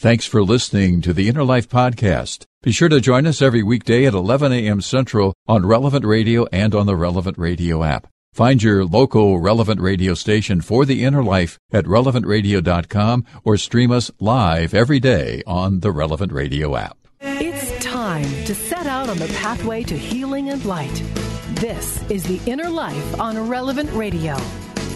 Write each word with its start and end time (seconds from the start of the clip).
Thanks 0.00 0.24
for 0.24 0.42
listening 0.42 1.02
to 1.02 1.12
the 1.12 1.28
Inner 1.28 1.44
Life 1.44 1.68
Podcast. 1.68 2.46
Be 2.62 2.72
sure 2.72 2.88
to 2.88 3.02
join 3.02 3.26
us 3.26 3.42
every 3.42 3.62
weekday 3.62 4.06
at 4.06 4.14
11 4.14 4.50
a.m. 4.50 4.80
Central 4.80 5.34
on 5.46 5.66
Relevant 5.66 6.06
Radio 6.06 6.46
and 6.46 6.74
on 6.74 6.86
the 6.86 6.96
Relevant 6.96 7.36
Radio 7.36 7.84
app. 7.84 8.06
Find 8.32 8.62
your 8.62 8.86
local 8.86 9.38
Relevant 9.40 9.78
Radio 9.78 10.14
station 10.14 10.62
for 10.62 10.86
the 10.86 11.04
Inner 11.04 11.22
Life 11.22 11.58
at 11.70 11.84
relevantradio.com 11.84 13.26
or 13.44 13.58
stream 13.58 13.92
us 13.92 14.10
live 14.18 14.72
every 14.72 15.00
day 15.00 15.42
on 15.46 15.80
the 15.80 15.92
Relevant 15.92 16.32
Radio 16.32 16.76
app. 16.76 16.96
It's 17.20 17.84
time 17.84 18.24
to 18.46 18.54
set 18.54 18.86
out 18.86 19.10
on 19.10 19.18
the 19.18 19.28
pathway 19.42 19.82
to 19.82 19.98
healing 19.98 20.48
and 20.48 20.64
light. 20.64 21.02
This 21.56 22.02
is 22.10 22.24
the 22.24 22.40
Inner 22.50 22.70
Life 22.70 23.20
on 23.20 23.50
Relevant 23.50 23.92
Radio. 23.92 24.34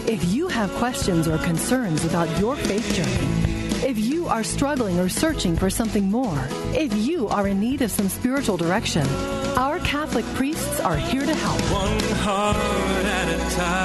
If 0.07 0.33
you 0.33 0.47
have 0.47 0.71
questions 0.77 1.27
or 1.27 1.37
concerns 1.37 2.05
about 2.05 2.39
your 2.39 2.55
faith 2.55 2.91
journey, 2.95 3.44
if 3.83 3.97
you 3.97 4.27
are 4.27 4.43
struggling 4.43 4.99
or 4.99 5.09
searching 5.09 5.55
for 5.55 5.69
something 5.69 6.09
more, 6.09 6.47
if 6.73 6.93
you 6.93 7.27
are 7.27 7.47
in 7.47 7.59
need 7.59 7.81
of 7.81 7.91
some 7.91 8.09
spiritual 8.09 8.57
direction, 8.57 9.07
our 9.57 9.79
Catholic 9.79 10.25
priests 10.35 10.79
are 10.79 10.97
here 10.97 11.25
to 11.25 11.33
help. 11.33 11.61
One 11.71 11.99
heart 12.19 12.55
at 12.55 13.29
a 13.29 13.37
time. 13.55 13.75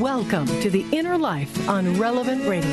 Welcome 0.00 0.46
to 0.62 0.70
the 0.70 0.86
Inner 0.92 1.18
Life 1.18 1.68
on 1.68 1.98
Relevant 1.98 2.46
Radio. 2.46 2.70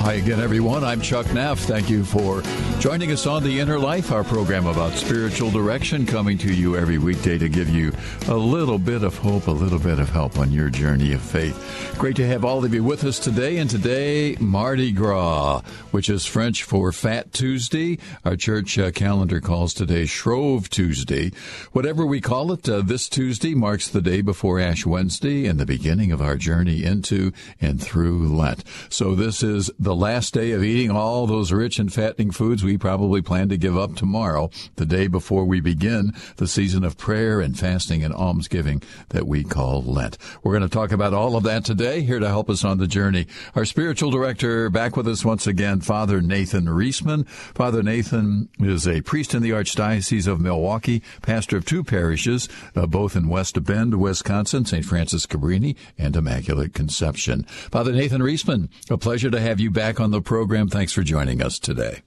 Hi 0.00 0.14
again, 0.14 0.40
everyone. 0.40 0.82
I'm 0.82 1.02
Chuck 1.02 1.30
Neff. 1.34 1.58
Thank 1.58 1.90
you 1.90 2.04
for 2.04 2.42
joining 2.80 3.12
us 3.12 3.26
on 3.26 3.44
The 3.44 3.60
Inner 3.60 3.78
Life, 3.78 4.10
our 4.10 4.24
program 4.24 4.66
about 4.66 4.94
spiritual 4.94 5.50
direction, 5.50 6.06
coming 6.06 6.38
to 6.38 6.50
you 6.50 6.74
every 6.74 6.96
weekday 6.96 7.36
to 7.36 7.50
give 7.50 7.68
you 7.68 7.92
a 8.26 8.34
little 8.34 8.78
bit 8.78 9.02
of 9.02 9.18
hope, 9.18 9.46
a 9.46 9.50
little 9.50 9.78
bit 9.78 9.98
of 9.98 10.08
help 10.08 10.38
on 10.38 10.52
your 10.52 10.70
journey 10.70 11.12
of 11.12 11.20
faith. 11.20 11.94
Great 11.98 12.16
to 12.16 12.26
have 12.26 12.46
all 12.46 12.64
of 12.64 12.72
you 12.72 12.82
with 12.82 13.04
us 13.04 13.18
today. 13.18 13.58
And 13.58 13.68
today, 13.68 14.36
Mardi 14.40 14.90
Gras, 14.90 15.60
which 15.90 16.08
is 16.08 16.24
French 16.24 16.64
for 16.64 16.92
Fat 16.92 17.34
Tuesday. 17.34 17.98
Our 18.24 18.36
church 18.36 18.78
uh, 18.78 18.92
calendar 18.92 19.38
calls 19.42 19.74
today 19.74 20.06
Shrove 20.06 20.70
Tuesday. 20.70 21.30
Whatever 21.72 22.06
we 22.06 22.22
call 22.22 22.52
it, 22.52 22.66
uh, 22.66 22.80
this 22.80 23.06
Tuesday 23.06 23.54
marks 23.54 23.86
the 23.86 24.00
day 24.00 24.22
before 24.22 24.58
Ash 24.60 24.86
Wednesday 24.86 25.44
and 25.44 25.60
the 25.60 25.66
beginning 25.66 26.10
of 26.10 26.22
our 26.22 26.36
journey 26.38 26.84
into 26.84 27.32
and 27.60 27.82
through 27.82 28.34
Lent. 28.34 28.64
So 28.88 29.14
this 29.14 29.42
is 29.42 29.70
the 29.78 29.89
the 29.90 29.96
last 29.96 30.32
day 30.32 30.52
of 30.52 30.62
eating 30.62 30.88
all 30.88 31.26
those 31.26 31.50
rich 31.50 31.80
and 31.80 31.92
fattening 31.92 32.30
foods 32.30 32.62
we 32.62 32.78
probably 32.78 33.20
plan 33.20 33.48
to 33.48 33.56
give 33.56 33.76
up 33.76 33.96
tomorrow, 33.96 34.48
the 34.76 34.86
day 34.86 35.08
before 35.08 35.44
we 35.44 35.60
begin 35.60 36.12
the 36.36 36.46
season 36.46 36.84
of 36.84 36.96
prayer 36.96 37.40
and 37.40 37.58
fasting 37.58 38.04
and 38.04 38.14
almsgiving 38.14 38.80
that 39.08 39.26
we 39.26 39.42
call 39.42 39.82
Lent. 39.82 40.16
We're 40.44 40.56
going 40.56 40.62
to 40.62 40.68
talk 40.68 40.92
about 40.92 41.12
all 41.12 41.34
of 41.34 41.42
that 41.42 41.64
today. 41.64 42.02
Here 42.02 42.20
to 42.20 42.28
help 42.28 42.48
us 42.48 42.64
on 42.64 42.78
the 42.78 42.86
journey, 42.86 43.26
our 43.56 43.64
spiritual 43.64 44.12
director 44.12 44.70
back 44.70 44.96
with 44.96 45.08
us 45.08 45.24
once 45.24 45.48
again, 45.48 45.80
Father 45.80 46.20
Nathan 46.20 46.66
Reesman. 46.66 47.26
Father 47.28 47.82
Nathan 47.82 48.48
is 48.60 48.86
a 48.86 49.00
priest 49.00 49.34
in 49.34 49.42
the 49.42 49.50
Archdiocese 49.50 50.28
of 50.28 50.40
Milwaukee, 50.40 51.02
pastor 51.20 51.56
of 51.56 51.64
two 51.64 51.82
parishes, 51.82 52.48
uh, 52.76 52.86
both 52.86 53.16
in 53.16 53.28
West 53.28 53.60
Bend, 53.64 54.00
Wisconsin, 54.00 54.64
St. 54.64 54.84
Francis 54.84 55.26
Cabrini, 55.26 55.74
and 55.98 56.14
Immaculate 56.14 56.74
Conception. 56.74 57.42
Father 57.42 57.90
Nathan 57.90 58.22
Reesman, 58.22 58.68
a 58.88 58.96
pleasure 58.96 59.32
to 59.32 59.40
have 59.40 59.58
you 59.58 59.72
back 59.72 59.79
back 59.80 59.98
on 59.98 60.10
the 60.10 60.20
program. 60.20 60.68
Thanks 60.68 60.92
for 60.92 61.02
joining 61.02 61.40
us 61.40 61.58
today. 61.58 62.02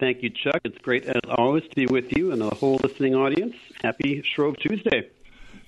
Thank 0.00 0.20
you, 0.24 0.30
Chuck. 0.30 0.60
It's 0.64 0.78
great, 0.78 1.04
as 1.04 1.20
always, 1.28 1.62
to 1.62 1.76
be 1.76 1.86
with 1.86 2.06
you 2.16 2.32
and 2.32 2.42
the 2.42 2.50
whole 2.50 2.80
listening 2.82 3.14
audience. 3.14 3.54
Happy 3.84 4.20
Shrove 4.34 4.56
Tuesday. 4.56 5.08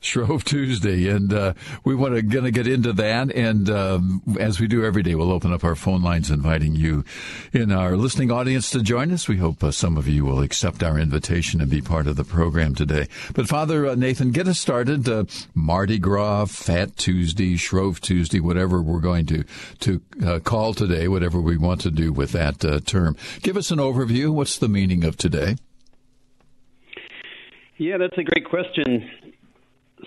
Shrove 0.02 0.44
Tuesday, 0.44 1.08
and 1.08 1.32
uh, 1.32 1.54
we 1.84 1.94
want 1.94 2.16
to 2.16 2.22
going 2.22 2.44
to 2.44 2.50
get 2.50 2.66
into 2.66 2.92
that. 2.94 3.32
And 3.32 3.70
um, 3.70 4.22
as 4.38 4.58
we 4.58 4.66
do 4.66 4.84
every 4.84 5.04
day, 5.04 5.14
we'll 5.14 5.30
open 5.30 5.52
up 5.52 5.62
our 5.62 5.76
phone 5.76 6.02
lines, 6.02 6.28
inviting 6.28 6.74
you 6.74 7.04
in 7.52 7.70
our 7.70 7.96
listening 7.96 8.32
audience 8.32 8.68
to 8.70 8.82
join 8.82 9.12
us. 9.12 9.28
We 9.28 9.36
hope 9.36 9.62
uh, 9.62 9.70
some 9.70 9.96
of 9.96 10.08
you 10.08 10.24
will 10.24 10.42
accept 10.42 10.82
our 10.82 10.98
invitation 10.98 11.60
and 11.60 11.70
be 11.70 11.80
part 11.80 12.08
of 12.08 12.16
the 12.16 12.24
program 12.24 12.74
today. 12.74 13.06
But 13.32 13.46
Father 13.46 13.86
uh, 13.86 13.94
Nathan, 13.94 14.32
get 14.32 14.48
us 14.48 14.58
started. 14.58 15.08
Uh, 15.08 15.24
Mardi 15.54 15.98
Gras, 15.98 16.46
Fat 16.46 16.96
Tuesday, 16.96 17.56
Shrove 17.56 18.00
Tuesday, 18.00 18.40
whatever 18.40 18.82
we're 18.82 19.00
going 19.00 19.26
to 19.26 19.44
to 19.80 20.00
uh, 20.26 20.38
call 20.40 20.74
today, 20.74 21.06
whatever 21.06 21.40
we 21.40 21.56
want 21.56 21.80
to 21.82 21.92
do 21.92 22.12
with 22.12 22.32
that 22.32 22.64
uh, 22.64 22.80
term. 22.80 23.16
Give 23.42 23.56
us 23.56 23.70
an 23.70 23.78
overview. 23.78 24.32
What's 24.32 24.58
the 24.58 24.68
meaning 24.68 25.04
of 25.04 25.16
today? 25.16 25.56
Yeah, 27.78 27.98
that's 27.98 28.16
a 28.18 28.22
great 28.22 28.44
question. 28.44 29.10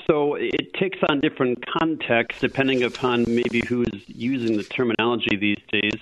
So 0.07 0.35
it 0.35 0.73
takes 0.73 0.99
on 1.09 1.19
different 1.19 1.63
contexts 1.65 2.41
depending 2.41 2.83
upon 2.83 3.25
maybe 3.27 3.61
who's 3.67 4.03
using 4.07 4.57
the 4.57 4.63
terminology 4.63 5.35
these 5.35 5.61
days. 5.71 5.99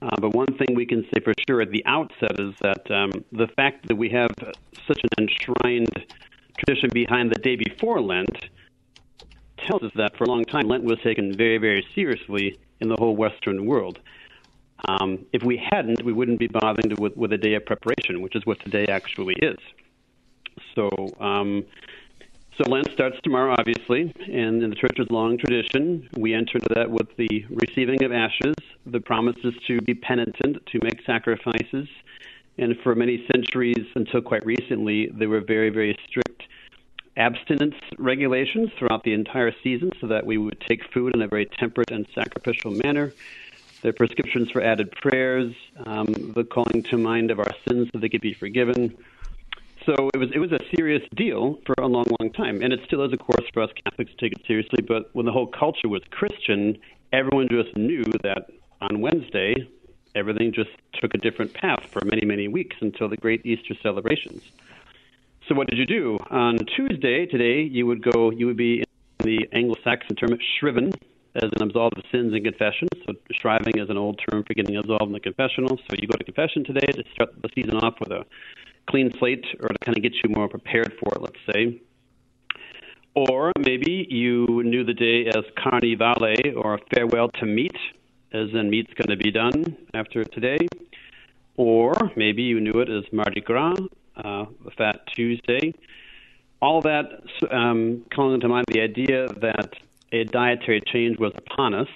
Uh, 0.00 0.16
but 0.20 0.30
one 0.30 0.46
thing 0.58 0.74
we 0.74 0.86
can 0.86 1.04
say 1.12 1.20
for 1.22 1.34
sure 1.48 1.60
at 1.60 1.70
the 1.70 1.84
outset 1.84 2.38
is 2.38 2.54
that 2.62 2.90
um, 2.90 3.10
the 3.32 3.48
fact 3.48 3.88
that 3.88 3.96
we 3.96 4.08
have 4.08 4.30
such 4.86 5.00
an 5.02 5.10
enshrined 5.18 6.06
tradition 6.56 6.88
behind 6.92 7.30
the 7.30 7.38
day 7.40 7.56
before 7.56 8.00
Lent 8.00 8.48
tells 9.66 9.82
us 9.82 9.92
that 9.96 10.16
for 10.16 10.24
a 10.24 10.28
long 10.28 10.44
time 10.44 10.68
Lent 10.68 10.84
was 10.84 10.98
taken 11.02 11.36
very, 11.36 11.58
very 11.58 11.86
seriously 11.94 12.58
in 12.80 12.88
the 12.88 12.96
whole 12.96 13.16
Western 13.16 13.66
world. 13.66 13.98
Um, 14.86 15.26
if 15.32 15.42
we 15.42 15.56
hadn't, 15.56 16.04
we 16.04 16.12
wouldn't 16.12 16.38
be 16.38 16.46
bothering 16.46 16.90
to, 16.90 17.02
with, 17.02 17.16
with 17.16 17.32
a 17.32 17.38
day 17.38 17.54
of 17.54 17.66
preparation, 17.66 18.22
which 18.22 18.36
is 18.36 18.46
what 18.46 18.60
today 18.60 18.86
actually 18.86 19.34
is. 19.42 19.58
So, 20.74 20.90
um, 21.20 21.64
so 22.58 22.68
Lent 22.68 22.90
starts 22.92 23.16
tomorrow, 23.22 23.54
obviously, 23.56 24.12
and 24.26 24.62
in 24.62 24.70
the 24.70 24.76
church's 24.76 25.08
long 25.10 25.38
tradition, 25.38 26.08
we 26.16 26.34
enter 26.34 26.58
that 26.74 26.90
with 26.90 27.06
the 27.16 27.46
receiving 27.50 28.02
of 28.02 28.10
ashes, 28.10 28.54
the 28.84 28.98
promises 28.98 29.54
to 29.68 29.80
be 29.82 29.94
penitent, 29.94 30.66
to 30.66 30.80
make 30.82 31.00
sacrifices, 31.06 31.86
and 32.58 32.76
for 32.82 32.96
many 32.96 33.24
centuries 33.32 33.86
until 33.94 34.20
quite 34.20 34.44
recently, 34.44 35.06
there 35.06 35.28
were 35.28 35.40
very, 35.40 35.70
very 35.70 35.96
strict 36.08 36.42
abstinence 37.16 37.76
regulations 37.96 38.70
throughout 38.76 39.04
the 39.04 39.12
entire 39.12 39.52
season, 39.62 39.92
so 40.00 40.08
that 40.08 40.26
we 40.26 40.36
would 40.36 40.60
take 40.68 40.82
food 40.92 41.14
in 41.14 41.22
a 41.22 41.28
very 41.28 41.46
temperate 41.46 41.92
and 41.92 42.06
sacrificial 42.12 42.72
manner. 42.72 43.12
Are 43.84 43.92
prescriptions 43.92 44.50
for 44.50 44.60
added 44.60 44.90
prayers, 44.90 45.54
um, 45.86 46.06
the 46.34 46.42
calling 46.42 46.82
to 46.90 46.98
mind 46.98 47.30
of 47.30 47.38
our 47.38 47.52
sins 47.68 47.88
so 47.92 48.00
they 48.00 48.08
could 48.08 48.20
be 48.20 48.34
forgiven 48.34 48.96
so 49.88 50.10
it 50.12 50.18
was 50.18 50.28
it 50.34 50.38
was 50.38 50.52
a 50.52 50.58
serious 50.76 51.02
deal 51.16 51.58
for 51.64 51.74
a 51.78 51.86
long, 51.86 52.04
long 52.20 52.30
time, 52.32 52.60
and 52.60 52.72
it 52.74 52.80
still 52.84 53.02
is, 53.04 53.12
of 53.12 53.18
course, 53.20 53.46
for 53.54 53.62
us 53.62 53.70
Catholics 53.84 54.10
to 54.10 54.16
take 54.18 54.38
it 54.38 54.46
seriously. 54.46 54.84
But 54.86 55.08
when 55.14 55.24
the 55.24 55.32
whole 55.32 55.46
culture 55.46 55.88
was 55.88 56.02
Christian, 56.10 56.78
everyone 57.12 57.48
just 57.48 57.74
knew 57.74 58.04
that 58.22 58.50
on 58.82 59.00
Wednesday 59.00 59.54
everything 60.14 60.52
just 60.52 60.70
took 60.94 61.14
a 61.14 61.18
different 61.18 61.54
path 61.54 61.88
for 61.90 62.04
many, 62.04 62.26
many 62.26 62.48
weeks 62.48 62.76
until 62.80 63.08
the 63.08 63.16
great 63.16 63.44
Easter 63.46 63.74
celebrations. 63.82 64.42
So 65.46 65.54
what 65.54 65.68
did 65.68 65.78
you 65.78 65.86
do 65.86 66.18
on 66.30 66.58
Tuesday? 66.76 67.24
Today 67.24 67.62
you 67.62 67.86
would 67.86 68.02
go, 68.02 68.30
you 68.30 68.46
would 68.46 68.56
be 68.56 68.80
in 68.80 69.24
the 69.24 69.48
Anglo-Saxon 69.52 70.16
term 70.16 70.38
shriven, 70.58 70.92
as 71.42 71.50
an 71.56 71.62
absolved 71.62 71.98
of 71.98 72.04
sins 72.10 72.32
and 72.32 72.44
confession. 72.44 72.88
So 73.06 73.14
shriving 73.32 73.78
is 73.78 73.90
an 73.90 73.96
old 73.96 74.20
term 74.28 74.44
for 74.44 74.54
getting 74.54 74.76
absolved 74.76 75.04
in 75.04 75.12
the 75.12 75.20
confessional. 75.20 75.76
So 75.76 75.96
you 75.98 76.08
go 76.08 76.16
to 76.16 76.24
confession 76.24 76.64
today 76.64 76.86
to 76.86 77.04
start 77.12 77.30
the 77.40 77.48
season 77.54 77.76
off 77.76 78.00
with 78.00 78.10
a 78.10 78.24
clean 78.88 79.12
slate 79.18 79.44
or 79.60 79.68
to 79.68 79.78
kind 79.84 79.96
of 79.96 80.02
get 80.02 80.14
you 80.22 80.30
more 80.30 80.48
prepared 80.48 80.92
for 81.00 81.12
it, 81.14 81.22
let's 81.22 81.38
say. 81.52 81.80
Or 83.14 83.52
maybe 83.58 84.06
you 84.08 84.62
knew 84.64 84.84
the 84.84 84.94
day 84.94 85.26
as 85.26 85.44
Carnivale 85.56 86.54
or 86.56 86.78
farewell 86.94 87.28
to 87.40 87.46
meat, 87.46 87.76
as 88.32 88.48
in 88.52 88.70
meat's 88.70 88.92
going 88.94 89.08
to 89.08 89.22
be 89.22 89.30
done 89.30 89.76
after 89.94 90.24
today. 90.24 90.58
Or 91.56 91.92
maybe 92.16 92.42
you 92.42 92.60
knew 92.60 92.80
it 92.80 92.88
as 92.88 93.04
Mardi 93.12 93.40
Gras, 93.40 93.74
uh, 94.16 94.44
Fat 94.76 95.00
Tuesday. 95.14 95.74
All 96.62 96.80
that 96.82 97.22
um, 97.50 98.04
calling 98.14 98.40
to 98.40 98.48
mind 98.48 98.66
the 98.68 98.80
idea 98.80 99.26
that 99.40 99.70
a 100.12 100.24
dietary 100.24 100.80
change 100.92 101.18
was 101.18 101.32
upon 101.36 101.74
us. 101.74 101.88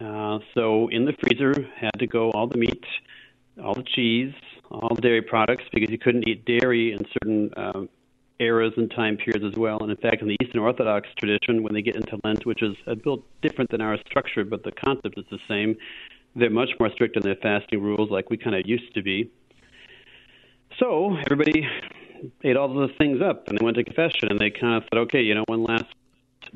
Uh, 0.00 0.38
so 0.54 0.88
in 0.88 1.04
the 1.04 1.14
freezer 1.20 1.54
had 1.78 1.92
to 1.98 2.06
go 2.06 2.30
all 2.32 2.46
the 2.46 2.58
meat, 2.58 2.84
all 3.62 3.74
the 3.74 3.84
cheese, 3.94 4.34
all 4.72 4.94
the 4.94 5.00
dairy 5.00 5.22
products 5.22 5.64
because 5.72 5.90
you 5.90 5.98
couldn't 5.98 6.26
eat 6.26 6.44
dairy 6.44 6.92
in 6.92 7.00
certain 7.12 7.50
um, 7.56 7.88
eras 8.40 8.72
and 8.76 8.90
time 8.90 9.16
periods 9.16 9.44
as 9.44 9.56
well. 9.58 9.78
And 9.80 9.90
in 9.90 9.96
fact, 9.96 10.22
in 10.22 10.28
the 10.28 10.36
Eastern 10.42 10.60
Orthodox 10.60 11.08
tradition, 11.16 11.62
when 11.62 11.74
they 11.74 11.82
get 11.82 11.96
into 11.96 12.18
Lent, 12.24 12.44
which 12.46 12.62
is 12.62 12.76
a 12.86 12.96
bit 12.96 13.20
different 13.42 13.70
than 13.70 13.80
our 13.80 13.98
structure, 14.06 14.44
but 14.44 14.64
the 14.64 14.72
concept 14.72 15.18
is 15.18 15.24
the 15.30 15.38
same, 15.48 15.76
they're 16.34 16.50
much 16.50 16.70
more 16.80 16.90
strict 16.90 17.16
in 17.16 17.22
their 17.22 17.36
fasting 17.36 17.82
rules, 17.82 18.10
like 18.10 18.30
we 18.30 18.36
kind 18.36 18.56
of 18.56 18.66
used 18.66 18.94
to 18.94 19.02
be. 19.02 19.30
So 20.78 21.16
everybody 21.26 21.68
ate 22.42 22.56
all 22.56 22.72
those 22.72 22.92
things 22.98 23.20
up, 23.20 23.48
and 23.48 23.58
they 23.58 23.64
went 23.64 23.76
to 23.76 23.84
confession, 23.84 24.30
and 24.30 24.38
they 24.38 24.50
kind 24.50 24.76
of 24.76 24.84
said, 24.84 24.98
okay, 25.00 25.20
you 25.20 25.34
know, 25.34 25.44
one 25.46 25.62
last 25.64 25.84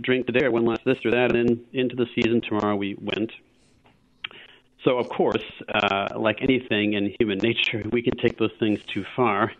drink 0.00 0.26
today, 0.26 0.46
or 0.46 0.50
one 0.50 0.64
last 0.64 0.80
this 0.84 0.98
or 1.04 1.10
that, 1.10 1.34
and 1.34 1.48
then 1.48 1.64
into 1.72 1.94
the 1.94 2.06
season 2.14 2.40
tomorrow 2.40 2.74
we 2.74 2.94
went. 2.94 3.30
So, 4.86 4.98
of 4.98 5.08
course, 5.08 5.42
uh, 5.74 6.10
like 6.16 6.42
anything 6.42 6.92
in 6.92 7.12
human 7.18 7.38
nature, 7.38 7.82
we 7.90 8.02
can 8.02 8.16
take 8.18 8.38
those 8.38 8.52
things 8.60 8.78
too 8.86 9.04
far. 9.16 9.52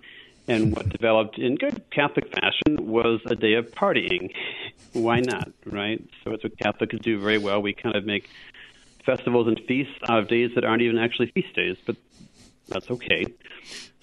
And 0.47 0.73
what 0.73 0.89
developed 0.89 1.37
in 1.37 1.57
good 1.57 1.83
Catholic 1.91 2.33
fashion 2.33 2.87
was 2.87 3.19
a 3.27 3.35
day 3.35 3.55
of 3.55 3.73
partying. 3.73 4.33
why 4.93 5.19
not, 5.19 5.51
right? 5.65 6.01
So 6.23 6.31
it's 6.31 6.45
what 6.45 6.57
Catholics 6.59 6.95
do 7.03 7.19
very 7.19 7.39
well. 7.39 7.61
We 7.61 7.73
kind 7.73 7.97
of 7.97 8.05
make 8.05 8.31
festivals 9.05 9.49
and 9.49 9.61
feasts 9.67 9.99
out 10.09 10.21
of 10.21 10.29
days 10.29 10.53
that 10.55 10.65
aren't 10.65 10.83
even 10.83 10.97
actually 10.97 11.33
feast 11.33 11.57
days, 11.57 11.77
but 11.85 11.97
that's 12.69 12.89
okay. 12.89 13.27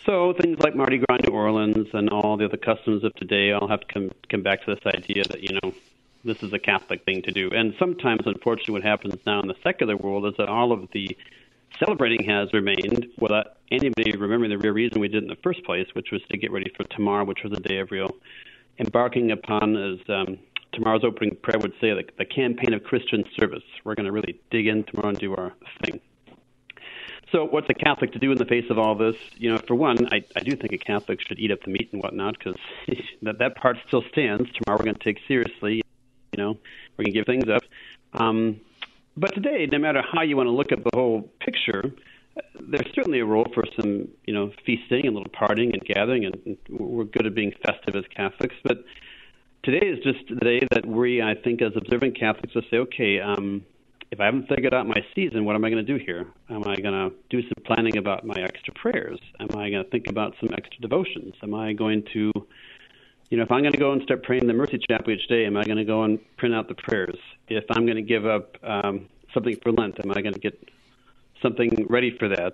So 0.06 0.34
things 0.34 0.60
like 0.60 0.75
Mardi 0.75 0.98
Gras 0.98 1.20
New 1.25 1.34
Orleans 1.34 1.88
and 1.94 2.10
all 2.10 2.36
the 2.36 2.44
other 2.44 2.58
customs 2.58 3.06
of 3.06 3.14
today 3.16 3.54
all 3.54 3.70
have 3.70 3.80
to 3.80 3.94
come 3.94 4.12
come 4.30 4.44
back 4.44 4.66
to 4.66 4.75
this 4.75 4.86
idea 4.86 5.24
that 5.24 5.42
you 5.42 5.58
know 5.64 5.74
this 6.24 6.42
is 6.42 6.54
a 6.54 6.60
Catholic 6.60 7.04
thing 7.06 7.22
to 7.24 7.31
do. 7.31 7.50
And 7.54 7.74
sometimes, 7.78 8.22
unfortunately, 8.25 8.74
what 8.74 8.84
happens 8.84 9.16
now 9.25 9.42
in 9.42 9.48
the 9.48 9.56
secular 9.64 9.98
world 9.98 10.25
is 10.25 10.34
that 10.38 10.50
all 10.50 10.72
of 10.72 10.88
the 10.94 11.18
celebrating 11.80 12.24
has 12.30 12.54
remained 12.54 13.08
without 13.20 13.58
anybody 13.72 14.16
remembering 14.16 14.52
the 14.52 14.58
real 14.58 14.74
reason 14.74 15.02
we 15.02 15.08
did 15.08 15.24
it 15.24 15.24
in 15.24 15.30
the 15.30 15.42
first 15.44 15.64
place, 15.66 15.88
which 15.94 16.12
was 16.12 16.22
to 16.30 16.38
get 16.38 16.52
ready 16.52 16.72
for 16.78 16.84
tomorrow, 16.86 17.25
which 17.25 17.44
was 17.44 17.52
the 17.52 17.60
day 17.60 17.80
of 17.80 17.92
real 17.92 18.12
embarking 18.80 19.31
upon, 19.31 19.75
as 19.75 20.00
um, 20.10 20.38
tomorrow's 20.72 21.04
opening 21.04 21.36
prayer 21.42 21.60
would 21.60 21.74
say, 21.80 21.94
the, 21.94 22.04
the 22.18 22.25
campaign 22.25 22.74
of 22.74 22.84
Christian 22.84 23.24
service. 23.40 23.64
We're 23.84 23.96
going 23.96 24.06
to 24.06 24.12
really 24.12 24.40
dig 24.52 24.68
in 24.68 24.84
tomorrow 24.84 25.10
and 25.10 25.20
do 25.20 25.36
our 25.36 25.54
thing. 25.84 26.00
So, 27.31 27.46
what's 27.46 27.68
a 27.70 27.74
Catholic 27.74 28.12
to 28.14 28.20
do 28.20 28.31
in 28.31 28.38
the 28.38 28.46
face 28.46 28.70
of 28.70 28.78
all 28.78 28.94
this? 28.94 29.16
You 29.38 29.52
know, 29.52 29.58
for 29.58 29.74
one, 29.74 30.08
I, 30.14 30.24
I 30.36 30.42
do 30.42 30.56
think 30.56 30.72
a 30.72 30.78
Catholic 30.78 31.20
should 31.20 31.40
eat 31.40 31.52
up 31.52 31.64
the 31.64 31.72
meat 31.72 31.90
and 31.92 32.02
whatnot 32.02 32.38
because 32.38 32.60
that 33.24 33.40
that 33.40 33.56
part 33.56 33.78
still 33.88 34.04
stands. 34.12 34.50
Tomorrow 34.52 34.80
we're 34.80 34.86
going 34.86 34.96
to 34.96 35.04
take 35.04 35.20
seriously. 35.28 35.84
You 36.33 36.44
know, 36.44 36.53
going 36.97 37.06
to 37.06 37.12
give 37.12 37.25
things 37.25 37.45
up. 37.50 37.63
Um, 38.13 38.59
but 39.15 39.33
today, 39.33 39.68
no 39.71 39.77
matter 39.77 40.01
how 40.12 40.21
you 40.21 40.35
want 40.35 40.47
to 40.47 40.51
look 40.51 40.71
at 40.71 40.83
the 40.83 40.89
whole 40.94 41.30
picture, 41.39 41.94
there's 42.59 42.88
certainly 42.95 43.19
a 43.19 43.25
role 43.25 43.47
for 43.53 43.63
some, 43.80 44.07
you 44.25 44.33
know, 44.33 44.51
feasting 44.65 45.06
and 45.06 45.15
little 45.15 45.31
partying 45.31 45.71
and 45.74 45.83
gathering, 45.85 46.25
and 46.25 46.57
we're 46.69 47.03
good 47.03 47.27
at 47.27 47.35
being 47.35 47.51
festive 47.63 47.95
as 47.95 48.06
Catholics. 48.15 48.56
But 48.63 48.83
today 49.63 49.85
is 49.85 50.00
just 50.03 50.27
the 50.30 50.35
day 50.35 50.62
that 50.71 50.85
we, 50.85 51.21
I 51.21 51.35
think, 51.35 51.62
as 51.62 51.74
observant 51.75 52.19
Catholics, 52.19 52.56
will 52.56 52.63
say, 52.71 52.77
okay, 52.77 53.19
um, 53.19 53.63
if 54.09 54.19
I 54.19 54.25
haven't 54.25 54.47
figured 54.47 54.74
out 54.74 54.88
my 54.88 55.03
season, 55.15 55.45
what 55.45 55.56
am 55.56 55.65
I 55.65 55.69
going 55.69 55.86
to 55.86 55.97
do 55.97 56.03
here? 56.03 56.27
Am 56.50 56.63
I 56.68 56.75
going 56.77 56.94
to 56.94 57.12
do 57.29 57.41
some 57.41 57.63
planning 57.65 57.97
about 57.97 58.25
my 58.25 58.36
extra 58.41 58.74
prayers? 58.74 59.19
Am 59.39 59.50
I 59.51 59.69
going 59.69 59.83
to 59.83 59.89
think 59.89 60.07
about 60.07 60.36
some 60.39 60.50
extra 60.53 60.79
devotions? 60.81 61.33
Am 61.41 61.53
I 61.53 61.74
going 61.74 62.03
to, 62.13 62.31
you 63.30 63.38
know, 63.38 63.44
if 63.44 63.52
I'm 63.52 63.62
going 63.62 63.74
to 63.74 63.78
go 63.78 63.92
and 63.92 64.02
start 64.04 64.24
praying 64.24 64.48
the 64.48 64.54
Mercy 64.54 64.80
Chaplet 64.90 65.20
each 65.20 65.28
day, 65.28 65.46
am 65.46 65.58
I 65.58 65.64
going 65.64 65.78
to 65.78 65.86
go 65.86 66.04
and 66.04 66.20
print 66.38 66.54
out 66.54 66.68
the 66.68 66.75
prayers? 66.75 67.18
If 67.48 67.66
I'm 67.72 67.86
going 67.86 67.96
to 67.96 68.04
give 68.04 68.25
up 68.25 68.58
um, 68.64 69.08
something 69.34 69.58
for 69.62 69.72
Lent, 69.72 70.00
am 70.04 70.12
I 70.12 70.22
going 70.22 70.34
to 70.34 70.40
get 70.40 70.58
something 71.42 71.88
ready 71.90 72.16
for 72.18 72.30
that? 72.30 72.54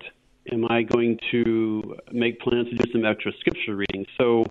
Am 0.51 0.65
I 0.69 0.83
going 0.83 1.19
to 1.31 1.97
make 2.11 2.39
plans 2.39 2.69
to 2.69 2.75
do 2.75 2.91
some 2.91 3.05
extra 3.05 3.31
scripture 3.39 3.75
reading? 3.75 4.05
So, 4.17 4.45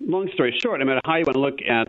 long 0.00 0.30
story 0.32 0.56
short, 0.62 0.80
no 0.80 0.86
matter 0.86 1.00
how 1.04 1.16
you 1.16 1.24
want 1.24 1.34
to 1.34 1.40
look 1.40 1.60
at 1.68 1.88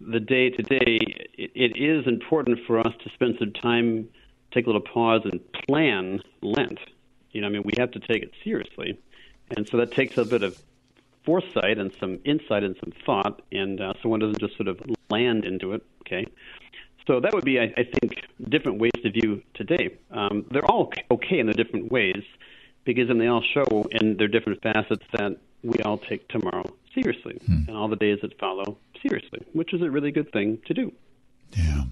the 0.00 0.20
day 0.20 0.50
to 0.50 0.62
day, 0.62 0.98
it 1.34 1.76
is 1.76 2.06
important 2.06 2.58
for 2.66 2.78
us 2.78 2.92
to 3.04 3.10
spend 3.10 3.36
some 3.38 3.52
time, 3.52 4.08
take 4.52 4.66
a 4.66 4.68
little 4.68 4.82
pause, 4.82 5.22
and 5.24 5.40
plan 5.52 6.20
Lent. 6.42 6.78
You 7.32 7.42
know, 7.42 7.46
I 7.46 7.50
mean, 7.50 7.62
we 7.64 7.72
have 7.78 7.92
to 7.92 8.00
take 8.00 8.22
it 8.22 8.32
seriously, 8.42 8.98
and 9.56 9.68
so 9.68 9.76
that 9.76 9.92
takes 9.92 10.18
a 10.18 10.24
bit 10.24 10.42
of 10.42 10.60
foresight 11.24 11.78
and 11.78 11.92
some 12.00 12.18
insight 12.24 12.64
and 12.64 12.76
some 12.80 12.92
thought, 13.04 13.42
and 13.52 13.80
uh, 13.80 13.94
so 14.02 14.08
one 14.08 14.20
doesn't 14.20 14.40
just 14.40 14.56
sort 14.56 14.68
of 14.68 14.80
land 15.10 15.44
into 15.44 15.72
it. 15.72 15.84
Okay, 16.02 16.26
so 17.06 17.20
that 17.20 17.32
would 17.34 17.44
be, 17.44 17.58
I, 17.58 17.72
I 17.76 17.84
think, 18.00 18.24
different 18.48 18.78
ways 18.78 18.92
to 19.02 19.10
view 19.10 19.42
today. 19.54 19.96
Um, 20.10 20.44
they're 20.50 20.64
all 20.64 20.92
okay 21.10 21.38
in 21.38 21.46
their 21.46 21.54
different 21.54 21.90
ways 21.90 22.22
because 22.84 23.08
then 23.08 23.18
they 23.18 23.26
all 23.26 23.42
show 23.42 23.88
in 23.90 24.16
their 24.16 24.28
different 24.28 24.62
facets 24.62 25.04
that 25.12 25.36
we 25.62 25.78
all 25.84 25.98
take 25.98 26.26
tomorrow 26.28 26.64
seriously 26.94 27.38
hmm. 27.46 27.68
and 27.68 27.76
all 27.76 27.88
the 27.88 27.96
days 27.96 28.18
that 28.22 28.38
follow 28.38 28.78
seriously, 29.02 29.44
which 29.52 29.72
is 29.74 29.82
a 29.82 29.90
really 29.90 30.10
good 30.10 30.30
thing 30.32 30.58
to 30.66 30.74
do. 30.74 30.92
Yeah. 31.56 31.84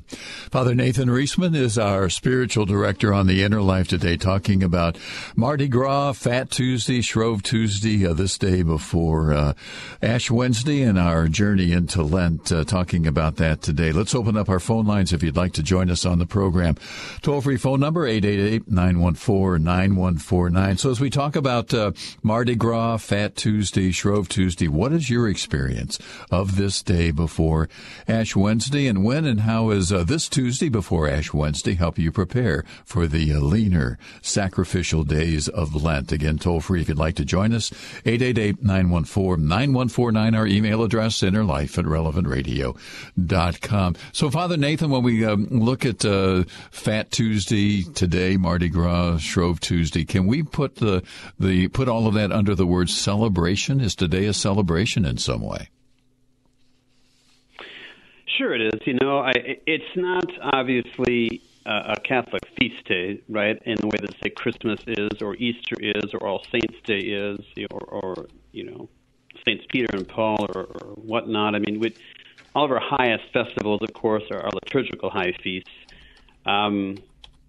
Father 0.51 0.75
Nathan 0.75 1.09
Reesman 1.09 1.57
is 1.57 1.77
our 1.79 2.09
spiritual 2.09 2.65
director 2.65 3.13
on 3.13 3.27
the 3.27 3.43
Inner 3.43 3.61
Life 3.61 3.89
today, 3.89 4.17
talking 4.17 4.63
about 4.63 4.97
Mardi 5.35 5.67
Gras, 5.67 6.13
Fat 6.13 6.51
Tuesday, 6.51 7.01
Shrove 7.01 7.43
Tuesday, 7.43 8.07
uh, 8.07 8.15
this 8.15 8.39
day 8.39 8.63
before 8.63 9.33
uh, 9.33 9.53
Ash 10.01 10.31
Wednesday, 10.31 10.83
and 10.83 10.99
our 10.99 11.27
journey 11.27 11.73
into 11.73 12.03
Lent, 12.03 12.53
uh, 12.53 12.65
talking 12.65 13.07
about 13.07 13.37
that 13.37 13.61
today. 13.61 13.91
Let's 13.91 14.15
open 14.15 14.37
up 14.37 14.49
our 14.49 14.61
phone 14.61 14.87
lines 14.87 15.13
if 15.13 15.23
you'd 15.23 15.37
like 15.37 15.55
to 15.55 15.63
join 15.63 15.91
us 15.91 16.07
on 16.07 16.19
the 16.19 16.27
program. 16.27 16.77
Toll 17.23 17.41
free 17.41 17.57
phone 17.57 17.81
number 17.81 18.07
888 18.07 18.71
914 18.71 19.65
9149. 19.65 20.77
So, 20.77 20.91
as 20.91 21.01
we 21.01 21.11
talk 21.11 21.35
about 21.35 21.75
uh, 21.75 21.93
Mardi 22.23 22.55
Gras, 22.55 22.99
Fat 22.99 23.35
Tuesday, 23.35 23.91
Shrove 23.91 24.29
Tuesday, 24.29 24.69
what 24.69 24.93
is 24.93 25.11
your 25.11 25.29
experience 25.29 25.99
of 26.31 26.57
this 26.57 26.81
day 26.81 27.11
before 27.11 27.69
Ash 28.07 28.37
Wednesday, 28.37 28.87
and 28.87 29.05
when 29.05 29.25
and 29.25 29.41
how 29.41 29.48
is 29.49 29.91
uh, 29.91 30.05
this 30.05 30.29
Tuesday 30.29 30.69
before 30.69 31.09
Ash 31.09 31.33
Wednesday 31.33 31.73
help 31.73 31.99
you 31.99 32.13
prepare 32.13 32.67
for 32.85 33.07
the 33.07 33.33
leaner 33.33 33.97
sacrificial 34.21 35.05
days 35.05 35.49
of 35.49 35.75
Lent? 35.75 36.13
Again, 36.13 36.37
toll 36.37 36.61
free 36.61 36.83
if 36.83 36.89
you'd 36.91 36.99
like 36.99 37.15
to 37.15 37.25
join 37.25 37.55
us. 37.55 37.71
888-914-9149, 38.05 40.37
our 40.37 40.47
email 40.47 40.83
address, 40.83 41.21
innerlife 41.21 41.79
at 41.79 41.87
relevantradio.com. 41.87 43.97
So, 44.13 44.31
Father 44.31 44.59
Nathan, 44.59 44.91
when 44.91 45.03
we 45.03 45.25
um, 45.25 45.47
look 45.47 45.87
at 45.87 46.05
uh, 46.05 46.45
Fat 46.71 47.11
Tuesday 47.11 47.85
today, 47.85 48.37
Mardi 48.37 48.69
Gras, 48.69 49.17
Shrove 49.17 49.61
Tuesday, 49.61 50.05
can 50.05 50.27
we 50.27 50.43
put 50.43 50.77
the, 50.77 51.03
the 51.41 51.69
put 51.69 51.89
all 51.89 52.07
of 52.07 52.13
that 52.13 52.33
under 52.33 52.55
the 52.55 52.67
word 52.67 52.91
celebration? 52.91 53.81
Is 53.81 53.95
today 53.95 54.27
a 54.27 54.35
celebration 54.35 55.07
in 55.07 55.17
some 55.17 55.41
way? 55.41 55.71
Sure, 58.39 58.55
it 58.55 58.61
is. 58.73 58.81
You 58.87 58.95
know, 58.95 59.19
I, 59.19 59.33
it's 59.67 59.97
not 59.97 60.25
obviously 60.55 61.43
a 61.67 61.97
Catholic 62.05 62.43
feast 62.59 62.85
day, 62.87 63.21
right? 63.29 63.61
In 63.67 63.75
the 63.81 63.89
way 63.89 63.99
that 64.01 64.15
say 64.23 64.31
Christmas 64.31 64.79
is, 64.87 65.21
or 65.21 65.35
Easter 65.37 65.75
is, 65.81 66.15
or 66.15 66.25
All 66.27 66.43
Saints 66.53 66.77
Day 66.87 67.01
is, 67.01 67.41
or, 67.73 67.81
or 67.81 68.27
you 68.53 68.65
know, 68.65 68.89
Saints 69.45 69.65
Peter 69.69 69.89
and 69.93 70.07
Paul, 70.09 70.47
or, 70.55 70.63
or 70.63 70.93
whatnot. 70.95 71.57
I 71.57 71.59
mean, 71.59 71.81
we, 71.81 71.95
all 72.55 72.65
of 72.65 72.71
our 72.71 72.81
highest 72.81 73.25
festivals, 73.33 73.81
of 73.83 73.93
course, 73.93 74.23
are 74.31 74.41
our 74.41 74.51
liturgical 74.55 75.11
high 75.11 75.35
feasts. 75.43 75.71
Um, 76.47 76.97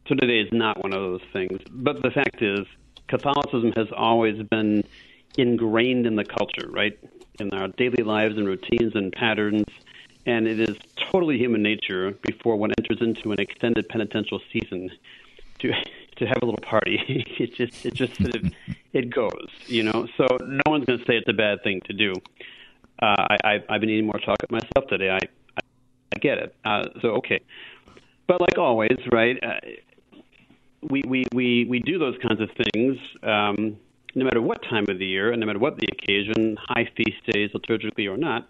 so 0.08 0.16
today 0.16 0.40
is 0.40 0.50
not 0.52 0.82
one 0.84 0.92
of 0.94 1.02
those 1.02 1.22
things. 1.32 1.60
But 1.70 2.02
the 2.02 2.10
fact 2.10 2.42
is, 2.42 2.66
Catholicism 3.08 3.74
has 3.76 3.88
always 3.96 4.42
been 4.50 4.84
ingrained 5.38 6.08
in 6.08 6.16
the 6.16 6.26
culture, 6.26 6.68
right? 6.72 6.98
In 7.40 7.54
our 7.54 7.68
daily 7.68 8.04
lives 8.04 8.38
and 8.38 8.48
routines 8.48 8.94
and 8.96 9.14
patterns 9.14 9.66
and 10.30 10.48
it 10.48 10.60
is 10.60 10.78
totally 11.12 11.38
human 11.40 11.64
nature 11.64 12.12
before 12.22 12.56
one 12.56 12.72
enters 12.78 13.02
into 13.02 13.32
an 13.32 13.40
extended 13.40 13.90
penitential 13.90 14.40
season 14.54 14.92
to 15.58 15.72
to 16.18 16.26
have 16.26 16.38
a 16.42 16.46
little 16.46 16.62
party. 16.62 17.00
it 17.40 17.56
just 17.56 17.86
it 17.86 17.94
just 17.96 18.16
sort 18.18 18.36
of 18.36 18.52
it 18.94 19.10
goes, 19.10 19.50
you 19.66 19.84
know. 19.84 20.08
So 20.18 20.26
no 20.46 20.62
one's 20.68 20.86
going 20.86 21.00
to 21.00 21.06
say 21.06 21.16
it's 21.16 21.30
a 21.30 21.34
bad 21.34 21.64
thing 21.64 21.82
to 21.86 21.94
do. 21.94 22.14
Uh, 23.02 23.26
I, 23.32 23.38
I 23.44 23.64
I've 23.70 23.82
been 23.82 23.90
eating 23.90 24.06
more 24.06 24.20
chocolate 24.20 24.52
myself 24.52 24.88
today. 24.88 25.10
I 25.10 25.20
I, 25.58 25.62
I 26.16 26.20
get 26.20 26.38
it. 26.38 26.56
Uh, 26.64 26.86
so 27.02 27.10
okay, 27.16 27.40
but 28.28 28.40
like 28.40 28.58
always, 28.60 28.98
right? 29.12 29.42
Uh, 29.42 29.60
we, 30.82 31.02
we, 31.06 31.26
we, 31.34 31.66
we 31.66 31.80
do 31.82 32.00
those 32.00 32.16
kinds 32.26 32.40
of 32.40 32.50
things 32.72 32.98
um, 33.22 33.76
no 34.16 34.24
matter 34.24 34.42
what 34.42 34.64
time 34.64 34.86
of 34.88 34.98
the 34.98 35.06
year 35.06 35.30
and 35.34 35.42
no 35.42 35.46
matter 35.46 35.60
what 35.60 35.78
the 35.78 35.86
occasion, 35.92 36.58
high 36.58 36.90
feast 36.96 37.18
days, 37.34 37.52
liturgically 37.52 38.10
or 38.10 38.16
not 38.16 38.48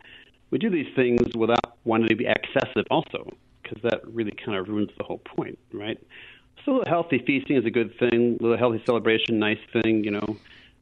we 0.51 0.57
do 0.57 0.69
these 0.69 0.93
things 0.95 1.21
without 1.35 1.77
wanting 1.83 2.07
to 2.09 2.15
be 2.15 2.27
excessive 2.27 2.85
also, 2.89 3.31
because 3.61 3.81
that 3.83 4.01
really 4.07 4.31
kind 4.31 4.57
of 4.57 4.67
ruins 4.67 4.89
the 4.97 5.03
whole 5.03 5.19
point, 5.19 5.59
right? 5.73 5.97
So 6.65 6.71
little 6.71 6.89
healthy 6.89 7.23
feasting 7.25 7.55
is 7.55 7.65
a 7.65 7.71
good 7.71 7.97
thing, 7.99 8.37
a 8.39 8.43
little 8.43 8.57
healthy 8.57 8.81
celebration, 8.85 9.39
nice 9.39 9.59
thing, 9.81 10.03
you 10.03 10.11
know. 10.11 10.37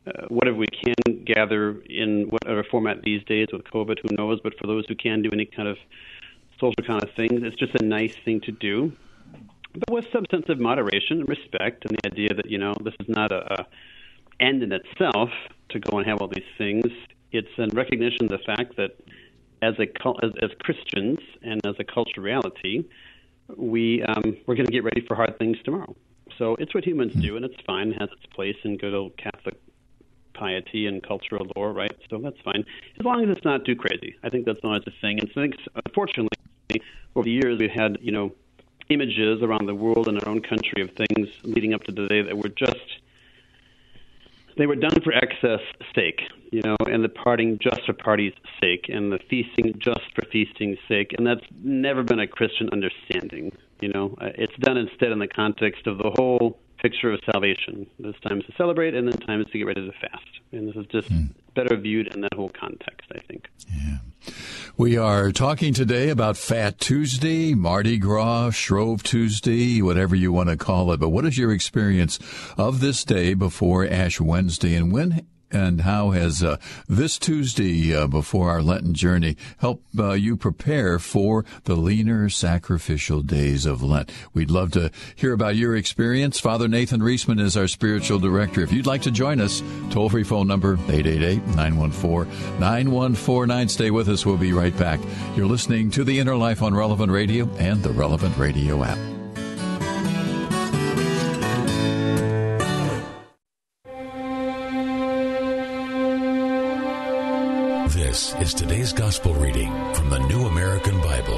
Uh, 0.07 0.25
whatever 0.29 0.55
we 0.55 0.67
can 0.67 1.25
gather 1.25 1.81
in 1.89 2.27
whatever 2.29 2.63
format 2.63 3.01
these 3.01 3.21
days 3.25 3.47
with 3.51 3.63
COVID, 3.65 3.97
who 4.01 4.15
knows? 4.15 4.39
But 4.41 4.57
for 4.57 4.65
those 4.65 4.85
who 4.87 4.95
can 4.95 5.21
do 5.21 5.29
any 5.33 5.45
kind 5.45 5.67
of 5.67 5.77
social 6.61 6.81
kind 6.85 7.03
of 7.03 7.11
things, 7.11 7.43
it's 7.43 7.57
just 7.57 7.75
a 7.75 7.83
nice 7.83 8.15
thing 8.23 8.39
to 8.41 8.51
do. 8.53 8.93
But 9.73 9.91
with 9.91 10.05
some 10.13 10.25
sense 10.31 10.45
of 10.47 10.59
moderation 10.59 11.19
and 11.19 11.29
respect, 11.29 11.83
and 11.85 11.97
the 11.97 12.07
idea 12.07 12.33
that 12.33 12.49
you 12.49 12.57
know 12.57 12.73
this 12.81 12.93
is 13.01 13.09
not 13.09 13.33
a, 13.33 13.61
a 13.61 13.67
end 14.39 14.63
in 14.63 14.71
itself 14.71 15.29
to 15.69 15.79
go 15.79 15.97
and 15.97 16.07
have 16.07 16.21
all 16.21 16.27
these 16.27 16.51
things. 16.57 16.85
It's 17.31 17.49
a 17.57 17.67
recognition 17.73 18.23
of 18.25 18.29
the 18.29 18.39
fact 18.39 18.77
that 18.77 18.95
as 19.61 19.75
a 19.79 19.87
as, 20.23 20.31
as 20.41 20.51
Christians 20.59 21.19
and 21.41 21.65
as 21.65 21.75
a 21.79 21.83
cultural 21.83 22.23
reality, 22.23 22.85
we 23.55 24.03
um, 24.03 24.37
we're 24.45 24.55
going 24.55 24.65
to 24.65 24.71
get 24.71 24.83
ready 24.83 25.01
for 25.01 25.15
hard 25.15 25.37
things 25.39 25.57
tomorrow. 25.63 25.95
So 26.37 26.55
it's 26.55 26.73
what 26.73 26.85
humans 26.85 27.13
do, 27.13 27.35
and 27.35 27.45
it's 27.45 27.59
fine. 27.65 27.91
It 27.91 28.01
has 28.01 28.09
its 28.11 28.25
place 28.33 28.57
in 28.63 28.77
good 28.77 28.93
old 28.93 29.17
Catholic 29.17 29.59
piety 30.33 30.85
and 30.85 31.01
cultural 31.01 31.47
lore, 31.55 31.73
right? 31.73 31.95
So 32.09 32.19
that's 32.19 32.39
fine, 32.41 32.63
as 32.99 33.05
long 33.05 33.23
as 33.23 33.35
it's 33.35 33.45
not 33.45 33.65
too 33.65 33.75
crazy. 33.75 34.15
I 34.23 34.29
think 34.29 34.45
that's 34.45 34.59
always 34.63 34.83
a 34.85 34.91
thing. 35.01 35.19
And 35.19 35.29
so 35.33 35.41
I 35.41 35.45
think, 35.45 35.55
unfortunately, 35.85 36.37
over 37.15 37.25
the 37.25 37.31
years 37.31 37.57
we've 37.59 37.71
had 37.71 37.97
you 38.01 38.11
know 38.11 38.33
images 38.89 39.41
around 39.41 39.65
the 39.65 39.75
world 39.75 40.07
and 40.07 40.21
our 40.21 40.29
own 40.29 40.41
country 40.41 40.81
of 40.81 40.91
things 40.91 41.27
leading 41.43 41.73
up 41.73 41.83
to 41.83 41.91
the 41.91 42.07
day 42.07 42.21
that 42.21 42.37
were 42.37 42.49
just 42.49 42.99
they 44.57 44.65
were 44.65 44.75
done 44.75 44.99
for 45.03 45.13
excess 45.13 45.61
sake, 45.95 46.21
you 46.51 46.61
know, 46.61 46.75
and 46.87 47.03
the 47.03 47.09
parting 47.09 47.59
just 47.61 47.85
for 47.85 47.93
party's 47.93 48.33
sake, 48.61 48.85
and 48.89 49.11
the 49.11 49.19
feasting 49.29 49.73
just 49.79 50.01
for 50.15 50.25
feasting's 50.31 50.77
sake, 50.87 51.13
and 51.17 51.25
that's 51.25 51.45
never 51.63 52.03
been 52.03 52.19
a 52.19 52.27
Christian 52.27 52.69
understanding. 52.71 53.51
You 53.79 53.89
know, 53.89 54.15
uh, 54.19 54.29
it's 54.35 54.55
done 54.61 54.77
instead 54.77 55.11
in 55.11 55.19
the 55.19 55.27
context 55.27 55.85
of 55.85 55.97
the 55.99 56.11
whole 56.15 56.59
picture 56.81 57.11
of 57.11 57.19
salvation. 57.31 57.87
There's 57.99 58.19
times 58.27 58.45
to 58.45 58.53
celebrate, 58.57 58.93
and 58.93 59.07
then 59.07 59.19
times 59.21 59.45
to 59.51 59.57
get 59.57 59.65
ready 59.65 59.85
to 59.85 59.91
fast, 59.93 60.25
and 60.51 60.67
this 60.67 60.75
is 60.75 60.85
just 60.91 61.07
hmm. 61.07 61.25
better 61.55 61.75
viewed 61.75 62.13
in 62.13 62.21
that 62.21 62.33
whole 62.33 62.49
context, 62.49 63.11
I 63.13 63.19
think. 63.19 63.49
Yeah. 63.69 63.97
We 64.77 64.97
are 64.97 65.31
talking 65.31 65.73
today 65.73 66.09
about 66.09 66.37
Fat 66.37 66.79
Tuesday, 66.79 67.53
Mardi 67.53 67.97
Gras, 67.97 68.51
Shrove 68.51 69.01
Tuesday, 69.01 69.81
whatever 69.81 70.15
you 70.15 70.31
want 70.31 70.49
to 70.49 70.57
call 70.57 70.91
it. 70.91 70.99
But 70.99 71.09
what 71.09 71.25
is 71.25 71.37
your 71.37 71.51
experience 71.51 72.19
of 72.57 72.79
this 72.79 73.03
day 73.03 73.33
before 73.33 73.87
Ash 73.87 74.19
Wednesday, 74.19 74.75
and 74.75 74.91
when 74.91 75.25
and 75.51 75.81
how 75.81 76.11
has 76.11 76.43
uh, 76.43 76.57
this 76.87 77.17
Tuesday 77.17 77.95
uh, 77.95 78.07
before 78.07 78.49
our 78.49 78.61
Lenten 78.61 78.93
journey 78.93 79.35
helped 79.57 79.85
uh, 79.97 80.13
you 80.13 80.37
prepare 80.37 80.99
for 80.99 81.45
the 81.63 81.75
leaner 81.75 82.29
sacrificial 82.29 83.21
days 83.21 83.65
of 83.65 83.83
Lent? 83.83 84.11
We'd 84.33 84.51
love 84.51 84.71
to 84.71 84.91
hear 85.15 85.33
about 85.33 85.55
your 85.55 85.75
experience. 85.75 86.39
Father 86.39 86.67
Nathan 86.67 87.01
Reesman 87.01 87.39
is 87.39 87.57
our 87.57 87.67
spiritual 87.67 88.19
director. 88.19 88.61
If 88.61 88.71
you'd 88.71 88.87
like 88.87 89.01
to 89.03 89.11
join 89.11 89.41
us, 89.41 89.61
toll 89.89 90.09
free 90.09 90.23
phone 90.23 90.47
number 90.47 90.77
888-914-9149. 90.77 93.69
Stay 93.69 93.91
with 93.91 94.09
us. 94.09 94.25
We'll 94.25 94.37
be 94.37 94.53
right 94.53 94.75
back. 94.77 94.99
You're 95.35 95.47
listening 95.47 95.91
to 95.91 96.03
The 96.03 96.19
Inner 96.19 96.35
Life 96.35 96.61
on 96.61 96.73
Relevant 96.73 97.11
Radio 97.11 97.47
and 97.57 97.83
the 97.83 97.91
Relevant 97.91 98.37
Radio 98.37 98.83
app. 98.83 99.16
This 108.17 108.33
is 108.41 108.53
today's 108.55 108.93
gospel 108.93 109.35
reading 109.35 109.71
from 109.93 110.09
the 110.09 110.17
New 110.17 110.47
American 110.47 110.99
Bible. 111.01 111.37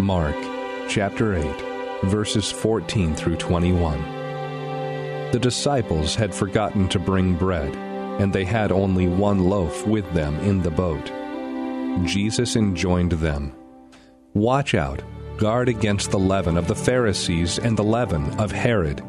Mark 0.00 0.36
chapter 0.88 1.34
8, 1.34 2.04
verses 2.04 2.52
14 2.52 3.16
through 3.16 3.38
21. 3.38 5.32
The 5.32 5.40
disciples 5.40 6.14
had 6.14 6.32
forgotten 6.32 6.88
to 6.90 7.00
bring 7.00 7.34
bread, 7.34 7.74
and 8.20 8.32
they 8.32 8.44
had 8.44 8.70
only 8.70 9.08
one 9.08 9.48
loaf 9.50 9.84
with 9.84 10.08
them 10.12 10.38
in 10.42 10.62
the 10.62 10.70
boat. 10.70 11.06
Jesus 12.06 12.54
enjoined 12.54 13.10
them 13.10 13.52
Watch 14.34 14.76
out, 14.76 15.02
guard 15.38 15.68
against 15.68 16.12
the 16.12 16.20
leaven 16.20 16.56
of 16.56 16.68
the 16.68 16.76
Pharisees 16.76 17.58
and 17.58 17.76
the 17.76 17.82
leaven 17.82 18.30
of 18.38 18.52
Herod. 18.52 19.02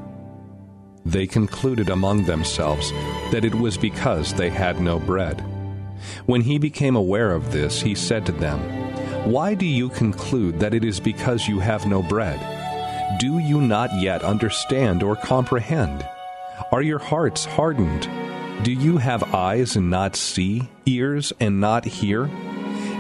They 1.06 1.28
concluded 1.28 1.92
among 1.92 2.25
themselves 2.25 2.90
that 3.32 3.46
it 3.46 3.54
was 3.54 3.78
because 3.78 4.34
they 4.34 4.50
had 4.50 4.82
no 4.82 4.98
bread. 4.98 5.48
When 6.25 6.41
he 6.41 6.57
became 6.57 6.95
aware 6.95 7.31
of 7.31 7.51
this, 7.51 7.81
he 7.81 7.95
said 7.95 8.25
to 8.25 8.31
them, 8.31 8.60
Why 9.31 9.53
do 9.53 9.65
you 9.65 9.89
conclude 9.89 10.60
that 10.60 10.74
it 10.74 10.83
is 10.83 11.00
because 11.00 11.48
you 11.48 11.60
have 11.60 11.86
no 11.86 12.01
bread? 12.01 12.39
Do 13.19 13.39
you 13.39 13.62
not 13.62 13.93
yet 14.00 14.24
understand 14.24 15.03
or 15.03 15.15
comprehend? 15.15 16.05
Are 16.72 16.81
your 16.81 17.00
hearts 17.00 17.45
hardened? 17.45 18.10
Do 18.63 18.72
you 18.72 18.98
have 18.98 19.33
eyes 19.36 19.75
and 19.75 19.89
not 19.89 20.15
see, 20.15 20.69
ears 20.86 21.33
and 21.39 21.60
not 21.60 21.86
hear? 21.86 22.29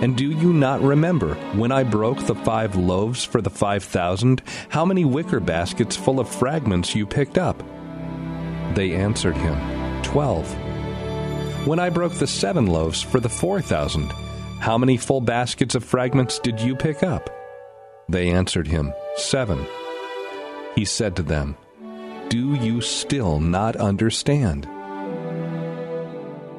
And 0.01 0.17
do 0.17 0.29
you 0.29 0.51
not 0.51 0.81
remember 0.81 1.35
when 1.53 1.71
I 1.71 1.83
broke 1.83 2.19
the 2.25 2.35
five 2.35 2.75
loaves 2.75 3.23
for 3.23 3.41
the 3.41 3.49
five 3.49 3.83
thousand, 3.83 4.41
how 4.69 4.83
many 4.83 5.05
wicker 5.05 5.39
baskets 5.39 5.95
full 5.95 6.19
of 6.19 6.27
fragments 6.27 6.93
you 6.93 7.05
picked 7.05 7.37
up? 7.37 7.63
They 8.75 8.93
answered 8.93 9.37
him, 9.37 10.01
Twelve 10.03 10.53
when 11.65 11.79
I 11.79 11.89
broke 11.89 12.13
the 12.13 12.27
seven 12.27 12.67
loaves 12.67 13.01
for 13.01 13.19
the 13.19 13.29
four 13.29 13.61
thousand, 13.61 14.11
how 14.59 14.77
many 14.77 14.97
full 14.97 15.21
baskets 15.21 15.75
of 15.75 15.83
fragments 15.83 16.39
did 16.39 16.59
you 16.59 16.75
pick 16.75 17.03
up? 17.03 17.29
They 18.09 18.31
answered 18.31 18.67
him, 18.67 18.93
Seven. 19.15 19.65
He 20.75 20.85
said 20.85 21.15
to 21.17 21.23
them, 21.23 21.55
Do 22.29 22.55
you 22.55 22.81
still 22.81 23.39
not 23.39 23.75
understand? 23.75 24.67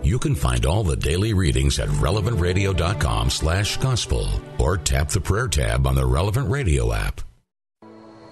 You 0.02 0.18
can 0.18 0.34
find 0.34 0.66
all 0.66 0.84
the 0.84 0.96
daily 0.96 1.32
readings 1.32 1.78
at 1.78 1.88
relevantradio.com 1.88 3.30
slash 3.30 3.78
gospel 3.78 4.28
or 4.58 4.76
tap 4.76 5.08
the 5.08 5.20
prayer 5.20 5.48
tab 5.48 5.86
on 5.86 5.94
the 5.94 6.04
Relevant 6.04 6.50
Radio 6.50 6.92
app. 6.92 7.22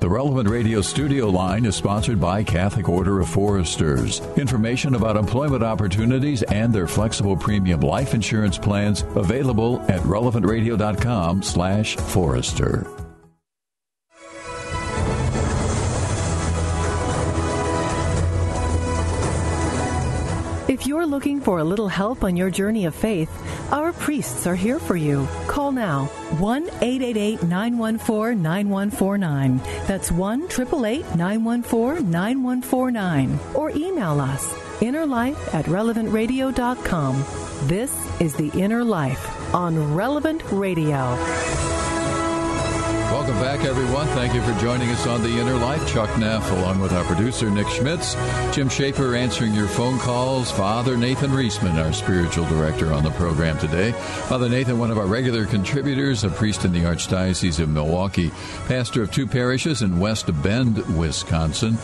The 0.03 0.11
Relevant 0.11 0.49
Radio 0.49 0.81
studio 0.81 1.29
line 1.29 1.65
is 1.65 1.77
sponsored 1.77 2.21
by 2.21 2.43
Catholic 2.43 2.89
Order 2.89 3.21
of 3.21 3.29
Foresters. 3.29 4.21
Information 4.37 4.97
about 4.97 5.17
employment 5.17 5.63
opportunities 5.63 6.43
and 6.43 6.75
their 6.75 6.89
flexible 6.89 7.37
premium 7.37 7.79
life 7.79 8.13
insurance 8.13 8.59
plans 8.59 9.03
available 9.15 9.81
at 9.83 10.01
relevantradio.com 10.01 11.45
slash 11.45 11.95
forester. 11.95 13.02
If 20.73 20.87
you're 20.87 21.05
looking 21.05 21.39
for 21.39 21.59
a 21.59 21.65
little 21.65 21.89
help 21.89 22.25
on 22.25 22.35
your 22.35 22.49
journey 22.49 22.87
of 22.87 22.95
faith, 22.95 23.29
our 23.71 23.93
priests 23.93 24.47
are 24.47 24.55
here 24.55 24.79
for 24.79 24.97
you. 24.97 25.29
Call 25.47 25.71
now 25.71 26.07
1 26.39 26.63
888 26.81 27.43
914 27.43 28.41
9149. 28.41 29.59
That's 29.87 30.11
1 30.11 30.45
888 30.45 31.15
914 31.15 32.11
9149. 32.11 33.39
Or 33.53 33.69
email 33.69 34.19
us 34.19 34.55
innerlife 34.81 35.37
at 35.53 35.67
relevantradio.com. 35.67 37.25
This 37.69 37.93
is 38.23 38.35
The 38.35 38.49
Inner 38.59 38.83
Life 38.83 39.55
on 39.55 39.95
Relevant 39.95 40.43
Radio. 40.51 41.82
Welcome 43.13 43.35
back, 43.35 43.63
everyone. 43.67 44.07
Thank 44.09 44.33
you 44.33 44.41
for 44.41 44.59
joining 44.59 44.89
us 44.89 45.07
on 45.07 45.23
The 45.23 45.29
Inner 45.29 45.55
Life. 45.57 45.87
Chuck 45.87 46.09
Neff, 46.19 46.51
along 46.51 46.81
with 46.81 46.93
our 46.93 47.05
producer, 47.05 47.51
Nick 47.51 47.69
Schmitz, 47.69 48.15
Jim 48.55 48.71
Schaefer 48.71 49.15
answering 49.15 49.53
your 49.53 49.69
phone 49.69 49.99
calls, 49.99 50.51
Father 50.51 50.97
Nathan 50.97 51.31
Reesman, 51.31 51.75
our 51.75 51.93
spiritual 51.93 52.47
director 52.47 52.91
on 52.91 53.05
the 53.05 53.11
program 53.11 53.59
today. 53.59 53.93
Father 53.93 54.49
Nathan, 54.49 54.79
one 54.79 54.91
of 54.91 54.97
our 54.97 55.07
regular 55.07 55.45
contributors, 55.45 56.25
a 56.25 56.31
priest 56.31 56.65
in 56.65 56.73
the 56.73 56.85
Archdiocese 56.85 57.61
of 57.61 57.69
Milwaukee, 57.69 58.31
pastor 58.67 59.03
of 59.03 59.13
two 59.13 59.27
parishes 59.27 59.83
in 59.83 60.01
West 60.01 60.31
Bend, 60.43 60.79
Wisconsin. 60.97 61.77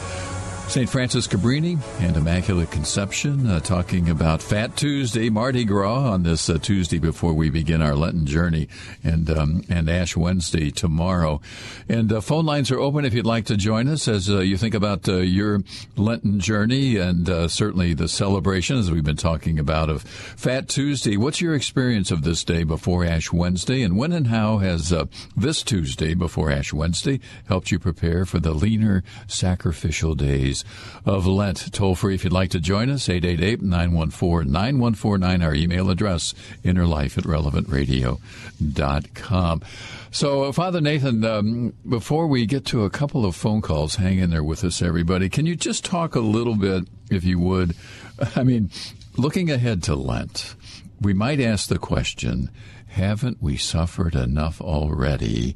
St. 0.68 0.86
Francis 0.86 1.26
Cabrini 1.26 1.78
and 1.98 2.14
Immaculate 2.14 2.70
Conception, 2.70 3.46
uh, 3.46 3.58
talking 3.58 4.10
about 4.10 4.42
Fat 4.42 4.76
Tuesday, 4.76 5.30
Mardi 5.30 5.64
Gras 5.64 6.10
on 6.10 6.24
this 6.24 6.50
uh, 6.50 6.58
Tuesday 6.58 6.98
before 6.98 7.32
we 7.32 7.48
begin 7.48 7.80
our 7.80 7.94
Lenten 7.94 8.26
journey, 8.26 8.68
and 9.02 9.30
um, 9.30 9.64
and 9.70 9.88
Ash 9.88 10.14
Wednesday 10.14 10.70
tomorrow. 10.70 11.40
And 11.88 12.12
uh, 12.12 12.20
phone 12.20 12.44
lines 12.44 12.70
are 12.70 12.78
open 12.78 13.06
if 13.06 13.14
you'd 13.14 13.24
like 13.24 13.46
to 13.46 13.56
join 13.56 13.88
us 13.88 14.08
as 14.08 14.28
uh, 14.28 14.40
you 14.40 14.58
think 14.58 14.74
about 14.74 15.08
uh, 15.08 15.16
your 15.16 15.62
Lenten 15.96 16.38
journey 16.38 16.96
and 16.96 17.30
uh, 17.30 17.48
certainly 17.48 17.94
the 17.94 18.06
celebration, 18.06 18.76
as 18.76 18.90
we've 18.90 19.02
been 19.02 19.16
talking 19.16 19.58
about, 19.58 19.88
of 19.88 20.02
Fat 20.02 20.68
Tuesday. 20.68 21.16
What's 21.16 21.40
your 21.40 21.54
experience 21.54 22.10
of 22.10 22.24
this 22.24 22.44
day 22.44 22.62
before 22.62 23.06
Ash 23.06 23.32
Wednesday, 23.32 23.80
and 23.80 23.96
when 23.96 24.12
and 24.12 24.26
how 24.26 24.58
has 24.58 24.92
this 25.34 25.62
Tuesday 25.62 26.12
before 26.12 26.50
Ash 26.52 26.74
Wednesday 26.74 27.20
helped 27.48 27.70
you 27.70 27.78
prepare 27.78 28.26
for 28.26 28.38
the 28.38 28.52
leaner 28.52 29.02
sacrificial 29.26 30.14
days? 30.14 30.57
Days 30.62 31.02
of 31.04 31.26
Lent. 31.26 31.72
Toll 31.72 31.94
free 31.94 32.14
if 32.14 32.24
you'd 32.24 32.32
like 32.32 32.50
to 32.50 32.60
join 32.60 32.90
us, 32.90 33.08
888 33.08 33.62
914 33.62 34.52
9149, 34.52 35.42
our 35.42 35.54
email 35.54 35.90
address, 35.90 36.34
innerlife 36.64 37.16
at 37.18 37.24
relevantradio.com. 37.24 39.62
So, 40.10 40.44
uh, 40.44 40.52
Father 40.52 40.80
Nathan, 40.80 41.24
um, 41.24 41.74
before 41.88 42.26
we 42.26 42.46
get 42.46 42.64
to 42.66 42.84
a 42.84 42.90
couple 42.90 43.26
of 43.26 43.36
phone 43.36 43.60
calls, 43.60 43.96
hang 43.96 44.18
in 44.18 44.30
there 44.30 44.44
with 44.44 44.64
us, 44.64 44.82
everybody. 44.82 45.28
Can 45.28 45.46
you 45.46 45.54
just 45.54 45.84
talk 45.84 46.14
a 46.14 46.20
little 46.20 46.56
bit, 46.56 46.84
if 47.10 47.24
you 47.24 47.38
would? 47.38 47.74
I 48.36 48.42
mean, 48.42 48.70
looking 49.16 49.50
ahead 49.50 49.82
to 49.84 49.94
Lent, 49.94 50.54
we 51.00 51.12
might 51.12 51.40
ask 51.40 51.68
the 51.68 51.78
question 51.78 52.50
haven't 52.88 53.42
we 53.42 53.56
suffered 53.56 54.14
enough 54.14 54.60
already 54.60 55.54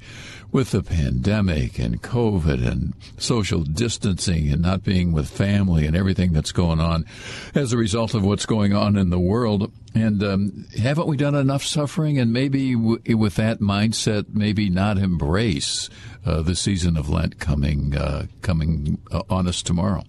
with 0.51 0.71
the 0.71 0.83
pandemic 0.83 1.79
and 1.79 2.03
COVID 2.03 2.67
and 2.67 2.93
social 3.17 3.63
distancing 3.63 4.53
and 4.53 4.61
not 4.61 4.85
being 4.85 5.13
with 5.13 5.31
family 5.31 5.87
and 5.87 5.97
everything 5.97 6.33
that's 6.33 6.53
going 6.53 6.79
on 6.79 7.07
as 7.55 7.73
a 7.73 7.79
result 7.79 8.15
of 8.15 8.23
what's 8.23 8.45
going 8.45 8.75
on 8.75 8.97
in 8.97 9.09
the 9.09 9.19
world? 9.19 9.73
And 9.95 10.23
um, 10.23 10.67
haven't 10.79 11.07
we 11.09 11.17
done 11.17 11.35
enough 11.35 11.65
suffering? 11.65 12.19
And 12.19 12.33
maybe 12.33 12.75
w- 12.75 13.17
with 13.17 13.37
that 13.37 13.61
mindset, 13.61 14.27
maybe 14.35 14.69
not 14.69 14.99
embrace 14.99 15.89
uh, 16.27 16.43
the 16.43 16.55
season 16.55 16.99
of 16.99 17.09
Lent 17.09 17.39
coming 17.39 17.97
uh, 17.97 18.27
coming 18.43 18.99
uh, 19.11 19.23
on 19.31 19.49
us 19.49 19.63
tomorrow. 19.63 20.05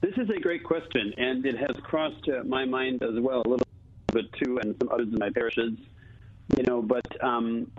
This 0.00 0.14
is 0.16 0.30
a 0.30 0.38
great 0.40 0.62
question, 0.62 1.12
and 1.16 1.44
it 1.44 1.58
has 1.58 1.76
crossed 1.82 2.28
uh, 2.28 2.44
my 2.44 2.64
mind 2.64 3.02
as 3.02 3.18
well 3.18 3.42
a 3.44 3.48
little 3.48 3.66
bit 4.12 4.26
too, 4.34 4.58
and 4.58 4.76
some 4.80 4.88
others 4.92 5.08
in 5.08 5.18
my 5.18 5.30
parishes. 5.30 5.72
You 6.56 6.62
know, 6.68 6.80
but 6.82 7.04
um, 7.20 7.70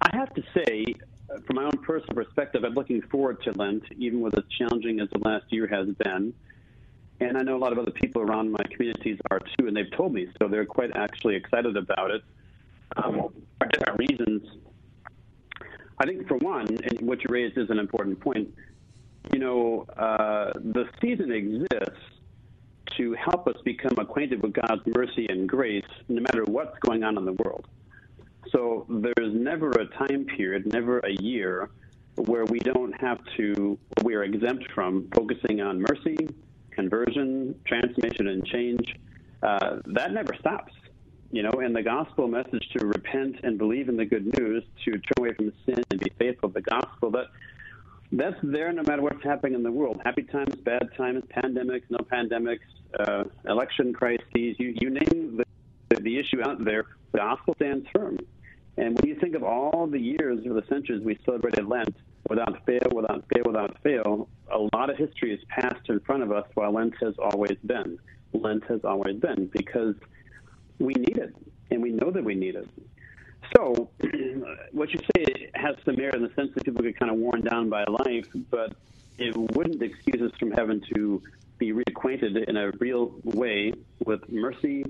I 0.00 0.16
have 0.16 0.32
to 0.34 0.42
say, 0.54 0.84
uh, 1.28 1.40
from 1.46 1.56
my 1.56 1.64
own 1.64 1.78
personal 1.82 2.14
perspective, 2.14 2.62
I'm 2.64 2.74
looking 2.74 3.02
forward 3.02 3.42
to 3.42 3.52
Lent, 3.52 3.82
even 3.96 4.20
with 4.20 4.38
as 4.38 4.44
challenging 4.56 5.00
as 5.00 5.08
the 5.10 5.18
last 5.18 5.46
year 5.50 5.66
has 5.66 5.88
been. 5.88 6.32
And 7.20 7.36
I 7.36 7.42
know 7.42 7.56
a 7.56 7.58
lot 7.58 7.72
of 7.72 7.78
other 7.78 7.90
people 7.90 8.22
around 8.22 8.52
my 8.52 8.64
communities 8.70 9.18
are 9.30 9.40
too, 9.40 9.66
and 9.66 9.76
they've 9.76 9.90
told 9.96 10.14
me 10.14 10.28
so. 10.40 10.46
They're 10.46 10.64
quite 10.64 10.96
actually 10.96 11.34
excited 11.34 11.76
about 11.76 12.12
it 12.12 12.22
um, 12.96 13.32
for 13.58 13.68
different 13.68 13.98
reasons. 13.98 14.42
I 15.98 16.06
think, 16.06 16.28
for 16.28 16.36
one, 16.38 16.68
and 16.68 17.00
what 17.00 17.18
you 17.24 17.26
raised 17.30 17.58
is 17.58 17.68
an 17.70 17.78
important 17.80 18.20
point. 18.20 18.54
You 19.34 19.40
know, 19.40 19.84
uh, 19.98 20.52
the 20.54 20.84
season 21.00 21.32
exists 21.32 22.06
to 22.96 23.14
help 23.14 23.48
us 23.48 23.56
become 23.64 23.96
acquainted 23.98 24.40
with 24.40 24.52
God's 24.52 24.82
mercy 24.86 25.26
and 25.28 25.48
grace, 25.48 25.82
no 26.08 26.20
matter 26.20 26.44
what's 26.44 26.78
going 26.78 27.02
on 27.02 27.18
in 27.18 27.24
the 27.24 27.32
world. 27.32 27.66
So 28.52 28.86
there's 28.88 29.34
never 29.34 29.70
a 29.70 29.86
time 29.86 30.26
period, 30.26 30.72
never 30.72 31.00
a 31.00 31.10
year, 31.20 31.68
where 32.14 32.44
we 32.44 32.60
don't 32.60 32.92
have 33.00 33.18
to, 33.36 33.76
we 34.04 34.14
are 34.14 34.22
exempt 34.22 34.70
from 34.72 35.08
focusing 35.12 35.60
on 35.60 35.80
mercy, 35.80 36.28
conversion, 36.70 37.58
transformation, 37.64 38.28
and 38.28 38.46
change. 38.46 38.94
Uh, 39.42 39.78
that 39.86 40.12
never 40.12 40.32
stops. 40.38 40.72
You 41.32 41.42
know, 41.42 41.50
and 41.60 41.74
the 41.74 41.82
gospel 41.82 42.28
message 42.28 42.68
to 42.76 42.86
repent 42.86 43.40
and 43.42 43.58
believe 43.58 43.88
in 43.88 43.96
the 43.96 44.04
good 44.04 44.26
news, 44.38 44.62
to 44.84 44.92
turn 44.92 45.18
away 45.18 45.32
from 45.32 45.52
sin 45.66 45.82
and 45.90 45.98
be 45.98 46.12
faithful 46.20 46.50
to 46.50 46.54
the 46.54 46.62
gospel, 46.62 47.10
that 47.10 47.26
that's 48.16 48.36
there 48.42 48.72
no 48.72 48.82
matter 48.86 49.02
what's 49.02 49.22
happening 49.22 49.54
in 49.54 49.62
the 49.62 49.72
world. 49.72 50.00
Happy 50.04 50.22
times, 50.22 50.54
bad 50.56 50.88
times, 50.96 51.24
pandemics, 51.36 51.82
no 51.90 51.98
pandemics, 51.98 52.60
uh, 53.00 53.24
election 53.46 53.92
crises, 53.92 54.24
you, 54.32 54.74
you 54.80 54.90
name 54.90 55.42
the, 55.88 56.00
the 56.00 56.18
issue 56.18 56.40
out 56.42 56.64
there, 56.64 56.84
the 57.12 57.18
gospel 57.18 57.54
stands 57.56 57.86
firm. 57.92 58.18
And 58.76 58.98
when 58.98 59.08
you 59.08 59.20
think 59.20 59.34
of 59.34 59.42
all 59.42 59.86
the 59.86 59.98
years 59.98 60.46
or 60.46 60.54
the 60.54 60.66
centuries 60.68 61.02
we 61.02 61.18
celebrated 61.24 61.66
Lent, 61.66 61.94
without 62.28 62.64
fail, 62.64 62.80
without 62.94 63.24
fail, 63.32 63.42
without 63.44 63.76
fail, 63.82 64.28
a 64.50 64.58
lot 64.76 64.90
of 64.90 64.96
history 64.96 65.30
has 65.30 65.40
passed 65.48 65.88
in 65.88 66.00
front 66.00 66.22
of 66.22 66.32
us 66.32 66.46
while 66.54 66.72
Lent 66.72 66.94
has 67.00 67.14
always 67.18 67.56
been. 67.66 67.98
Lent 68.32 68.64
has 68.64 68.80
always 68.84 69.16
been 69.16 69.46
because 69.52 69.94
we 70.78 70.94
need 70.94 71.18
it, 71.18 71.34
and 71.70 71.82
we 71.82 71.90
know 71.90 72.10
that 72.10 72.24
we 72.24 72.34
need 72.34 72.54
it. 72.54 72.68
So, 73.54 73.90
what 74.72 74.92
you 74.92 75.00
say 75.14 75.50
has 75.54 75.76
some 75.84 75.96
merit 75.96 76.14
in 76.14 76.22
the 76.22 76.32
sense 76.34 76.50
that 76.54 76.64
people 76.64 76.82
get 76.82 76.98
kind 76.98 77.10
of 77.10 77.18
worn 77.18 77.42
down 77.42 77.68
by 77.68 77.84
life, 77.84 78.26
but 78.50 78.74
it 79.18 79.36
wouldn't 79.36 79.82
excuse 79.82 80.22
us 80.22 80.36
from 80.38 80.52
having 80.52 80.82
to 80.94 81.22
be 81.58 81.72
reacquainted 81.72 82.48
in 82.48 82.56
a 82.56 82.70
real 82.80 83.14
way 83.22 83.72
with 84.04 84.28
mercy, 84.28 84.84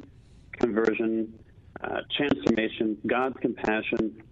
conversion, 0.52 1.38
uh, 1.82 2.00
transformation, 2.16 2.96
God's 3.06 3.36
compassion. 3.40 4.22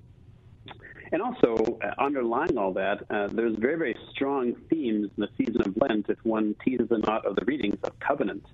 And 1.13 1.21
also, 1.21 1.79
uh, 1.83 1.95
underlying 1.99 2.57
all 2.57 2.73
that, 2.73 3.05
uh, 3.11 3.29
there's 3.29 3.57
very, 3.57 3.77
very 3.77 3.97
strong 4.11 4.55
themes 4.71 5.11
in 5.17 5.21
the 5.21 5.29
season 5.37 5.61
of 5.61 5.77
Lent 5.77 6.07
if 6.09 6.25
one 6.25 6.55
teases 6.65 6.89
them 6.89 7.03
out 7.07 7.27
of 7.27 7.37
the 7.37 7.45
readings 7.45 7.79
of 7.83 7.99
covenant. 8.01 8.47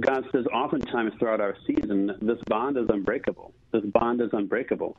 God 0.00 0.24
says 0.32 0.44
oftentimes 0.52 1.12
throughout 1.18 1.40
our 1.40 1.56
season, 1.66 2.16
this 2.20 2.38
bond 2.46 2.76
is 2.76 2.86
unbreakable. 2.88 3.52
This 3.72 3.84
bond 3.84 4.20
is 4.20 4.30
unbreakable. 4.32 4.96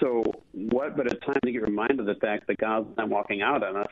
So, 0.00 0.22
what 0.52 0.96
but 0.96 1.10
a 1.12 1.16
time 1.16 1.40
to 1.44 1.52
get 1.52 1.62
reminded 1.62 2.00
of 2.00 2.06
the 2.06 2.14
fact 2.14 2.46
that 2.46 2.58
God's 2.58 2.96
not 2.96 3.08
walking 3.08 3.42
out 3.42 3.64
on 3.64 3.76
us 3.76 3.88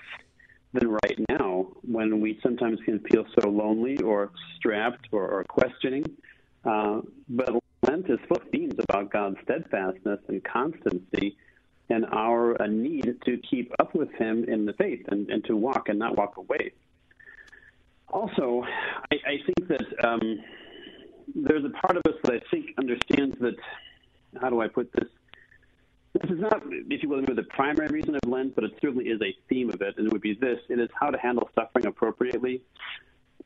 than 0.72 0.88
right 0.88 1.18
now 1.28 1.68
when 1.82 2.20
we 2.20 2.38
sometimes 2.42 2.78
can 2.84 3.00
feel 3.00 3.24
so 3.38 3.48
lonely 3.48 3.98
or 3.98 4.30
strapped 4.56 5.08
or, 5.10 5.26
or 5.26 5.44
questioning. 5.44 6.04
Uh, 6.64 7.00
but 7.28 7.50
Lent 7.88 8.08
is 8.10 8.18
full 8.28 8.36
of 8.36 8.48
themes 8.50 8.74
about 8.88 9.10
God's 9.10 9.36
steadfastness 9.42 10.20
and 10.28 10.44
constancy 10.44 11.36
and 11.88 12.04
our 12.06 12.60
uh, 12.60 12.66
need 12.66 13.16
to 13.24 13.38
keep 13.48 13.72
up 13.78 13.94
with 13.94 14.12
Him 14.12 14.44
in 14.44 14.66
the 14.66 14.72
faith 14.74 15.04
and, 15.08 15.30
and 15.30 15.44
to 15.44 15.56
walk 15.56 15.88
and 15.88 15.98
not 15.98 16.16
walk 16.16 16.36
away. 16.36 16.72
Also, 18.08 18.64
I, 19.10 19.16
I 19.26 19.36
think 19.44 19.68
that 19.68 20.06
um, 20.06 20.40
there's 21.34 21.64
a 21.64 21.70
part 21.70 21.96
of 21.96 22.02
us 22.06 22.18
that 22.24 22.34
I 22.34 22.40
think 22.50 22.66
understands 22.78 23.36
that, 23.40 23.56
how 24.40 24.50
do 24.50 24.60
I 24.60 24.68
put 24.68 24.92
this? 24.92 25.08
This 26.14 26.30
is 26.30 26.40
not, 26.40 26.62
if 26.66 27.02
you 27.02 27.08
will, 27.08 27.22
the 27.22 27.42
primary 27.50 27.88
reason 27.88 28.14
of 28.14 28.28
Lent, 28.28 28.54
but 28.54 28.64
it 28.64 28.72
certainly 28.80 29.06
is 29.06 29.20
a 29.20 29.36
theme 29.48 29.68
of 29.68 29.82
it, 29.82 29.94
and 29.98 30.06
it 30.06 30.12
would 30.12 30.22
be 30.22 30.34
this 30.34 30.58
it 30.68 30.78
is 30.78 30.88
how 30.98 31.10
to 31.10 31.18
handle 31.18 31.50
suffering 31.54 31.86
appropriately. 31.86 32.62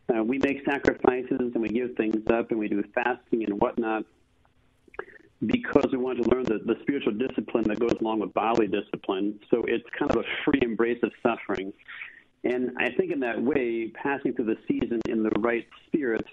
Uh, 0.09 0.23
we 0.23 0.38
make 0.38 0.64
sacrifices 0.64 1.53
and 1.55 1.62
we 1.62 1.68
give 1.68 1.94
things 1.96 2.23
up 2.33 2.51
and 2.51 2.59
we 2.59 2.68
do 2.68 2.83
fasting 2.94 3.44
and 3.44 3.61
whatnot 3.61 4.05
because 5.46 5.87
we 5.90 5.99
want 5.99 6.23
to 6.23 6.29
learn 6.31 6.44
the, 6.44 6.59
the 6.66 6.77
spiritual 6.83 7.12
discipline 7.12 7.64
that 7.64 7.79
goes 7.79 7.94
along 8.01 8.20
with 8.20 8.33
bodily 8.35 8.66
discipline. 8.66 9.38
So 9.51 9.64
it's 9.66 9.88
kind 9.99 10.11
of 10.11 10.18
a 10.18 10.25
free 10.44 10.61
embrace 10.62 10.99
of 11.03 11.12
suffering. 11.23 11.73
And 12.44 12.70
I 12.79 12.90
think 12.90 13.12
in 13.12 13.20
that 13.20 13.40
way, 13.40 13.88
passing 13.88 14.33
through 14.33 14.46
the 14.46 14.57
season 14.66 15.00
in 15.09 15.22
the 15.22 15.31
right 15.40 15.66
spirit 15.87 16.24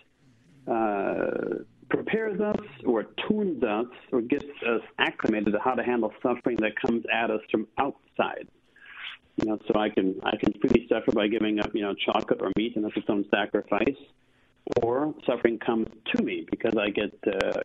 uh, 0.68 1.64
prepares 1.90 2.40
us 2.40 2.66
or 2.86 3.04
tunes 3.28 3.64
us 3.64 3.88
or 4.12 4.22
gets 4.22 4.46
us 4.66 4.82
acclimated 5.00 5.54
to 5.54 5.60
how 5.60 5.74
to 5.74 5.84
handle 5.84 6.14
suffering 6.22 6.58
that 6.58 6.80
comes 6.80 7.06
at 7.12 7.30
us 7.30 7.42
from 7.52 7.68
outside. 7.78 8.48
You 9.38 9.50
know, 9.50 9.60
so 9.68 9.80
I 9.80 9.90
can 9.90 10.20
I 10.24 10.36
can 10.36 10.52
freely 10.60 10.88
suffer 10.90 11.12
by 11.12 11.28
giving 11.28 11.60
up, 11.60 11.70
you 11.76 11.84
know, 11.84 11.94
chocolate 11.94 12.42
or 12.42 12.52
meat, 12.58 12.76
and 12.76 12.84
that's 12.84 12.98
its 12.98 13.06
own 13.10 13.26
sacrifice. 13.30 13.96
Or 14.82 15.14
suffering 15.26 15.60
comes 15.60 15.88
to 16.16 16.24
me 16.24 16.46
because 16.50 16.74
I 16.78 16.90
get 16.90 17.14
uh, 17.26 17.62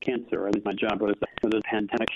cancer, 0.00 0.44
or 0.44 0.48
at 0.48 0.54
least 0.54 0.64
my 0.64 0.72
job 0.72 1.00
was 1.00 1.14
the 1.42 1.60
pandemic. 1.64 2.08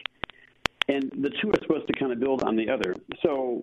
And 0.88 1.10
the 1.18 1.30
two 1.30 1.50
are 1.50 1.60
supposed 1.62 1.88
to 1.88 1.92
kind 1.94 2.12
of 2.12 2.20
build 2.20 2.44
on 2.44 2.54
the 2.54 2.70
other. 2.70 2.94
So 3.22 3.62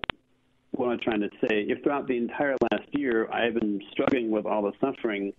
what 0.76 0.90
I'm 0.90 0.98
trying 0.98 1.20
to 1.20 1.30
say, 1.40 1.62
if 1.68 1.82
throughout 1.82 2.06
the 2.06 2.16
entire 2.16 2.56
last 2.70 2.88
year 2.92 3.30
I've 3.32 3.54
been 3.54 3.80
struggling 3.90 4.30
with 4.30 4.46
all 4.46 4.62
the 4.62 4.72
suffering, 4.80 5.32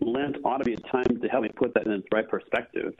Lent 0.00 0.36
ought 0.44 0.58
to 0.58 0.64
be 0.64 0.74
a 0.74 0.76
time 0.78 1.20
to 1.20 1.28
help 1.28 1.42
me 1.42 1.50
put 1.54 1.74
that 1.74 1.86
in 1.86 1.92
its 1.92 2.06
right 2.12 2.28
perspective. 2.28 2.94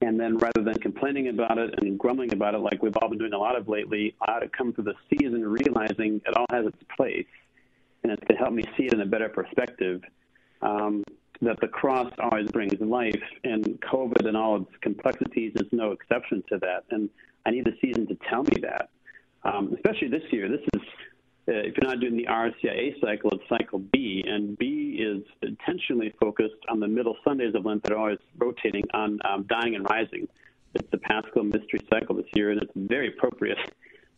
And 0.00 0.18
then 0.18 0.36
rather 0.36 0.62
than 0.62 0.74
complaining 0.74 1.28
about 1.28 1.58
it 1.58 1.74
and 1.80 1.98
grumbling 1.98 2.32
about 2.32 2.54
it 2.54 2.58
like 2.58 2.82
we've 2.82 2.96
all 2.96 3.08
been 3.08 3.18
doing 3.18 3.32
a 3.32 3.38
lot 3.38 3.56
of 3.56 3.68
lately, 3.68 4.14
I 4.20 4.32
ought 4.32 4.40
to 4.40 4.48
come 4.48 4.72
through 4.72 4.84
the 4.84 4.94
season 5.10 5.46
realizing 5.46 6.20
it 6.26 6.36
all 6.36 6.46
has 6.50 6.66
its 6.66 6.82
place. 6.96 7.26
And 8.02 8.10
it's 8.10 8.26
to 8.28 8.34
help 8.34 8.52
me 8.52 8.64
see 8.76 8.86
it 8.86 8.94
in 8.94 9.00
a 9.00 9.06
better 9.06 9.28
perspective. 9.28 10.02
Um, 10.60 11.04
that 11.42 11.60
the 11.60 11.68
cross 11.68 12.10
always 12.20 12.48
brings 12.52 12.80
life, 12.80 13.22
and 13.42 13.80
COVID 13.80 14.26
and 14.26 14.36
all 14.36 14.56
its 14.56 14.70
complexities 14.80 15.52
is 15.56 15.66
no 15.72 15.90
exception 15.90 16.42
to 16.48 16.58
that. 16.58 16.84
And 16.90 17.10
I 17.44 17.50
need 17.50 17.64
the 17.64 17.76
season 17.80 18.06
to 18.06 18.16
tell 18.30 18.44
me 18.44 18.60
that, 18.62 18.90
um, 19.44 19.74
especially 19.74 20.08
this 20.08 20.22
year. 20.30 20.48
This 20.48 20.60
is 20.74 20.80
uh, 21.48 21.54
if 21.54 21.76
you're 21.76 21.90
not 21.90 21.98
doing 21.98 22.16
the 22.16 22.26
RCIA 22.26 23.00
cycle, 23.00 23.30
it's 23.32 23.42
cycle 23.48 23.80
B, 23.80 24.22
and 24.24 24.56
B 24.56 25.00
is 25.00 25.24
intentionally 25.42 26.14
focused 26.20 26.54
on 26.68 26.78
the 26.78 26.86
middle 26.86 27.16
Sundays 27.24 27.54
of 27.56 27.64
Lent 27.64 27.82
that 27.82 27.92
are 27.92 27.98
always 27.98 28.18
rotating 28.38 28.84
on 28.94 29.18
um, 29.28 29.44
dying 29.48 29.74
and 29.74 29.84
rising. 29.90 30.28
It's 30.74 30.88
the 30.92 30.98
Paschal 30.98 31.42
Mystery 31.42 31.80
cycle 31.90 32.14
this 32.14 32.26
year, 32.34 32.52
and 32.52 32.62
it's 32.62 32.70
very 32.76 33.08
appropriate 33.08 33.58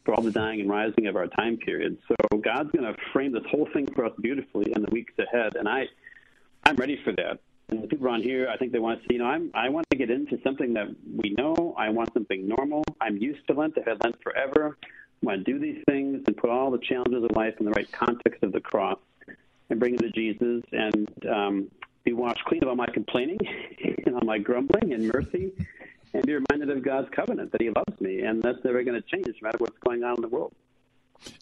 for 0.04 0.14
all 0.14 0.22
the 0.22 0.30
dying 0.30 0.60
and 0.60 0.68
rising 0.68 1.06
of 1.06 1.16
our 1.16 1.26
time 1.28 1.56
period. 1.56 1.96
So 2.08 2.38
God's 2.38 2.70
going 2.72 2.84
to 2.84 2.94
frame 3.14 3.32
this 3.32 3.42
whole 3.50 3.68
thing 3.72 3.86
for 3.94 4.04
us 4.04 4.12
beautifully 4.20 4.70
in 4.76 4.82
the 4.82 4.90
weeks 4.90 5.14
ahead, 5.18 5.56
and 5.56 5.66
I, 5.66 5.86
I'm 6.64 6.76
ready 6.76 7.00
for 7.02 7.12
that. 7.12 7.38
And 7.70 7.82
the 7.82 7.88
people 7.88 8.06
around 8.06 8.22
here, 8.22 8.50
I 8.52 8.58
think 8.58 8.72
they 8.72 8.78
want 8.78 9.00
to 9.00 9.08
see, 9.08 9.14
you 9.14 9.20
know, 9.20 9.24
I'm, 9.24 9.50
I 9.54 9.70
want 9.70 9.88
to 9.90 9.96
get 9.96 10.10
into 10.10 10.38
something 10.44 10.74
that 10.74 10.94
we 11.16 11.30
know. 11.30 11.74
I 11.78 11.88
want 11.88 12.12
something 12.12 12.46
normal. 12.46 12.84
I'm 13.00 13.16
used 13.16 13.46
to 13.46 13.54
Lent. 13.54 13.78
I've 13.78 13.86
had 13.86 14.04
Lent 14.04 14.22
forever 14.22 14.76
want 15.24 15.44
to 15.44 15.52
do 15.52 15.58
these 15.58 15.82
things 15.88 16.22
and 16.26 16.36
put 16.36 16.50
all 16.50 16.70
the 16.70 16.78
challenges 16.78 17.24
of 17.24 17.30
life 17.36 17.54
in 17.58 17.66
the 17.66 17.72
right 17.72 17.90
context 17.92 18.42
of 18.42 18.52
the 18.52 18.60
cross 18.60 18.98
and 19.70 19.80
bring 19.80 19.96
them 19.96 20.10
to 20.10 20.12
Jesus 20.12 20.62
and 20.72 21.08
um, 21.28 21.70
be 22.04 22.12
washed 22.12 22.44
clean 22.44 22.62
of 22.62 22.68
all 22.68 22.76
my 22.76 22.86
complaining 22.86 23.38
and 24.06 24.14
all 24.14 24.24
my 24.24 24.38
grumbling 24.38 24.92
and 24.92 25.08
mercy 25.08 25.52
and 26.12 26.24
be 26.24 26.34
reminded 26.34 26.70
of 26.70 26.82
God's 26.82 27.08
covenant 27.10 27.52
that 27.52 27.60
He 27.60 27.70
loves 27.70 28.00
me 28.00 28.20
and 28.20 28.42
that's 28.42 28.62
never 28.64 28.82
going 28.82 29.00
to 29.00 29.08
change 29.08 29.26
no 29.26 29.48
matter 29.48 29.58
what's 29.58 29.78
going 29.78 30.04
on 30.04 30.16
in 30.16 30.22
the 30.22 30.28
world. 30.28 30.52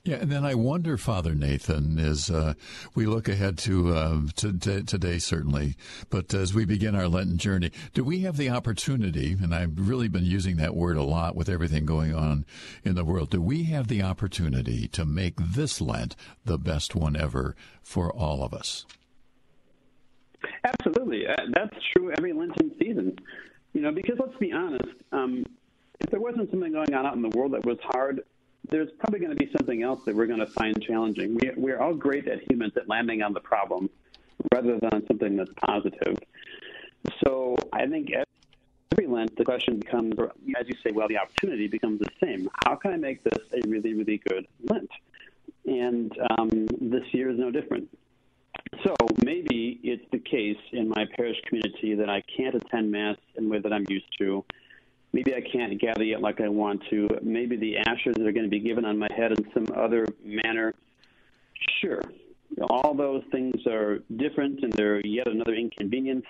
Yeah, 0.04 0.16
and 0.16 0.30
then 0.30 0.44
I 0.44 0.54
wonder, 0.54 0.96
Father 0.96 1.34
Nathan, 1.34 1.98
as 1.98 2.30
uh, 2.30 2.54
we 2.94 3.06
look 3.06 3.28
ahead 3.28 3.56
to, 3.58 3.94
uh, 3.94 4.20
to, 4.36 4.58
to, 4.58 4.82
today, 4.82 5.18
certainly, 5.18 5.76
but 6.10 6.34
as 6.34 6.52
we 6.52 6.64
begin 6.64 6.94
our 6.94 7.08
Lenten 7.08 7.38
journey, 7.38 7.70
do 7.94 8.02
we 8.02 8.20
have 8.20 8.36
the 8.36 8.50
opportunity, 8.50 9.36
and 9.40 9.54
I've 9.54 9.88
really 9.88 10.08
been 10.08 10.24
using 10.24 10.56
that 10.56 10.74
word 10.74 10.96
a 10.96 11.02
lot 11.02 11.36
with 11.36 11.48
everything 11.48 11.86
going 11.86 12.14
on 12.14 12.44
in 12.84 12.94
the 12.94 13.04
world, 13.04 13.30
do 13.30 13.40
we 13.40 13.64
have 13.64 13.88
the 13.88 14.02
opportunity 14.02 14.88
to 14.88 15.04
make 15.04 15.34
this 15.36 15.80
Lent 15.80 16.16
the 16.44 16.58
best 16.58 16.94
one 16.94 17.16
ever 17.16 17.54
for 17.82 18.12
all 18.12 18.42
of 18.42 18.52
us? 18.52 18.84
Absolutely. 20.64 21.26
Uh, 21.26 21.36
that's 21.50 21.76
true 21.92 22.12
every 22.16 22.32
Lenten 22.32 22.72
season. 22.78 23.16
You 23.72 23.82
know, 23.82 23.92
because 23.92 24.16
let's 24.18 24.36
be 24.38 24.52
honest, 24.52 24.84
um, 25.12 25.44
if 26.00 26.10
there 26.10 26.20
wasn't 26.20 26.50
something 26.50 26.72
going 26.72 26.94
on 26.94 27.06
out 27.06 27.14
in 27.14 27.22
the 27.22 27.30
world 27.30 27.52
that 27.52 27.64
was 27.64 27.78
hard, 27.82 28.22
there's 28.68 28.90
probably 28.98 29.18
going 29.18 29.36
to 29.36 29.36
be 29.36 29.50
something 29.56 29.82
else 29.82 30.04
that 30.04 30.14
we're 30.14 30.26
going 30.26 30.40
to 30.40 30.46
find 30.46 30.80
challenging. 30.82 31.34
We, 31.34 31.50
we're 31.56 31.80
all 31.80 31.94
great 31.94 32.28
at 32.28 32.48
humans 32.50 32.72
at 32.76 32.88
landing 32.88 33.22
on 33.22 33.32
the 33.32 33.40
problem 33.40 33.90
rather 34.52 34.78
than 34.78 35.06
something 35.06 35.36
that's 35.36 35.52
positive. 35.66 36.18
So 37.24 37.56
I 37.72 37.86
think 37.86 38.10
every 38.92 39.06
Lent, 39.06 39.36
the 39.36 39.44
question 39.44 39.78
becomes, 39.78 40.14
as 40.58 40.68
you 40.68 40.74
say, 40.82 40.92
well, 40.92 41.08
the 41.08 41.18
opportunity 41.18 41.66
becomes 41.66 42.00
the 42.00 42.10
same. 42.22 42.48
How 42.64 42.76
can 42.76 42.92
I 42.92 42.96
make 42.96 43.22
this 43.24 43.38
a 43.52 43.68
really, 43.68 43.94
really 43.94 44.18
good 44.18 44.46
Lent? 44.62 44.90
And 45.66 46.16
um, 46.38 46.66
this 46.80 47.04
year 47.12 47.30
is 47.30 47.38
no 47.38 47.50
different. 47.50 47.88
So 48.84 48.94
maybe 49.24 49.80
it's 49.82 50.04
the 50.10 50.18
case 50.18 50.58
in 50.72 50.88
my 50.88 51.06
parish 51.16 51.40
community 51.46 51.94
that 51.94 52.08
I 52.08 52.22
can't 52.36 52.54
attend 52.54 52.90
Mass 52.90 53.16
in 53.36 53.44
the 53.44 53.50
way 53.50 53.58
that 53.58 53.72
I'm 53.72 53.84
used 53.88 54.06
to. 54.18 54.44
Maybe 55.12 55.34
I 55.34 55.40
can't 55.40 55.78
gather 55.78 56.04
yet 56.04 56.22
like 56.22 56.40
I 56.40 56.48
want 56.48 56.82
to. 56.90 57.08
Maybe 57.22 57.56
the 57.56 57.78
ashes 57.78 58.16
are 58.18 58.32
going 58.32 58.44
to 58.44 58.48
be 58.48 58.60
given 58.60 58.84
on 58.84 58.98
my 58.98 59.08
head 59.14 59.32
in 59.32 59.46
some 59.52 59.66
other 59.76 60.06
manner. 60.24 60.74
Sure. 61.80 62.00
All 62.70 62.94
those 62.94 63.22
things 63.30 63.66
are 63.66 63.98
different 64.16 64.62
and 64.62 64.72
they're 64.72 65.04
yet 65.06 65.26
another 65.26 65.54
inconvenience. 65.54 66.26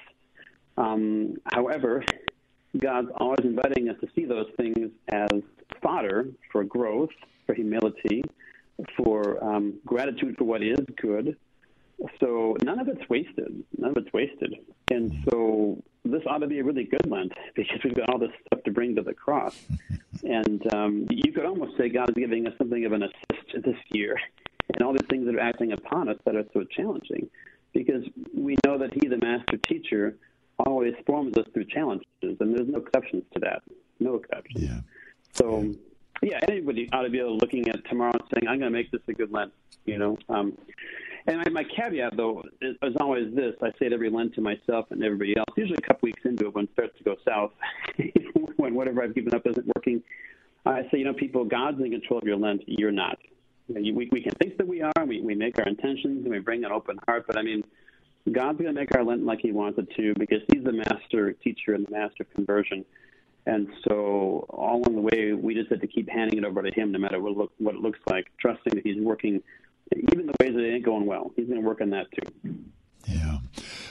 Um, 0.77 1.37
however, 1.53 2.05
God's 2.79 3.09
always 3.19 3.45
inviting 3.45 3.89
us 3.89 3.97
to 4.01 4.09
see 4.15 4.25
those 4.25 4.47
things 4.57 4.91
as 5.13 5.31
fodder 5.83 6.27
for 6.51 6.65
growth, 6.65 7.11
for 7.47 7.55
humility, 7.55 8.23
for 8.97 9.43
um, 9.45 9.75
gratitude 9.85 10.37
for 10.39 10.45
what 10.45 10.63
is 10.63 10.81
good. 10.97 11.37
So 12.19 12.57
none 12.65 12.81
of 12.81 12.89
it's 12.89 13.09
wasted. 13.09 13.63
None 13.77 13.91
of 13.91 13.97
it's 13.97 14.13
wasted. 14.13 14.55
And 14.91 15.13
so 15.31 15.83
this 16.05 16.23
ought 16.27 16.39
to 16.39 16.47
be 16.47 16.59
a 16.59 16.65
really 16.65 16.85
good 16.85 17.09
Lent 17.09 17.33
because 17.55 17.79
we've 17.85 17.95
got 17.95 18.11
all 18.11 18.19
this 18.19 18.33
stuff 18.47 18.63
to 18.65 18.71
bring 18.71 18.97
to 18.97 19.03
the 19.03 19.15
cross. 19.15 19.61
And 20.25 20.63
um, 20.75 21.07
you 21.11 21.33
could 21.33 21.45
almost 21.45 21.77
say 21.77 21.89
God 21.89 22.11
is 22.11 22.17
giving 22.17 22.47
us 22.47 22.55
something 22.59 22.85
of 22.85 22.93
an 22.93 23.05
assist 23.05 23.65
this 23.65 23.77
year 23.91 24.19
and 24.75 24.83
all 24.83 24.93
these 24.93 25.07
things 25.09 25.27
that 25.27 25.35
are 25.35 25.41
acting 25.41 25.73
upon 25.73 26.09
us 26.09 26.17
that 26.25 26.35
are 26.35 26.45
so 26.53 26.65
challenging 26.65 27.29
because 27.73 28.05
we 28.35 28.57
know 28.65 28.79
that 28.79 28.93
He, 28.95 29.09
the 29.09 29.19
master 29.19 29.57
teacher, 29.57 30.17
always 30.59 30.95
forms 31.07 31.37
us 31.37 31.47
through 31.53 31.65
challenges, 31.65 32.07
and 32.23 32.57
there's 32.57 32.69
no 32.69 32.79
exceptions 32.79 33.25
to 33.33 33.41
that. 33.41 33.63
No 33.99 34.17
exceptions. 34.17 34.65
Yeah. 34.65 34.81
So, 35.33 35.75
yeah, 36.23 36.41
anybody 36.49 36.89
ought 36.93 37.03
to 37.03 37.11
be 37.11 37.19
able 37.19 37.39
to 37.39 37.45
looking 37.45 37.69
at 37.69 37.85
tomorrow 37.89 38.13
and 38.13 38.23
saying, 38.35 38.49
"I'm 38.49 38.59
going 38.59 38.71
to 38.73 38.79
make 38.79 38.91
this 38.91 39.01
a 39.09 39.13
good 39.13 39.33
Lent." 39.33 39.53
You 39.87 39.99
know. 39.99 40.19
Um, 40.29 40.59
and 41.27 41.39
my, 41.39 41.63
my 41.63 41.65
caveat, 41.65 42.17
though, 42.17 42.43
is, 42.61 42.77
is 42.83 42.95
always 43.01 43.35
this: 43.35 43.55
I 43.63 43.71
say 43.79 43.87
it 43.87 43.93
every 43.93 44.11
Lent 44.11 44.35
to 44.35 44.41
myself 44.41 44.87
and 44.91 45.03
everybody 45.03 45.37
else. 45.37 45.49
Usually, 45.57 45.79
a 45.79 45.87
couple 45.87 46.07
weeks 46.07 46.23
into 46.25 46.47
it, 46.47 46.55
when 46.55 46.65
it 46.65 46.71
starts 46.73 46.97
to 46.99 47.05
go 47.05 47.17
south, 47.27 47.53
when 48.57 48.75
whatever 48.75 49.03
I've 49.03 49.15
given 49.15 49.35
up 49.35 49.47
isn't 49.47 49.67
working, 49.77 50.03
I 50.67 50.83
say, 50.91 50.99
you 50.99 51.05
know, 51.05 51.15
people, 51.15 51.45
God's 51.45 51.81
in 51.81 51.91
control 51.91 52.19
of 52.19 52.25
your 52.25 52.37
Lent. 52.37 52.63
You're 52.67 52.93
not. 52.93 53.19
You 53.69 53.75
know, 53.75 53.81
you, 53.81 53.95
we, 53.95 54.09
we 54.11 54.23
can 54.23 54.33
think 54.41 54.59
that 54.59 54.67
we 54.67 54.83
are. 54.83 54.93
We, 55.07 55.21
we 55.21 55.35
make 55.35 55.59
our 55.59 55.67
intentions 55.67 56.25
and 56.25 56.31
we 56.31 56.39
bring 56.41 56.65
an 56.65 56.73
open 56.73 56.99
heart. 57.07 57.25
But 57.27 57.39
I 57.39 57.43
mean, 57.43 57.63
God's 58.31 58.59
going 58.59 58.75
to 58.75 58.81
make 58.81 58.95
our 58.97 59.05
Lent 59.05 59.25
like 59.25 59.41
He 59.41 59.53
wants 59.53 59.79
it 59.79 59.89
to 59.97 60.15
because 60.19 60.41
He's 60.53 60.65
the 60.65 60.73
master 60.73 61.33
teacher 61.33 61.75
and 61.75 61.87
the 61.87 61.91
master 61.91 62.25
of 62.25 62.33
conversion. 62.35 62.85
And 63.45 63.69
so, 63.89 64.47
all 64.51 64.83
along 64.85 64.95
the 64.95 65.01
way, 65.01 65.33
we 65.33 65.55
just 65.55 65.69
have 65.71 65.81
to 65.81 65.89
keep 65.89 66.09
handing 66.09 66.39
it 66.39 66.45
over 66.45 66.63
to 66.63 66.71
Him, 66.73 66.93
no 66.93 66.99
matter 67.01 67.21
what, 67.21 67.37
look, 67.37 67.53
what 67.59 67.75
it 67.75 67.81
looks 67.81 67.99
like, 68.09 68.27
trusting 68.39 68.75
that 68.77 68.85
He's 68.85 69.01
working, 69.01 69.43
even 70.13 70.27
the 70.27 70.35
ways 70.41 70.55
that 70.55 70.65
it 70.65 70.75
ain't 70.75 70.85
going 70.85 71.07
well. 71.07 71.33
He's 71.37 71.47
going 71.47 71.61
to 71.61 71.67
work 71.67 71.81
on 71.81 71.91
that 71.91 72.07
too. 72.13 72.65
Yeah. 73.07 73.39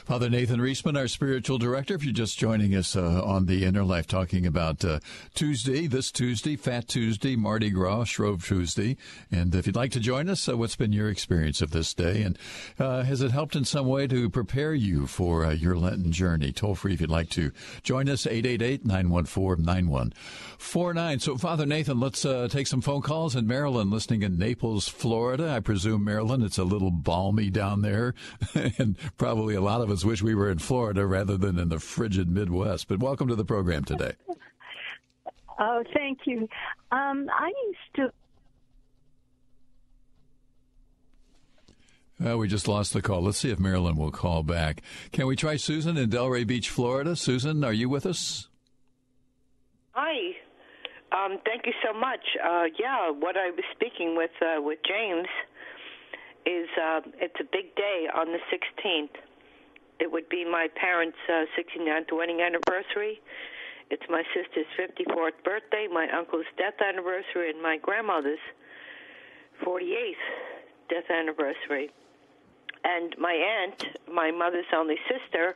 Father 0.06 0.30
Nathan 0.30 0.60
Reesman, 0.60 0.97
our 0.97 1.08
spiritual 1.08 1.58
director, 1.58 1.93
if 1.93 2.04
you're 2.04 2.13
just 2.13 2.38
joining 2.38 2.76
us 2.76 2.95
uh, 2.95 3.21
on 3.24 3.45
the 3.45 3.65
Inner 3.65 3.84
Life, 3.84 4.08
talking 4.08 4.45
about 4.45 4.84
uh, 4.84 5.00
Tuesday, 5.34 5.88
this 5.88 6.12
Tuesday, 6.12 6.56
Fat 6.56 6.88
Tuesday, 6.88 7.36
Mardi 7.36 7.69
Gras, 7.69 8.06
Shrove 8.06 8.45
Tuesday. 8.45 8.97
And 9.32 9.54
if 9.54 9.67
you'd 9.67 9.76
like 9.76 9.91
to 9.91 10.00
join 10.00 10.30
us, 10.30 10.47
uh, 10.50 10.58
what's 10.58 10.76
been 10.76 10.93
your 10.93 11.10
experience 11.10 11.62
of 11.62 11.71
this 11.71 11.93
day? 11.93 12.24
And 12.24 12.38
uh, 12.80 13.04
has 13.04 13.21
it 13.21 13.32
helped 13.32 13.56
in 13.56 13.65
some 13.65 13.88
way 13.88 14.08
to 14.08 14.30
prepare 14.30 14.74
you 14.74 15.08
for 15.08 15.45
uh, 15.45 15.52
your 15.52 15.76
Lenten 15.76 16.12
journey? 16.12 16.52
Toll 16.52 16.76
free 16.76 16.93
if 16.93 17.02
you'd 17.02 17.10
like 17.10 17.30
to 17.32 17.52
join 17.84 18.10
us, 18.10 18.26
888 18.26 18.86
914 18.86 19.63
9149. 19.63 21.19
So, 21.19 21.38
Father 21.38 21.65
Nathan, 21.65 22.00
let's 22.00 22.26
uh, 22.26 22.47
take 22.50 22.67
some 22.67 22.82
phone 22.82 23.02
calls 23.02 23.36
in 23.36 23.45
Marilyn, 23.45 23.89
listening 23.91 24.24
in 24.24 24.38
Naples, 24.38 24.88
Florida. 24.88 25.50
I 25.50 25.60
presume, 25.60 26.04
Marilyn, 26.04 26.41
it's 26.41 26.58
a 26.58 26.63
little 26.63 26.91
balmy 26.91 27.50
down 27.50 27.82
there. 27.82 28.13
and 28.78 28.97
probably 29.18 29.56
a 29.56 29.62
lot 29.62 29.82
of 29.82 29.90
us 29.90 30.04
wish 30.06 30.22
we 30.22 30.36
were 30.36 30.50
in 30.50 30.60
Florida 30.60 31.06
rather 31.06 31.38
than 31.38 31.60
in 31.60 31.70
the 31.70 31.80
frigid 31.80 32.30
Midwest. 32.30 32.88
But 32.88 33.00
welcome 33.00 33.28
to 33.28 33.36
the 33.36 33.46
program 33.46 33.84
today. 33.84 34.14
Oh, 35.64 35.84
thank 35.94 36.22
you. 36.26 36.50
Um, 36.92 37.30
I 37.32 37.54
used 37.68 38.12
to. 42.22 42.32
Uh, 42.32 42.38
we 42.38 42.48
just 42.48 42.68
lost 42.68 42.94
the 42.94 43.02
call. 43.02 43.22
Let's 43.22 43.38
see 43.38 43.52
if 43.52 43.60
Marilyn 43.60 43.96
will 43.96 44.12
call 44.12 44.42
back. 44.42 44.82
Can 45.12 45.28
we 45.28 45.36
try 45.36 45.58
Susan 45.58 45.98
in 45.98 46.10
Delray 46.10 46.48
Beach, 46.48 46.70
Florida? 46.70 47.16
Susan, 47.16 47.64
are 47.64 47.74
you 47.74 47.90
with 47.90 48.08
us? 48.08 48.48
Hi. 49.92 50.36
Um, 51.12 51.38
thank 51.46 51.68
you 51.68 51.74
so 51.86 51.98
much. 51.98 52.22
Uh, 52.44 52.64
yeah, 52.80 53.12
what 53.12 53.38
I 53.38 53.52
was 53.52 53.64
speaking 53.76 54.16
with 54.16 54.32
uh, 54.42 54.62
with 54.62 54.80
James 54.88 55.28
is 56.46 56.68
uh, 56.78 57.02
it's 57.20 57.40
a 57.40 57.44
big 57.44 57.76
day 57.76 58.08
on 58.14 58.28
the 58.28 58.40
16th. 58.52 59.16
It 60.00 60.12
would 60.12 60.30
be 60.30 60.44
my 60.46 60.68
parents' 60.76 61.18
uh, 61.30 61.46
69th 61.58 62.12
wedding 62.12 62.42
anniversary. 62.42 63.22
It's 63.90 64.04
my 64.10 64.24
sister's 64.34 64.66
54th 64.80 65.44
birthday, 65.44 65.88
my 65.92 66.08
uncle's 66.18 66.46
death 66.58 66.82
anniversary, 66.82 67.50
and 67.50 67.62
my 67.62 67.78
grandmother's 67.78 68.40
48th 69.64 70.14
death 70.90 71.10
anniversary. 71.10 71.92
And 72.84 73.14
my 73.20 73.34
aunt, 73.34 73.86
my 74.12 74.32
mother's 74.32 74.66
only 74.74 74.96
sister, 75.08 75.56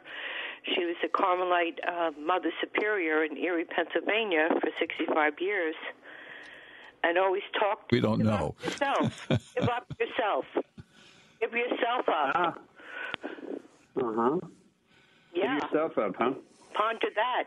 she 0.75 0.85
was 0.85 0.95
a 1.03 1.07
Carmelite 1.07 1.79
uh, 1.87 2.11
Mother 2.19 2.51
Superior 2.61 3.23
in 3.23 3.37
Erie, 3.37 3.65
Pennsylvania 3.65 4.49
for 4.61 4.69
65 4.79 5.33
years 5.39 5.75
and 7.05 7.17
always 7.17 7.43
talked 7.59 7.91
We 7.91 7.99
don't 7.99 8.19
know. 8.19 8.55
Yourself. 8.63 9.27
give 9.29 9.69
up 9.69 9.85
yourself. 9.99 10.45
Give 11.39 11.51
yourself 11.51 12.07
up. 12.07 12.31
Ah. 12.35 12.53
Uh 13.97 14.13
huh. 14.15 14.37
yeah. 15.33 15.55
Give 15.59 15.63
yourself 15.69 15.97
up, 15.97 16.15
huh? 16.17 16.33
Ponder 16.73 17.07
that. 17.15 17.43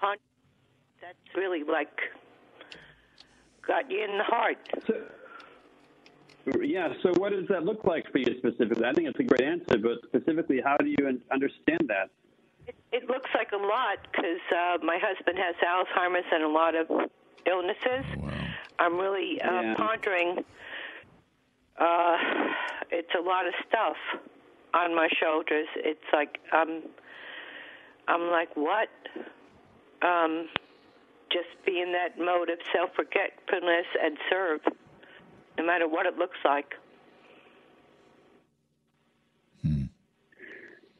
Ponder. 0.00 0.20
That's 1.00 1.36
really 1.36 1.62
like 1.64 1.90
got 3.66 3.90
you 3.90 4.02
in 4.04 4.18
the 4.18 4.24
heart. 4.24 4.56
So, 4.86 4.94
yeah. 6.62 6.88
So, 7.02 7.12
what 7.18 7.32
does 7.32 7.46
that 7.48 7.64
look 7.64 7.84
like 7.84 8.10
for 8.10 8.18
you 8.18 8.34
specifically? 8.38 8.84
I 8.84 8.92
think 8.92 9.08
it's 9.08 9.20
a 9.20 9.22
great 9.22 9.42
answer, 9.42 9.78
but 9.78 9.98
specifically, 10.08 10.60
how 10.64 10.76
do 10.78 10.86
you 10.86 11.20
understand 11.30 11.82
that? 11.88 12.10
It, 12.66 12.74
it 12.92 13.08
looks 13.08 13.30
like 13.34 13.52
a 13.52 13.56
lot 13.56 13.98
because 14.10 14.40
uh, 14.54 14.78
my 14.84 14.98
husband 15.00 15.38
has 15.38 15.54
Alzheimer's 15.56 16.26
and 16.32 16.42
a 16.44 16.48
lot 16.48 16.74
of 16.74 16.86
illnesses. 17.46 18.04
Wow. 18.18 18.30
I'm 18.78 18.96
really 18.98 19.40
uh, 19.42 19.60
Yeah. 19.60 19.74
pondering. 19.76 20.44
Uh, 21.78 22.16
it's 22.90 23.14
a 23.18 23.22
lot 23.22 23.46
of 23.46 23.54
stuff 23.68 23.96
on 24.74 24.94
my 24.94 25.08
shoulders. 25.20 25.66
It's 25.76 26.00
like 26.12 26.38
I'm, 26.52 26.82
I'm 28.08 28.30
like 28.30 28.56
what? 28.56 28.88
Um, 30.02 30.48
just 31.30 31.48
be 31.66 31.80
in 31.80 31.92
that 31.92 32.18
mode 32.18 32.48
of 32.50 32.58
self-forgetfulness 32.72 33.86
and 34.02 34.16
serve, 34.30 34.60
no 35.58 35.64
matter 35.64 35.86
what 35.86 36.06
it 36.06 36.16
looks 36.16 36.38
like. 36.44 36.74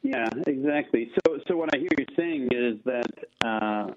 Yeah, 0.02 0.28
exactly. 0.46 1.10
So, 1.26 1.38
so 1.46 1.56
what 1.56 1.74
I 1.74 1.78
hear 1.78 1.88
you 1.98 2.06
saying 2.16 2.48
is 2.52 2.78
that 2.84 3.10
uh, 3.44 3.92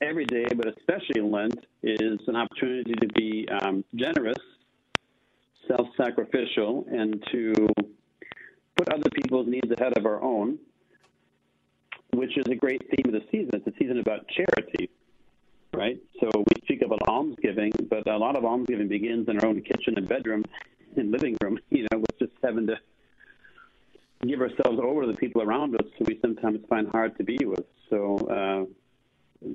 every 0.00 0.24
day, 0.26 0.46
but 0.54 0.66
especially 0.78 1.22
Lent, 1.22 1.66
is 1.82 2.20
an 2.26 2.36
opportunity 2.36 2.92
to 2.92 3.08
be 3.08 3.48
um, 3.60 3.84
generous, 3.94 4.38
self-sacrificial, 5.70 6.86
and 6.90 7.22
to 7.32 7.68
put 8.76 8.92
other 8.92 9.10
people's 9.14 9.46
needs 9.46 9.70
ahead 9.78 9.96
of 9.96 10.06
our 10.06 10.22
own, 10.22 10.58
which 12.12 12.36
is 12.36 12.46
a 12.48 12.54
great 12.54 12.82
theme 12.90 13.14
of 13.14 13.20
the 13.20 13.26
season. 13.30 13.50
It's 13.54 13.66
a 13.66 13.78
season 13.78 13.98
about 13.98 14.26
charity, 14.28 14.90
right? 15.74 15.98
So 16.20 16.30
we 16.36 16.62
speak 16.64 16.82
about 16.82 17.00
almsgiving, 17.08 17.72
but 17.88 18.08
a 18.08 18.16
lot 18.16 18.36
of 18.36 18.44
almsgiving 18.44 18.88
begins 18.88 19.28
in 19.28 19.38
our 19.38 19.46
own 19.46 19.60
kitchen 19.62 19.94
and 19.96 20.08
bedroom 20.08 20.44
and 20.96 21.10
living 21.10 21.36
room, 21.42 21.58
you 21.70 21.86
know, 21.90 21.98
with 21.98 22.18
just 22.18 22.32
having 22.42 22.66
to 22.66 22.76
give 24.26 24.40
ourselves 24.40 24.78
over 24.82 25.02
to 25.02 25.12
the 25.12 25.16
people 25.16 25.42
around 25.42 25.74
us 25.76 25.86
who 25.98 26.04
we 26.06 26.18
sometimes 26.20 26.58
find 26.68 26.88
hard 26.88 27.16
to 27.16 27.24
be 27.24 27.38
with. 27.42 27.64
So 27.88 28.16
uh, 28.28 29.46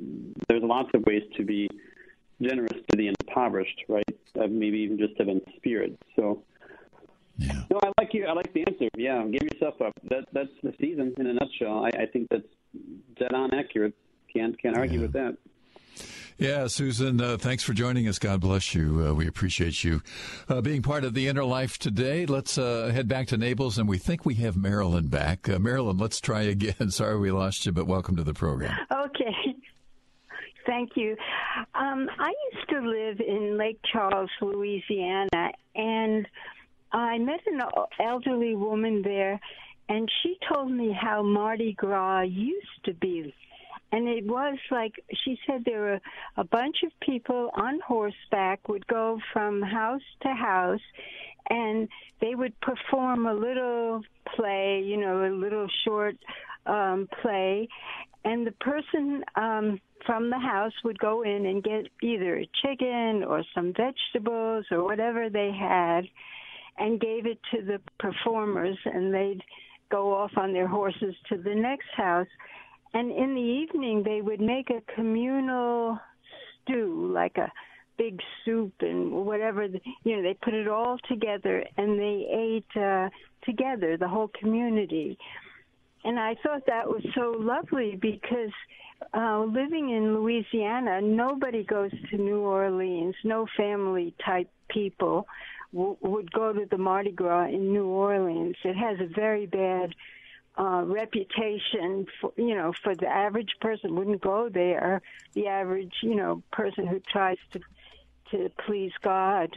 there's 0.48 0.64
lots 0.64 0.90
of 0.94 1.04
ways 1.06 1.24
to 1.38 1.44
be 1.44 1.70
generous 2.42 2.74
to 2.90 2.98
the 2.98 3.08
impoverished, 3.08 3.84
right? 3.88 4.04
Uh, 4.40 4.48
maybe 4.48 4.80
even 4.80 4.98
just 4.98 5.18
have 5.18 5.28
in 5.28 5.42
spirit. 5.56 5.98
So. 6.16 6.44
Yeah. 7.38 7.64
No, 7.70 7.80
I 7.84 7.92
like 8.00 8.14
you. 8.14 8.26
I 8.28 8.32
like 8.32 8.54
the 8.54 8.62
answer. 8.66 8.88
Yeah, 8.96 9.26
give 9.26 9.44
yourself 9.44 9.82
up. 9.82 9.92
That 10.10 10.24
that's 10.32 10.48
the 10.64 10.74
season 10.80 11.14
in 11.18 11.28
a 11.28 11.34
nutshell. 11.34 11.84
I, 11.84 11.90
I 12.04 12.06
think 12.06 12.30
that's 12.30 12.48
dead 13.20 13.34
on 13.34 13.54
accurate. 13.54 13.94
Can't 14.34 14.58
can't 14.62 14.78
argue 14.78 15.02
with 15.02 15.12
that. 15.14 15.36
Yeah, 16.38 16.68
Susan, 16.68 17.22
uh, 17.22 17.38
thanks 17.38 17.64
for 17.64 17.72
joining 17.72 18.10
us. 18.10 18.20
God 18.20 18.42
bless 18.42 18.76
you. 18.76 19.08
Uh, 19.08 19.14
we 19.14 19.26
appreciate 19.26 19.86
you 19.86 20.02
uh, 20.50 20.60
being 20.60 20.82
part 20.82 21.06
of 21.06 21.14
the 21.14 21.30
inner 21.30 21.46
life 21.46 21.78
today. 21.78 22.26
Let's 22.26 22.58
uh, 22.58 22.92
head 22.94 23.08
back 23.08 23.28
to 23.28 23.38
Naples, 23.38 23.78
and 23.78 23.88
we 23.88 23.98
think 23.98 24.26
we 24.26 24.36
have 24.36 24.58
Marilyn 24.58 25.08
back. 25.08 25.48
Uh, 25.48 25.60
Marilyn, 25.60 25.98
let's 25.98 26.20
try 26.20 26.42
again. 26.56 26.92
Sorry 26.92 27.18
we 27.18 27.32
lost 27.32 27.66
you, 27.66 27.72
but 27.72 27.88
welcome 27.88 28.18
to 28.18 28.24
the 28.24 28.34
program. 28.34 28.78
Okay. 28.92 29.45
Thank 30.66 30.92
you. 30.96 31.16
Um, 31.76 32.10
I 32.20 32.34
used 32.54 32.70
to 32.70 32.80
live 32.80 33.20
in 33.20 33.58
Lake 33.58 33.80
Charles, 33.92 34.30
Louisiana, 34.42 35.52
and 35.76 36.28
I 36.92 37.18
met 37.20 37.42
an 37.46 37.62
elderly 38.00 38.56
woman 38.56 39.02
there, 39.04 39.40
and 39.90 40.10
she 40.24 40.38
told 40.52 40.72
me 40.72 40.92
how 41.00 41.22
Mardi 41.22 41.74
Gras 41.74 42.22
used 42.22 42.84
to 42.86 42.94
be. 42.94 43.34
And 43.92 44.08
it 44.08 44.26
was 44.26 44.58
like 44.72 44.94
she 45.24 45.38
said 45.46 45.64
there 45.64 45.82
were 45.82 46.02
a 46.38 46.44
bunch 46.44 46.78
of 46.84 46.92
people 47.00 47.52
on 47.54 47.80
horseback 47.86 48.68
would 48.68 48.86
go 48.88 49.20
from 49.32 49.62
house 49.62 50.02
to 50.24 50.30
house 50.30 50.82
and 51.50 51.88
they 52.20 52.36
would 52.36 52.60
perform 52.60 53.26
a 53.28 53.34
little 53.34 54.02
play, 54.36 54.82
you 54.84 54.98
know, 54.98 55.26
a 55.26 55.32
little 55.32 55.68
short 55.86 56.18
um 56.66 57.08
play 57.22 57.68
and 58.24 58.46
the 58.46 58.52
person 58.54 59.24
um 59.36 59.80
from 60.06 60.30
the 60.30 60.40
house 60.40 60.74
would 60.84 61.00
go 61.00 61.24
in 61.24 61.46
and 61.46 61.64
get 61.64 61.88
either 62.04 62.38
a 62.38 62.50
chicken 62.62 63.24
or 63.24 63.44
some 63.54 63.74
vegetables 63.74 64.66
or 64.72 64.84
whatever 64.84 65.30
they 65.30 65.52
had 65.52 66.02
and 66.78 67.00
gave 67.00 67.26
it 67.26 67.40
to 67.54 67.62
the 67.62 67.80
performers 68.00 68.78
and 68.86 69.14
they'd 69.14 69.42
go 69.90 70.14
off 70.14 70.32
on 70.38 70.54
their 70.54 70.68
horses 70.68 71.16
to 71.30 71.38
the 71.38 71.56
next 71.56 71.88
house. 71.96 72.28
And 72.94 73.12
in 73.12 73.36
the 73.36 73.42
evening 73.42 74.04
they 74.04 74.22
would 74.22 74.42
make 74.42 74.70
a 74.70 74.82
communal 74.94 76.00
stew 76.64 77.12
like 77.14 77.38
a 77.38 77.52
big 77.98 78.20
soup 78.44 78.74
and 78.82 79.12
whatever 79.12 79.68
you 80.04 80.18
know 80.18 80.22
they 80.22 80.38
put 80.44 80.54
it 80.54 80.68
all 80.68 80.98
together 81.08 81.64
and 81.78 81.98
they 81.98 82.28
ate 82.30 82.82
uh 82.82 83.08
together 83.46 83.96
the 83.96 84.08
whole 84.08 84.30
community 84.38 85.18
and 86.06 86.20
i 86.20 86.36
thought 86.44 86.66
that 86.68 86.88
was 86.88 87.04
so 87.14 87.36
lovely 87.38 87.98
because 88.02 88.52
uh 89.14 89.40
living 89.40 89.90
in 89.90 90.16
louisiana 90.16 91.02
nobody 91.02 91.64
goes 91.64 91.92
to 92.10 92.18
new 92.18 92.40
orleans 92.40 93.16
no 93.24 93.46
family 93.58 94.14
type 94.24 94.50
people 94.70 95.28
w- 95.76 95.98
would 96.02 96.32
go 96.32 96.54
to 96.54 96.66
the 96.70 96.78
mardi 96.78 97.12
gras 97.12 97.48
in 97.48 97.74
new 97.74 97.86
orleans. 97.86 98.56
It 98.64 98.76
has 98.76 99.00
a 99.00 99.08
very 99.14 99.46
bad 99.46 99.94
uh 100.58 100.84
reputation 100.86 102.06
for 102.22 102.32
you 102.38 102.56
know 102.56 102.74
for 102.82 102.96
the 102.96 103.08
average 103.08 103.54
person 103.60 103.96
wouldn't 103.96 104.22
go 104.22 104.50
there. 104.50 105.02
The 105.34 105.48
average 105.48 105.96
you 106.02 106.16
know 106.16 106.42
person 106.52 106.88
who 106.88 107.00
tries 107.00 107.38
to 107.54 107.60
to 108.32 108.50
please 108.66 108.94
god. 109.04 109.54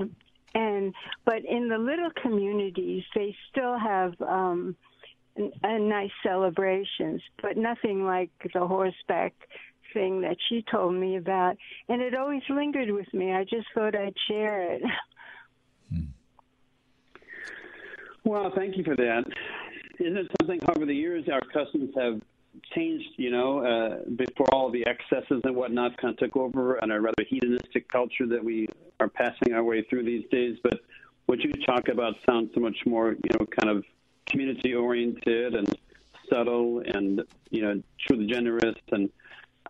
And 0.54 0.94
but 1.24 1.44
in 1.44 1.68
the 1.68 1.78
little 1.78 2.10
communities 2.10 3.04
they 3.14 3.36
still 3.50 3.78
have 3.78 4.20
um 4.20 4.76
a 5.62 5.78
nice 5.78 6.10
celebrations 6.22 7.22
but 7.42 7.56
nothing 7.56 8.04
like 8.04 8.30
the 8.54 8.66
horseback 8.66 9.34
thing 9.94 10.20
that 10.20 10.36
she 10.48 10.62
told 10.70 10.94
me 10.94 11.16
about. 11.16 11.56
And 11.88 12.02
it 12.02 12.14
always 12.14 12.42
lingered 12.50 12.90
with 12.90 13.12
me. 13.14 13.32
I 13.32 13.44
just 13.44 13.66
thought 13.74 13.96
i'd 13.96 14.14
share 14.28 14.72
it. 14.72 14.82
Well 18.24 18.52
thank 18.54 18.76
you 18.76 18.84
for 18.84 18.96
that. 18.96 19.24
Isn't 19.98 20.16
it 20.16 20.30
something 20.40 20.60
over 20.76 20.84
the 20.84 20.94
years 20.94 21.24
our 21.32 21.40
customs 21.40 21.90
have 21.96 22.20
changed, 22.74 23.08
you 23.16 23.30
know, 23.30 23.64
uh, 23.64 24.08
before 24.16 24.46
all 24.52 24.70
the 24.70 24.86
excesses 24.86 25.40
and 25.44 25.56
whatnot 25.56 25.96
kind 25.96 26.12
of 26.12 26.18
took 26.18 26.36
over 26.36 26.76
and 26.76 26.92
a 26.92 27.00
rather 27.00 27.24
hedonistic 27.28 27.88
culture 27.90 28.26
that 28.26 28.44
we 28.44 28.68
are 29.00 29.08
passing 29.08 29.54
our 29.54 29.64
way 29.64 29.82
through 29.88 30.04
these 30.04 30.24
days. 30.30 30.58
But 30.62 30.80
what 31.26 31.40
you 31.40 31.52
talk 31.66 31.88
about 31.88 32.14
sounds 32.26 32.50
so 32.54 32.60
much 32.60 32.76
more, 32.86 33.10
you 33.10 33.30
know, 33.38 33.46
kind 33.60 33.76
of 33.76 33.84
community 34.28 34.74
oriented 34.74 35.54
and 35.54 35.78
subtle 36.30 36.82
and, 36.84 37.22
you 37.50 37.62
know, 37.62 37.82
truly 38.06 38.26
generous 38.26 38.76
and 38.92 39.10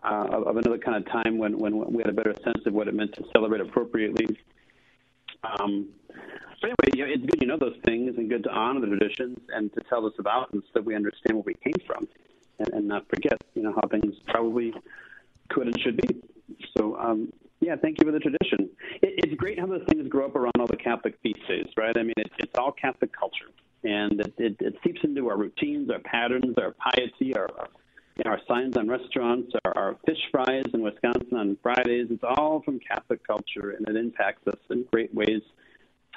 uh, 0.03 0.27
of 0.45 0.57
another 0.57 0.77
kind 0.77 0.97
of 0.97 1.11
time 1.11 1.37
when, 1.37 1.57
when 1.57 1.93
we 1.93 2.01
had 2.01 2.09
a 2.09 2.13
better 2.13 2.33
sense 2.43 2.65
of 2.65 2.73
what 2.73 2.87
it 2.87 2.93
meant 2.93 3.13
to 3.13 3.23
celebrate 3.33 3.61
appropriately. 3.61 4.27
Um, 5.43 5.87
but 6.61 6.71
anyway, 6.71 6.91
you 6.93 7.05
know, 7.05 7.13
it's 7.13 7.25
good 7.25 7.41
you 7.41 7.47
know 7.47 7.57
those 7.57 7.77
things 7.85 8.17
and 8.17 8.29
good 8.29 8.43
to 8.43 8.49
honor 8.49 8.81
the 8.81 8.87
traditions 8.87 9.37
and 9.53 9.73
to 9.73 9.81
tell 9.89 10.05
us 10.05 10.13
about 10.19 10.51
them 10.51 10.61
so 10.65 10.71
that 10.75 10.85
we 10.85 10.95
understand 10.95 11.35
where 11.35 11.43
we 11.45 11.53
came 11.53 11.85
from 11.85 12.07
and, 12.59 12.69
and 12.73 12.87
not 12.87 13.07
forget, 13.09 13.41
you 13.55 13.63
know, 13.63 13.73
how 13.73 13.87
things 13.87 14.15
probably 14.27 14.73
could 15.49 15.67
and 15.67 15.79
should 15.79 15.97
be. 15.97 16.21
So, 16.77 16.97
um, 16.97 17.31
yeah, 17.61 17.75
thank 17.75 17.99
you 17.99 18.05
for 18.05 18.11
the 18.11 18.19
tradition. 18.19 18.69
It, 19.01 19.25
it's 19.25 19.33
great 19.35 19.59
how 19.59 19.67
those 19.67 19.83
things 19.89 20.07
grow 20.07 20.25
up 20.25 20.35
around 20.35 20.53
all 20.59 20.67
the 20.67 20.77
Catholic 20.77 21.17
feast 21.23 21.39
days, 21.47 21.67
right? 21.77 21.97
I 21.97 22.03
mean, 22.03 22.13
it, 22.17 22.31
it's 22.39 22.57
all 22.57 22.71
Catholic 22.71 23.11
culture, 23.17 23.49
and 23.83 24.19
it, 24.19 24.33
it, 24.37 24.55
it 24.59 24.75
seeps 24.83 24.99
into 25.03 25.29
our 25.29 25.37
routines, 25.37 25.89
our 25.89 25.99
patterns, 25.99 26.55
our 26.57 26.73
piety, 26.73 27.35
our, 27.35 27.49
our 27.57 27.67
you 28.17 28.23
know, 28.25 28.31
our 28.31 28.41
signs 28.47 28.75
on 28.75 28.87
restaurants, 28.89 29.53
our, 29.63 29.77
our 29.77 29.95
fish 30.05 30.19
fries 30.31 30.65
in 30.73 30.81
Wisconsin 30.81 31.37
on 31.37 31.57
Fridays. 31.63 32.07
It's 32.09 32.23
all 32.23 32.61
from 32.63 32.79
Catholic 32.79 33.25
culture, 33.25 33.71
and 33.71 33.87
it 33.87 33.95
impacts 33.95 34.45
us 34.47 34.59
in 34.69 34.85
great 34.91 35.13
ways. 35.13 35.41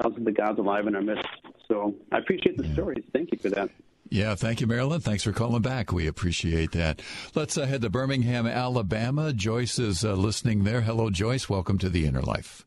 Tells 0.01 0.14
us 0.16 0.20
the 0.25 0.33
God's 0.33 0.59
alive 0.59 0.87
in 0.87 0.96
our 0.96 1.03
midst. 1.03 1.29
So 1.68 1.94
I 2.11 2.18
appreciate 2.18 2.57
the 2.57 2.66
yeah. 2.66 2.72
stories. 2.72 3.05
Thank 3.12 3.31
you 3.31 3.38
for 3.38 3.51
that. 3.51 3.70
Yeah, 4.09 4.35
thank 4.35 4.61
you, 4.61 4.66
Marilyn. 4.66 5.01
Thanks 5.01 5.22
for 5.22 5.33
calling 5.33 5.62
back. 5.62 5.92
We 5.92 6.07
appreciate 6.07 6.72
that. 6.72 7.01
Let's 7.35 7.57
uh, 7.57 7.66
head 7.66 7.83
to 7.83 7.90
Birmingham, 7.90 8.46
Alabama. 8.46 9.33
Joyce 9.33 9.79
is 9.79 10.05
uh, 10.05 10.14
listening 10.14 10.64
there. 10.64 10.83
Hello, 10.83 11.09
Joyce. 11.09 11.48
Welcome 11.48 11.79
to 11.79 11.88
the 11.88 12.05
Inner 12.05 12.20
Life. 12.20 12.66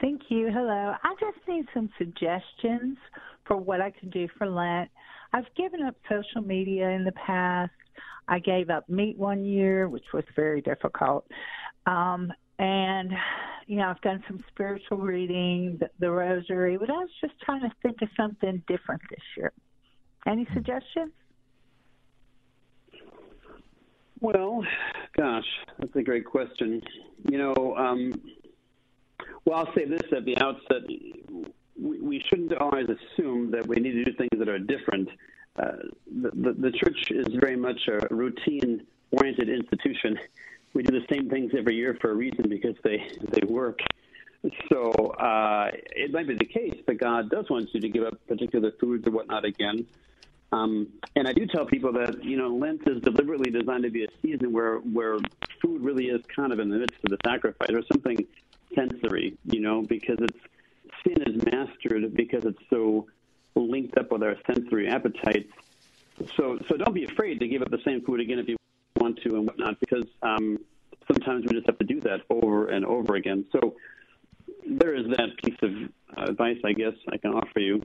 Thank 0.00 0.22
you. 0.28 0.50
Hello. 0.52 0.94
I 1.02 1.14
just 1.20 1.38
need 1.46 1.66
some 1.74 1.90
suggestions 1.98 2.96
for 3.46 3.56
what 3.56 3.80
I 3.80 3.90
can 3.90 4.10
do 4.10 4.28
for 4.38 4.48
Lent. 4.48 4.90
I've 5.32 5.52
given 5.56 5.82
up 5.82 5.94
social 6.08 6.46
media 6.46 6.88
in 6.90 7.04
the 7.04 7.12
past. 7.12 7.70
I 8.28 8.38
gave 8.38 8.70
up 8.70 8.88
meat 8.88 9.18
one 9.18 9.44
year, 9.44 9.88
which 9.88 10.04
was 10.14 10.24
very 10.34 10.60
difficult. 10.62 11.26
Um, 11.86 12.32
and 12.58 13.10
you 13.66 13.76
know 13.76 13.84
i've 13.84 14.00
done 14.02 14.22
some 14.28 14.44
spiritual 14.52 14.98
reading 14.98 15.78
the, 15.80 15.88
the 15.98 16.10
rosary 16.10 16.76
but 16.76 16.90
i 16.90 16.92
was 16.92 17.08
just 17.20 17.32
trying 17.40 17.62
to 17.62 17.70
think 17.82 18.02
of 18.02 18.08
something 18.18 18.62
different 18.68 19.00
this 19.08 19.20
year 19.34 19.50
any 20.26 20.46
suggestions? 20.52 21.12
Well, 24.20 24.64
gosh, 25.16 25.46
that's 25.78 25.96
a 25.96 26.02
great 26.02 26.26
question. 26.26 26.82
You 27.30 27.38
know, 27.38 27.74
um, 27.76 28.12
well, 29.44 29.58
I'll 29.58 29.74
say 29.74 29.84
this 29.84 30.02
at 30.16 30.24
the 30.24 30.38
outset: 30.38 30.82
we, 31.80 32.00
we 32.00 32.24
shouldn't 32.28 32.52
always 32.54 32.88
assume 32.88 33.50
that 33.52 33.66
we 33.66 33.76
need 33.76 33.92
to 33.92 34.04
do 34.04 34.12
things 34.12 34.30
that 34.38 34.48
are 34.48 34.58
different. 34.58 35.08
Uh, 35.56 35.72
the, 36.06 36.30
the, 36.30 36.52
the 36.52 36.70
church 36.72 37.10
is 37.10 37.26
very 37.34 37.56
much 37.56 37.88
a 37.88 38.14
routine-oriented 38.14 39.48
institution. 39.48 40.18
We 40.72 40.82
do 40.82 40.98
the 40.98 41.06
same 41.12 41.28
things 41.28 41.52
every 41.56 41.74
year 41.74 41.98
for 42.00 42.12
a 42.12 42.14
reason 42.14 42.48
because 42.48 42.76
they 42.84 43.04
they 43.30 43.46
work. 43.46 43.80
So 44.72 44.90
uh, 44.92 45.70
it 45.94 46.12
might 46.12 46.26
be 46.26 46.34
the 46.34 46.46
case 46.46 46.80
that 46.86 46.94
God 46.94 47.28
does 47.28 47.50
want 47.50 47.68
you 47.74 47.80
to 47.80 47.88
give 47.88 48.04
up 48.04 48.26
particular 48.26 48.72
foods 48.80 49.06
or 49.06 49.10
whatnot 49.10 49.44
again. 49.44 49.86
Um, 50.52 50.88
and 51.14 51.28
I 51.28 51.32
do 51.32 51.46
tell 51.46 51.66
people 51.66 51.92
that 51.92 52.24
you 52.24 52.36
know 52.36 52.48
Lent 52.48 52.82
is 52.86 53.02
deliberately 53.02 53.50
designed 53.50 53.84
to 53.84 53.90
be 53.90 54.04
a 54.04 54.08
season 54.22 54.52
where 54.52 54.76
where 54.78 55.18
food 55.60 55.82
really 55.82 56.06
is 56.06 56.22
kind 56.34 56.52
of 56.52 56.58
in 56.58 56.70
the 56.70 56.78
midst 56.78 56.96
of 57.04 57.10
the 57.10 57.18
sacrifice 57.24 57.70
or 57.70 57.82
something 57.92 58.26
sensory, 58.74 59.36
you 59.44 59.60
know, 59.60 59.82
because 59.82 60.18
it's 60.20 60.38
sin 61.04 61.22
is 61.26 61.44
mastered 61.44 62.14
because 62.14 62.44
it's 62.44 62.62
so 62.68 63.06
linked 63.54 63.96
up 63.98 64.10
with 64.12 64.22
our 64.22 64.36
sensory 64.46 64.88
appetites. 64.88 65.50
So 66.36 66.58
so 66.68 66.76
don't 66.76 66.94
be 66.94 67.04
afraid 67.04 67.40
to 67.40 67.48
give 67.48 67.62
up 67.62 67.70
the 67.70 67.80
same 67.84 68.02
food 68.02 68.20
again 68.20 68.38
if 68.38 68.48
you 68.48 68.56
want 68.96 69.20
to 69.22 69.36
and 69.36 69.46
whatnot, 69.46 69.80
because 69.80 70.04
um, 70.22 70.58
sometimes 71.06 71.44
we 71.46 71.52
just 71.54 71.66
have 71.66 71.78
to 71.78 71.84
do 71.84 72.00
that 72.02 72.20
over 72.28 72.68
and 72.68 72.84
over 72.84 73.14
again. 73.14 73.44
So 73.52 73.76
there 74.66 74.94
is 74.94 75.06
that 75.16 75.30
piece 75.42 75.58
of 75.62 76.28
advice 76.28 76.58
I 76.64 76.72
guess 76.72 76.94
I 77.12 77.16
can 77.16 77.32
offer 77.32 77.60
you. 77.60 77.82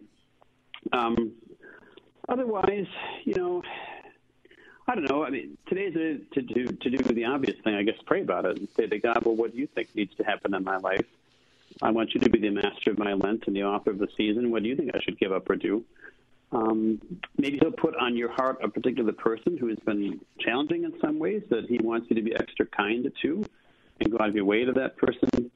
Um, 0.92 1.34
Otherwise, 2.28 2.88
you 3.24 3.34
know, 3.36 3.62
I 4.88 4.96
don't 4.96 5.10
know. 5.10 5.26
I 5.26 5.32
mean, 5.32 5.58
today's 5.68 5.96
a, 5.96 6.18
to 6.36 6.42
do 6.42 6.68
to 6.68 6.90
do 6.90 6.98
the 6.98 7.26
obvious 7.26 7.58
thing. 7.64 7.74
I 7.74 7.84
guess 7.84 7.96
pray 8.06 8.22
about 8.22 8.46
it 8.46 8.60
and 8.60 8.68
say 8.76 8.86
to 8.86 9.00
God, 9.00 9.26
well, 9.26 9.36
what 9.36 9.52
do 9.52 9.58
you 9.58 9.68
think 9.68 9.96
needs 9.96 10.16
to 10.16 10.24
happen 10.24 10.54
in 10.54 10.64
my 10.64 10.78
life? 10.78 11.06
I 11.82 11.92
want 11.92 12.14
you 12.14 12.20
to 12.22 12.30
be 12.30 12.40
the 12.40 12.52
master 12.52 12.92
of 12.92 13.00
my 13.00 13.14
Lent 13.14 13.48
and 13.48 13.56
the 13.56 13.64
author 13.64 13.90
of 13.90 13.98
the 13.98 14.08
season. 14.16 14.52
What 14.52 14.64
do 14.64 14.70
you 14.70 14.76
think 14.76 14.92
I 14.94 15.00
should 15.02 15.20
give 15.20 15.32
up 15.32 15.50
or 15.50 15.56
do? 15.56 15.84
Um, 16.52 17.02
maybe 17.38 17.58
he'll 17.60 17.72
put 17.72 17.96
on 17.96 18.16
your 18.16 18.32
heart 18.32 18.60
a 18.64 18.70
particular 18.70 19.12
person 19.12 19.58
who 19.58 19.68
has 19.68 19.80
been 19.80 20.22
challenging 20.40 20.84
in 20.84 20.94
some 21.02 21.18
ways 21.18 21.42
that 21.50 21.66
he 21.66 21.80
wants 21.80 22.08
you 22.10 22.16
to 22.16 22.22
be 22.22 22.36
extra 22.36 22.66
kind 22.68 23.12
to 23.24 23.46
and 24.00 24.12
go 24.12 24.18
out 24.22 24.30
of 24.30 24.36
your 24.36 24.46
way 24.46 24.64
to 24.64 24.72
that 24.74 24.96
person. 24.98 25.52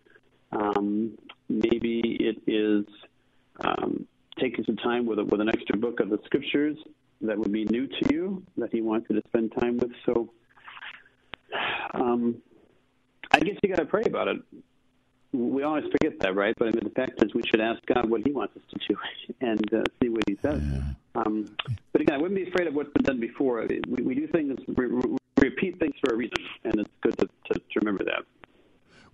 Um, 0.52 1.18
maybe 1.48 2.18
it 2.20 2.42
is 2.48 2.86
um, 3.62 4.08
taking 4.40 4.66
some 4.66 4.78
time 4.78 5.06
with 5.06 5.20
with 5.20 5.40
an 5.40 5.50
extra 5.50 5.78
book 5.78 6.00
of 6.00 6.10
the 6.10 6.20
scriptures 6.26 6.78
that 7.22 7.38
would 7.38 7.52
be 7.52 7.66
new 7.66 7.88
to 7.88 8.14
you 8.14 8.44
that 8.58 8.72
he 8.72 8.82
wanted 8.82 9.14
to 9.14 9.22
spend 9.28 9.54
time 9.60 9.78
with. 9.78 9.92
So, 10.06 10.30
um, 11.94 12.42
I 13.32 13.40
guess 13.40 13.56
you 13.62 13.70
got 13.70 13.80
to 13.80 13.86
pray 13.86 14.04
about 14.06 14.28
it. 14.28 14.38
We 15.32 15.62
always 15.64 15.86
forget 15.92 16.20
that, 16.22 16.36
right? 16.36 16.56
But 16.58 16.70
I 16.70 16.72
mean, 16.72 16.84
the 16.84 16.90
fact 16.90 17.24
is, 17.24 17.34
we 17.36 17.44
should 17.44 17.62
ask 17.62 17.86
God 17.86 18.10
what 18.10 18.22
He 18.26 18.32
wants 18.32 18.56
us 18.58 18.64
to 18.72 18.80
do 18.88 18.98
and 19.42 19.74
uh, 19.74 19.84
see 20.02 20.10
what 20.10 20.24
He 20.28 20.38
says. 20.42 20.62
Yeah. 20.64 20.82
Um, 21.16 21.56
but 21.92 22.02
again, 22.02 22.16
I 22.16 22.22
wouldn't 22.22 22.40
be 22.40 22.50
afraid 22.50 22.68
of 22.68 22.74
what's 22.74 22.92
been 22.94 23.04
done 23.04 23.20
before. 23.20 23.66
We, 23.68 24.04
we 24.04 24.16
do 24.16 24.28
things, 24.28 24.58
we, 24.68 24.88
we 24.88 25.18
repeat 25.40 25.80
things 25.80 25.94
for 26.04 26.14
a 26.14 26.18
reason, 26.18 26.38
and 26.64 26.80
it's 26.80 26.90
good 27.02 27.18
to, 27.20 27.28
to, 27.28 27.60
to 27.60 27.80
remember 27.80 28.04
that. 28.06 28.24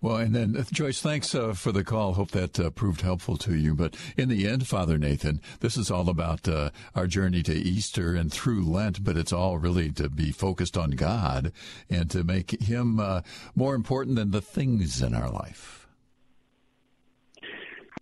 Well, 0.05 0.17
and 0.17 0.35
then 0.35 0.55
uh, 0.55 0.63
Joyce, 0.71 1.01
thanks 1.01 1.33
uh, 1.33 1.53
for 1.53 1.71
the 1.71 1.83
call. 1.83 2.13
Hope 2.13 2.29
that 2.29 2.59
uh, 2.59 2.69
proved 2.69 3.01
helpful 3.01 3.37
to 3.37 3.55
you. 3.55 3.73
But 3.73 3.95
in 4.15 4.29
the 4.29 4.47
end, 4.47 4.67
Father 4.67 4.99
Nathan, 4.99 5.41
this 5.61 5.77
is 5.77 5.89
all 5.89 6.09
about 6.09 6.47
uh, 6.47 6.69
our 6.93 7.07
journey 7.07 7.41
to 7.41 7.53
Easter 7.55 8.13
and 8.13 8.31
through 8.31 8.65
Lent. 8.65 9.03
But 9.03 9.17
it's 9.17 9.33
all 9.33 9.57
really 9.57 9.91
to 9.93 10.07
be 10.07 10.31
focused 10.31 10.77
on 10.77 10.91
God 10.91 11.51
and 11.89 12.07
to 12.11 12.23
make 12.23 12.61
Him 12.61 12.99
uh, 12.99 13.21
more 13.55 13.73
important 13.73 14.15
than 14.15 14.29
the 14.29 14.43
things 14.43 15.01
in 15.01 15.15
our 15.15 15.31
life. 15.31 15.87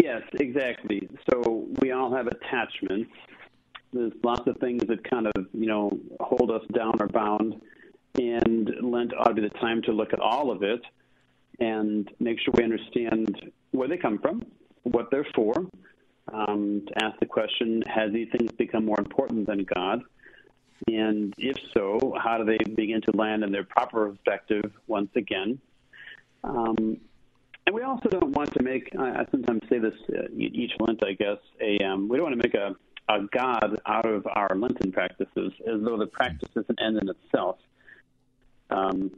Yes, 0.03 0.23
exactly. 0.33 1.07
So 1.31 1.69
we 1.79 1.93
all 1.93 2.13
have 2.13 2.27
attachments. 2.27 3.11
There's 3.93 4.11
lots 4.21 4.45
of 4.45 4.57
things 4.57 4.83
that 4.89 5.09
kind 5.09 5.27
of 5.27 5.47
you 5.53 5.67
know 5.67 5.97
hold 6.19 6.51
us 6.51 6.63
down 6.73 6.95
or 6.99 7.07
bound, 7.07 7.61
and 8.19 8.69
Lent 8.81 9.13
ought 9.17 9.29
to 9.29 9.35
be 9.35 9.41
the 9.47 9.57
time 9.61 9.81
to 9.83 9.93
look 9.93 10.11
at 10.11 10.19
all 10.19 10.51
of 10.51 10.63
it 10.63 10.81
and 11.59 12.09
make 12.19 12.39
sure 12.39 12.53
we 12.57 12.63
understand 12.63 13.51
where 13.71 13.87
they 13.87 13.97
come 13.97 14.19
from, 14.19 14.43
what 14.83 15.09
they're 15.11 15.27
for, 15.35 15.53
um, 16.31 16.83
to 16.87 17.03
ask 17.03 17.19
the 17.19 17.25
question, 17.25 17.83
has 17.87 18.11
these 18.11 18.29
things 18.35 18.51
become 18.53 18.85
more 18.85 18.99
important 18.99 19.45
than 19.47 19.65
God? 19.65 20.01
And 20.87 21.33
if 21.37 21.57
so, 21.73 22.15
how 22.21 22.37
do 22.37 22.45
they 22.45 22.57
begin 22.57 23.01
to 23.01 23.11
land 23.15 23.43
in 23.43 23.51
their 23.51 23.63
proper 23.63 24.09
perspective 24.09 24.71
once 24.87 25.09
again? 25.15 25.59
Um, 26.43 26.97
and 27.65 27.73
we 27.73 27.83
also 27.83 28.09
don't 28.09 28.31
want 28.31 28.53
to 28.53 28.63
make, 28.63 28.89
I 28.97 29.25
sometimes 29.31 29.61
say 29.69 29.79
this 29.79 29.93
uh, 30.09 30.27
each 30.35 30.73
Lent, 30.79 31.03
I 31.03 31.13
guess, 31.13 31.37
a, 31.61 31.77
um, 31.85 32.09
we 32.09 32.17
don't 32.17 32.25
want 32.25 32.41
to 32.41 32.47
make 32.47 32.55
a, 32.55 32.75
a 33.07 33.25
God 33.31 33.79
out 33.85 34.05
of 34.05 34.27
our 34.27 34.55
Lenten 34.55 34.91
practices 34.91 35.53
as 35.61 35.81
though 35.81 35.97
the 35.97 36.07
practice 36.07 36.49
is 36.55 36.65
an 36.67 36.75
end 36.79 36.97
in 37.01 37.09
itself. 37.09 37.57
Um, 38.69 39.11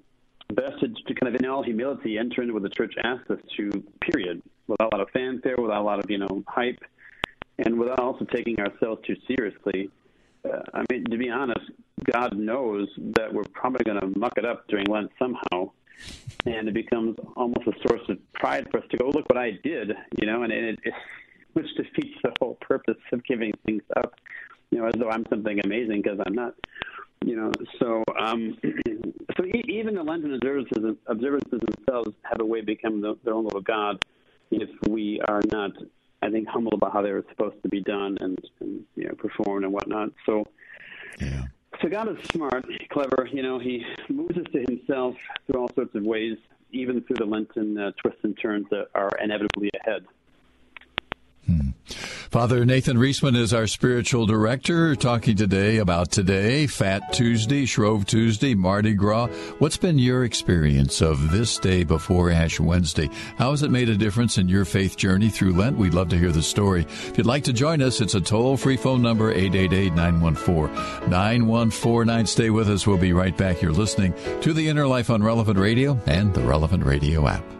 best 0.53 0.79
to, 0.79 1.13
kind 1.15 1.33
of 1.33 1.39
in 1.39 1.47
all 1.47 1.63
humility 1.63 2.17
enter 2.17 2.41
into 2.41 2.53
what 2.53 2.63
the 2.63 2.69
church 2.69 2.93
asks 3.03 3.29
us 3.29 3.39
to, 3.57 3.71
period, 4.01 4.41
without 4.67 4.93
a 4.93 4.97
lot 4.97 5.01
of 5.01 5.09
fanfare, 5.11 5.55
without 5.57 5.81
a 5.81 5.83
lot 5.83 5.99
of, 5.99 6.09
you 6.09 6.17
know, 6.17 6.43
hype, 6.47 6.79
and 7.57 7.79
without 7.79 7.99
also 7.99 8.25
taking 8.25 8.59
ourselves 8.59 9.01
too 9.05 9.15
seriously. 9.27 9.89
Uh, 10.43 10.61
I 10.73 10.83
mean, 10.91 11.05
to 11.05 11.17
be 11.17 11.29
honest, 11.29 11.71
God 12.11 12.37
knows 12.37 12.87
that 13.17 13.33
we're 13.33 13.43
probably 13.53 13.83
going 13.83 13.99
to 13.99 14.19
muck 14.19 14.33
it 14.37 14.45
up 14.45 14.67
during 14.67 14.85
Lent 14.85 15.11
somehow, 15.17 15.71
and 16.45 16.67
it 16.67 16.73
becomes 16.73 17.17
almost 17.35 17.67
a 17.67 17.87
source 17.87 18.07
of 18.09 18.17
pride 18.33 18.67
for 18.69 18.79
us 18.79 18.85
to 18.91 18.97
go, 18.97 19.07
look 19.07 19.27
what 19.29 19.37
I 19.37 19.51
did, 19.63 19.93
you 20.19 20.27
know, 20.27 20.43
and 20.43 20.51
it, 20.51 20.79
it 20.83 20.93
which 21.53 21.73
defeats 21.77 22.17
the 22.21 22.33
whole 22.41 22.55
purpose 22.55 22.97
of 23.13 23.23
giving 23.23 23.53
things 23.65 23.81
up, 23.95 24.13
you 24.75 24.81
know, 24.81 24.87
as 24.87 24.93
though 24.99 25.09
I'm 25.09 25.25
something 25.29 25.59
amazing 25.63 26.01
because 26.01 26.19
I'm 26.25 26.33
not 26.33 26.53
you 27.23 27.35
know, 27.35 27.51
so 27.79 28.03
um, 28.19 28.57
so 29.37 29.45
even 29.67 29.95
the 29.95 30.03
Lenten 30.03 30.33
observances, 30.35 30.97
observances 31.07 31.59
themselves 31.59 32.11
have 32.23 32.39
a 32.41 32.45
way 32.45 32.59
of 32.59 32.65
becoming 32.65 33.01
their 33.01 33.33
own 33.33 33.45
little 33.45 33.61
god 33.61 34.03
if 34.51 34.69
we 34.87 35.19
are 35.27 35.41
not, 35.51 35.71
I 36.21 36.29
think, 36.29 36.47
humble 36.47 36.75
about 36.75 36.93
how 36.93 37.01
they 37.01 37.11
were 37.11 37.25
supposed 37.29 37.63
to 37.63 37.69
be 37.69 37.81
done 37.81 38.17
and, 38.19 38.37
and 38.59 38.83
you 38.95 39.07
know 39.07 39.15
performed 39.15 39.63
and 39.63 39.73
whatnot. 39.73 40.11
So. 40.25 40.45
Yeah. 41.19 41.43
So 41.81 41.89
God 41.89 42.07
is 42.09 42.23
smart, 42.29 42.65
clever. 42.89 43.27
You 43.31 43.43
know, 43.43 43.59
He 43.59 43.83
moves 44.07 44.37
us 44.37 44.45
to 44.53 44.61
Himself 44.61 45.15
through 45.45 45.61
all 45.61 45.69
sorts 45.73 45.95
of 45.95 46.03
ways, 46.03 46.37
even 46.71 47.01
through 47.01 47.17
the 47.17 47.25
Lenten 47.25 47.77
uh, 47.77 47.91
twists 48.01 48.19
and 48.23 48.37
turns 48.41 48.67
that 48.69 48.87
are 48.93 49.09
inevitably 49.21 49.71
ahead. 49.81 50.05
Hmm. 51.45 51.69
Father 52.31 52.65
Nathan 52.65 52.97
Reesman 52.97 53.35
is 53.35 53.53
our 53.53 53.67
spiritual 53.67 54.25
director, 54.25 54.95
talking 54.95 55.35
today 55.35 55.77
about 55.77 56.11
today, 56.11 56.65
Fat 56.65 57.13
Tuesday, 57.13 57.65
Shrove 57.65 58.07
Tuesday, 58.07 58.55
Mardi 58.55 58.93
Gras. 58.93 59.27
What's 59.59 59.77
been 59.77 59.99
your 59.99 60.25
experience 60.25 61.01
of 61.01 61.31
this 61.31 61.59
day 61.59 61.83
before 61.83 62.31
Ash 62.31 62.59
Wednesday? 62.59 63.09
How 63.37 63.51
has 63.51 63.61
it 63.61 63.69
made 63.69 63.89
a 63.89 63.97
difference 63.97 64.39
in 64.39 64.49
your 64.49 64.65
faith 64.65 64.97
journey 64.97 65.29
through 65.29 65.53
Lent? 65.53 65.77
We'd 65.77 65.93
love 65.93 66.09
to 66.09 66.17
hear 66.17 66.31
the 66.31 66.41
story. 66.41 66.81
If 66.81 67.17
you'd 67.17 67.27
like 67.27 67.43
to 67.43 67.53
join 67.53 67.81
us, 67.81 68.01
it's 68.01 68.15
a 68.15 68.21
toll 68.21 68.57
free 68.57 68.77
phone 68.77 69.03
number, 69.03 69.31
888 69.31 69.93
914 69.93 71.09
9149. 71.09 72.25
Stay 72.25 72.49
with 72.49 72.69
us. 72.69 72.87
We'll 72.87 72.97
be 72.97 73.13
right 73.13 73.37
back. 73.37 73.61
You're 73.61 73.71
listening 73.71 74.15
to 74.41 74.51
The 74.51 74.67
Inner 74.67 74.87
Life 74.87 75.11
on 75.11 75.21
Relevant 75.21 75.59
Radio 75.59 75.99
and 76.07 76.33
the 76.33 76.41
Relevant 76.41 76.83
Radio 76.83 77.27
app. 77.27 77.54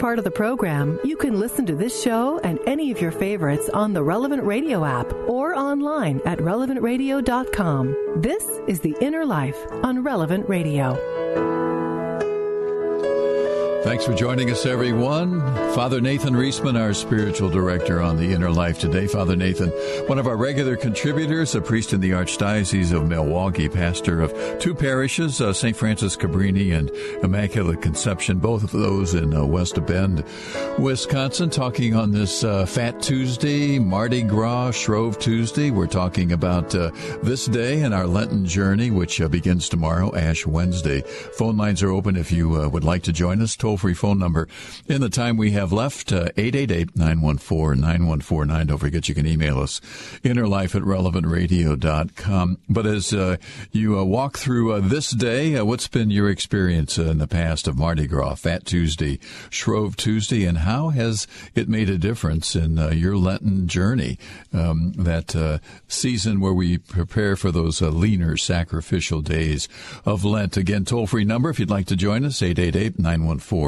Part 0.00 0.18
of 0.18 0.24
the 0.24 0.30
program, 0.30 0.98
you 1.04 1.14
can 1.14 1.38
listen 1.38 1.66
to 1.66 1.74
this 1.74 2.02
show 2.02 2.40
and 2.40 2.58
any 2.66 2.90
of 2.90 3.00
your 3.00 3.12
favorites 3.12 3.68
on 3.74 3.92
the 3.92 4.02
Relevant 4.02 4.42
Radio 4.42 4.82
app 4.82 5.12
or 5.28 5.54
online 5.54 6.22
at 6.24 6.38
relevantradio.com. 6.38 7.96
This 8.16 8.44
is 8.66 8.80
The 8.80 8.96
Inner 9.02 9.26
Life 9.26 9.58
on 9.84 10.02
Relevant 10.02 10.48
Radio. 10.48 11.19
Thanks 13.82 14.04
for 14.04 14.14
joining 14.14 14.50
us, 14.50 14.66
everyone. 14.66 15.40
Father 15.74 16.02
Nathan 16.02 16.34
Reesman, 16.34 16.78
our 16.78 16.92
spiritual 16.92 17.48
director 17.48 18.02
on 18.02 18.18
the 18.18 18.30
Inner 18.34 18.50
Life 18.50 18.78
today. 18.78 19.06
Father 19.06 19.34
Nathan, 19.34 19.70
one 20.06 20.18
of 20.18 20.26
our 20.26 20.36
regular 20.36 20.76
contributors, 20.76 21.54
a 21.54 21.62
priest 21.62 21.94
in 21.94 22.00
the 22.02 22.10
Archdiocese 22.10 22.92
of 22.92 23.08
Milwaukee, 23.08 23.70
pastor 23.70 24.20
of 24.20 24.58
two 24.58 24.74
parishes, 24.74 25.40
uh, 25.40 25.54
St. 25.54 25.74
Francis 25.74 26.14
Cabrini 26.14 26.76
and 26.76 26.90
Immaculate 27.24 27.80
Conception, 27.80 28.38
both 28.38 28.64
of 28.64 28.70
those 28.70 29.14
in 29.14 29.34
uh, 29.34 29.46
West 29.46 29.82
Bend, 29.86 30.24
Wisconsin, 30.78 31.48
talking 31.48 31.94
on 31.94 32.10
this 32.10 32.44
uh, 32.44 32.66
Fat 32.66 33.00
Tuesday, 33.00 33.78
Mardi 33.78 34.22
Gras, 34.22 34.72
Shrove 34.72 35.18
Tuesday. 35.18 35.70
We're 35.70 35.86
talking 35.86 36.32
about 36.32 36.74
uh, 36.74 36.90
this 37.22 37.46
day 37.46 37.80
and 37.80 37.94
our 37.94 38.06
Lenten 38.06 38.44
journey, 38.44 38.90
which 38.90 39.22
uh, 39.22 39.28
begins 39.28 39.70
tomorrow, 39.70 40.14
Ash 40.14 40.44
Wednesday. 40.44 41.00
Phone 41.00 41.56
lines 41.56 41.82
are 41.82 41.90
open 41.90 42.16
if 42.16 42.30
you 42.30 42.60
uh, 42.60 42.68
would 42.68 42.84
like 42.84 43.04
to 43.04 43.12
join 43.12 43.40
us 43.40 43.56
free 43.76 43.94
phone 43.94 44.18
number 44.18 44.48
in 44.86 45.00
the 45.00 45.08
time 45.08 45.36
we 45.36 45.52
have 45.52 45.72
left, 45.72 46.12
uh, 46.12 46.28
888 46.36 46.96
914 46.96 47.80
9149. 47.80 48.66
Don't 48.66 48.78
forget 48.78 49.08
you 49.08 49.14
can 49.14 49.26
email 49.26 49.60
us, 49.60 49.80
innerlife 50.22 50.74
at 50.74 50.82
relevantradio.com. 50.82 52.58
But 52.68 52.86
as 52.86 53.12
uh, 53.12 53.36
you 53.72 53.98
uh, 53.98 54.04
walk 54.04 54.38
through 54.38 54.72
uh, 54.72 54.80
this 54.80 55.10
day, 55.10 55.56
uh, 55.56 55.64
what's 55.64 55.88
been 55.88 56.10
your 56.10 56.30
experience 56.30 56.98
uh, 56.98 57.04
in 57.04 57.18
the 57.18 57.26
past 57.26 57.68
of 57.68 57.78
Mardi 57.78 58.06
Gras, 58.06 58.36
Fat 58.36 58.64
Tuesday, 58.64 59.18
Shrove 59.48 59.96
Tuesday, 59.96 60.44
and 60.44 60.58
how 60.58 60.88
has 60.90 61.26
it 61.54 61.68
made 61.68 61.90
a 61.90 61.98
difference 61.98 62.54
in 62.54 62.76
your 62.96 63.16
Lenten 63.16 63.66
journey? 63.66 64.18
Um, 64.52 64.92
that 64.96 65.60
season 65.88 66.40
where 66.40 66.52
we 66.52 66.78
prepare 66.78 67.36
for 67.36 67.50
those 67.50 67.80
leaner 67.80 68.36
sacrificial 68.36 69.20
days 69.20 69.68
of 70.04 70.24
Lent. 70.24 70.56
Again, 70.56 70.84
toll 70.84 71.06
free 71.06 71.24
number 71.24 71.50
if 71.50 71.58
you'd 71.58 71.70
like 71.70 71.86
to 71.86 71.96
join 71.96 72.24
us, 72.24 72.42
888 72.42 72.98
914 72.98 73.59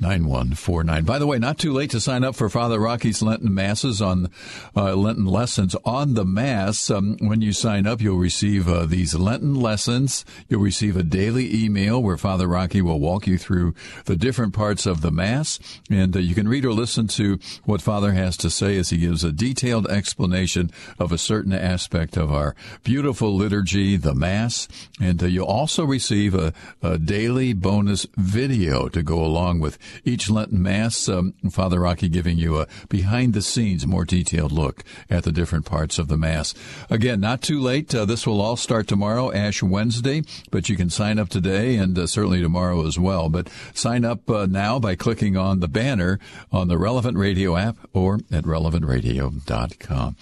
9149. 0.00 1.04
By 1.04 1.18
the 1.18 1.26
way, 1.26 1.38
not 1.38 1.58
too 1.58 1.72
late 1.72 1.90
to 1.90 2.00
sign 2.00 2.24
up 2.24 2.34
for 2.34 2.48
Father 2.48 2.78
Rocky's 2.78 3.22
Lenten 3.22 3.54
Masses 3.54 4.00
on 4.00 4.30
uh, 4.76 4.94
Lenten 4.94 5.26
Lessons 5.26 5.74
on 5.84 6.14
the 6.14 6.24
Mass. 6.24 6.90
Um, 6.90 7.16
when 7.20 7.40
you 7.40 7.52
sign 7.52 7.86
up, 7.86 8.00
you'll 8.00 8.16
receive 8.16 8.68
uh, 8.68 8.86
these 8.86 9.14
Lenten 9.14 9.54
lessons. 9.54 10.24
You'll 10.48 10.62
receive 10.62 10.96
a 10.96 11.02
daily 11.02 11.64
email 11.64 12.02
where 12.02 12.16
Father 12.16 12.46
Rocky 12.46 12.82
will 12.82 13.00
walk 13.00 13.26
you 13.26 13.38
through 13.38 13.74
the 14.04 14.16
different 14.16 14.54
parts 14.54 14.86
of 14.86 15.00
the 15.00 15.10
Mass. 15.10 15.58
And 15.90 16.14
uh, 16.16 16.20
you 16.20 16.34
can 16.34 16.48
read 16.48 16.64
or 16.64 16.72
listen 16.72 17.06
to 17.08 17.38
what 17.64 17.82
Father 17.82 18.12
has 18.12 18.36
to 18.38 18.50
say 18.50 18.76
as 18.76 18.90
he 18.90 18.98
gives 18.98 19.24
a 19.24 19.32
detailed 19.32 19.88
explanation 19.88 20.70
of 20.98 21.12
a 21.12 21.18
certain 21.18 21.52
aspect 21.52 22.16
of 22.16 22.32
our 22.32 22.54
beautiful 22.84 23.34
liturgy, 23.34 23.96
the 23.96 24.14
Mass. 24.14 24.68
And 25.00 25.22
uh, 25.22 25.26
you'll 25.26 25.46
also 25.46 25.84
receive 25.84 26.34
a, 26.34 26.52
a 26.82 26.98
daily 26.98 27.52
bonus 27.52 28.06
video 28.16 28.88
to 28.88 29.02
go 29.02 29.24
along 29.30 29.60
with 29.60 29.78
each 30.04 30.28
Lenten 30.28 30.62
Mass. 30.62 31.08
Um, 31.08 31.34
Father 31.50 31.80
Rocky 31.80 32.08
giving 32.08 32.36
you 32.36 32.58
a 32.58 32.66
behind 32.88 33.32
the 33.32 33.42
scenes, 33.42 33.86
more 33.86 34.04
detailed 34.04 34.52
look 34.52 34.82
at 35.08 35.22
the 35.24 35.32
different 35.32 35.66
parts 35.66 35.98
of 35.98 36.08
the 36.08 36.16
Mass. 36.16 36.52
Again, 36.90 37.20
not 37.20 37.40
too 37.40 37.60
late. 37.60 37.94
Uh, 37.94 38.04
this 38.04 38.26
will 38.26 38.40
all 38.40 38.56
start 38.56 38.88
tomorrow, 38.88 39.32
Ash 39.32 39.62
Wednesday, 39.62 40.22
but 40.50 40.68
you 40.68 40.76
can 40.76 40.90
sign 40.90 41.18
up 41.18 41.28
today 41.28 41.76
and 41.76 41.96
uh, 41.96 42.06
certainly 42.06 42.42
tomorrow 42.42 42.86
as 42.86 42.98
well. 42.98 43.28
But 43.28 43.48
sign 43.72 44.04
up 44.04 44.28
uh, 44.28 44.46
now 44.46 44.78
by 44.78 44.96
clicking 44.96 45.36
on 45.36 45.60
the 45.60 45.68
banner 45.68 46.18
on 46.50 46.68
the 46.68 46.78
Relevant 46.78 47.16
Radio 47.16 47.56
app 47.56 47.76
or 47.92 48.16
at 48.32 48.44
relevantradio.com. 48.44 50.16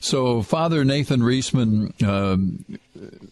So, 0.00 0.42
Father 0.42 0.84
Nathan 0.84 1.20
Reesman, 1.20 2.02
um, 2.02 2.64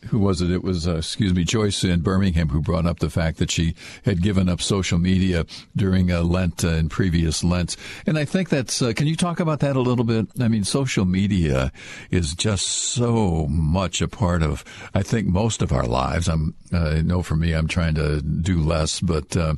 who 0.09 0.19
was 0.19 0.41
it? 0.41 0.51
It 0.51 0.63
was, 0.63 0.89
uh, 0.89 0.97
excuse 0.97 1.35
me, 1.35 1.45
Joyce 1.45 1.85
in 1.85 2.01
Birmingham 2.01 2.49
who 2.49 2.61
brought 2.61 2.87
up 2.87 3.01
the 3.01 3.11
fact 3.11 3.39
that 3.39 3.51
she 3.51 3.75
had 4.05 4.23
given 4.23 4.49
up 4.49 4.61
social 4.61 4.99
media 4.99 5.45
during 5.77 6.11
uh, 6.11 6.23
Lent 6.23 6.65
uh, 6.65 6.69
and 6.69 6.91
previous 6.91 7.45
Lents. 7.45 7.77
And 8.07 8.19
I 8.19 8.25
think 8.25 8.49
that's, 8.49 8.81
uh, 8.81 8.93
can 8.95 9.07
you 9.07 9.17
talk 9.17 9.39
about 9.39 9.61
that 9.61 9.77
a 9.77 9.81
little 9.81 10.05
bit? 10.05 10.27
I 10.41 10.49
mean, 10.49 10.65
social 10.65 11.05
media 11.05 11.73
is 12.11 12.35
just 12.35 12.67
so 12.67 13.47
much 13.49 14.01
a 14.01 14.09
part 14.09 14.43
of, 14.43 14.65
I 14.95 15.03
think, 15.03 15.27
most 15.27 15.63
of 15.63 15.73
our 15.73 15.87
lives. 15.87 16.29
I'm, 16.29 16.55
uh, 16.73 16.79
I 16.79 17.03
know 17.03 17.23
for 17.23 17.37
me, 17.37 17.53
I'm 17.53 17.69
trying 17.69 17.95
to 17.97 18.23
do 18.23 18.61
less, 18.61 19.01
but 19.01 19.37
uh, 19.37 19.55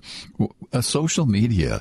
social 0.81 1.27
media, 1.27 1.81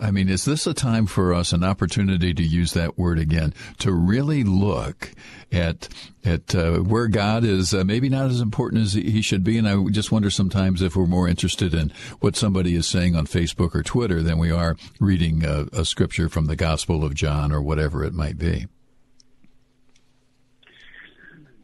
I 0.00 0.10
mean, 0.10 0.28
is 0.28 0.44
this 0.44 0.66
a 0.66 0.74
time 0.74 1.06
for 1.06 1.32
us, 1.34 1.52
an 1.52 1.64
opportunity 1.64 2.34
to 2.34 2.42
use 2.42 2.72
that 2.72 2.98
word 2.98 3.18
again, 3.18 3.54
to 3.78 3.92
really 3.92 4.44
look 4.44 5.12
at 5.50 5.88
at 6.24 6.54
uh, 6.54 6.78
where 6.78 7.08
God 7.08 7.44
is 7.44 7.74
uh, 7.74 7.84
maybe 7.84 8.08
not 8.08 8.30
as 8.30 8.40
important 8.40 8.82
as 8.82 8.92
he 8.94 9.22
should 9.22 9.44
be? 9.44 9.58
And 9.58 9.68
I 9.68 9.82
just 9.90 10.12
wonder 10.12 10.30
sometimes 10.30 10.82
if 10.82 10.96
we're 10.96 11.06
more 11.06 11.28
interested 11.28 11.74
in 11.74 11.92
what 12.20 12.36
somebody 12.36 12.74
is 12.74 12.86
saying 12.86 13.16
on 13.16 13.26
Facebook 13.26 13.74
or 13.74 13.82
Twitter 13.82 14.22
than 14.22 14.38
we 14.38 14.50
are 14.50 14.76
reading 15.00 15.44
a, 15.44 15.66
a 15.72 15.84
scripture 15.84 16.28
from 16.28 16.46
the 16.46 16.56
Gospel 16.56 17.04
of 17.04 17.14
John 17.14 17.52
or 17.52 17.62
whatever 17.62 18.04
it 18.04 18.14
might 18.14 18.38
be. 18.38 18.66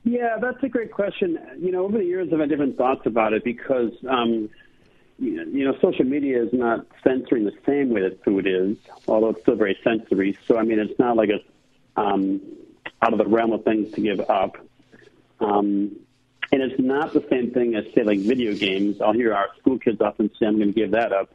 Yeah, 0.05 0.39
that's 0.41 0.63
a 0.63 0.69
great 0.69 0.91
question. 0.91 1.39
You 1.59 1.71
know, 1.71 1.85
over 1.85 1.99
the 1.99 2.05
years, 2.05 2.29
I've 2.33 2.41
had 2.41 2.49
different 2.49 2.77
thoughts 2.77 3.03
about 3.07 3.33
it 3.33 3.45
because. 3.45 3.93
Um, 4.09 4.49
you 5.19 5.65
know, 5.65 5.77
social 5.81 6.05
media 6.05 6.43
is 6.43 6.53
not 6.53 6.87
censoring 7.03 7.45
the 7.45 7.57
same 7.67 7.91
way 7.91 8.03
that 8.03 8.23
food 8.25 8.47
is, 8.47 8.77
although 9.09 9.31
it's 9.31 9.41
still 9.41 9.57
very 9.57 9.77
sensory. 9.83 10.39
So, 10.47 10.59
I 10.59 10.63
mean, 10.63 10.79
it's 10.79 10.99
not 10.99 11.17
like 11.17 11.29
it's 11.31 11.45
um, 11.97 12.41
out 13.03 13.13
of 13.13 13.19
the 13.19 13.27
realm 13.27 13.53
of 13.53 13.65
things 13.65 13.93
to 13.95 14.01
give 14.01 14.21
up. 14.31 14.57
Um, 15.41 15.97
and 16.51 16.63
it's 16.63 16.81
not 16.81 17.13
the 17.13 17.25
same 17.29 17.51
thing 17.51 17.75
as, 17.75 17.85
say, 17.95 18.05
like 18.05 18.21
video 18.21 18.55
games. 18.55 19.01
I'll 19.01 19.13
hear 19.13 19.35
our 19.35 19.49
school 19.59 19.79
kids 19.79 20.01
often 20.01 20.31
say, 20.39 20.47
I'm 20.47 20.57
going 20.57 20.73
to 20.73 20.81
give 20.81 20.93
that 20.93 21.13
up 21.13 21.31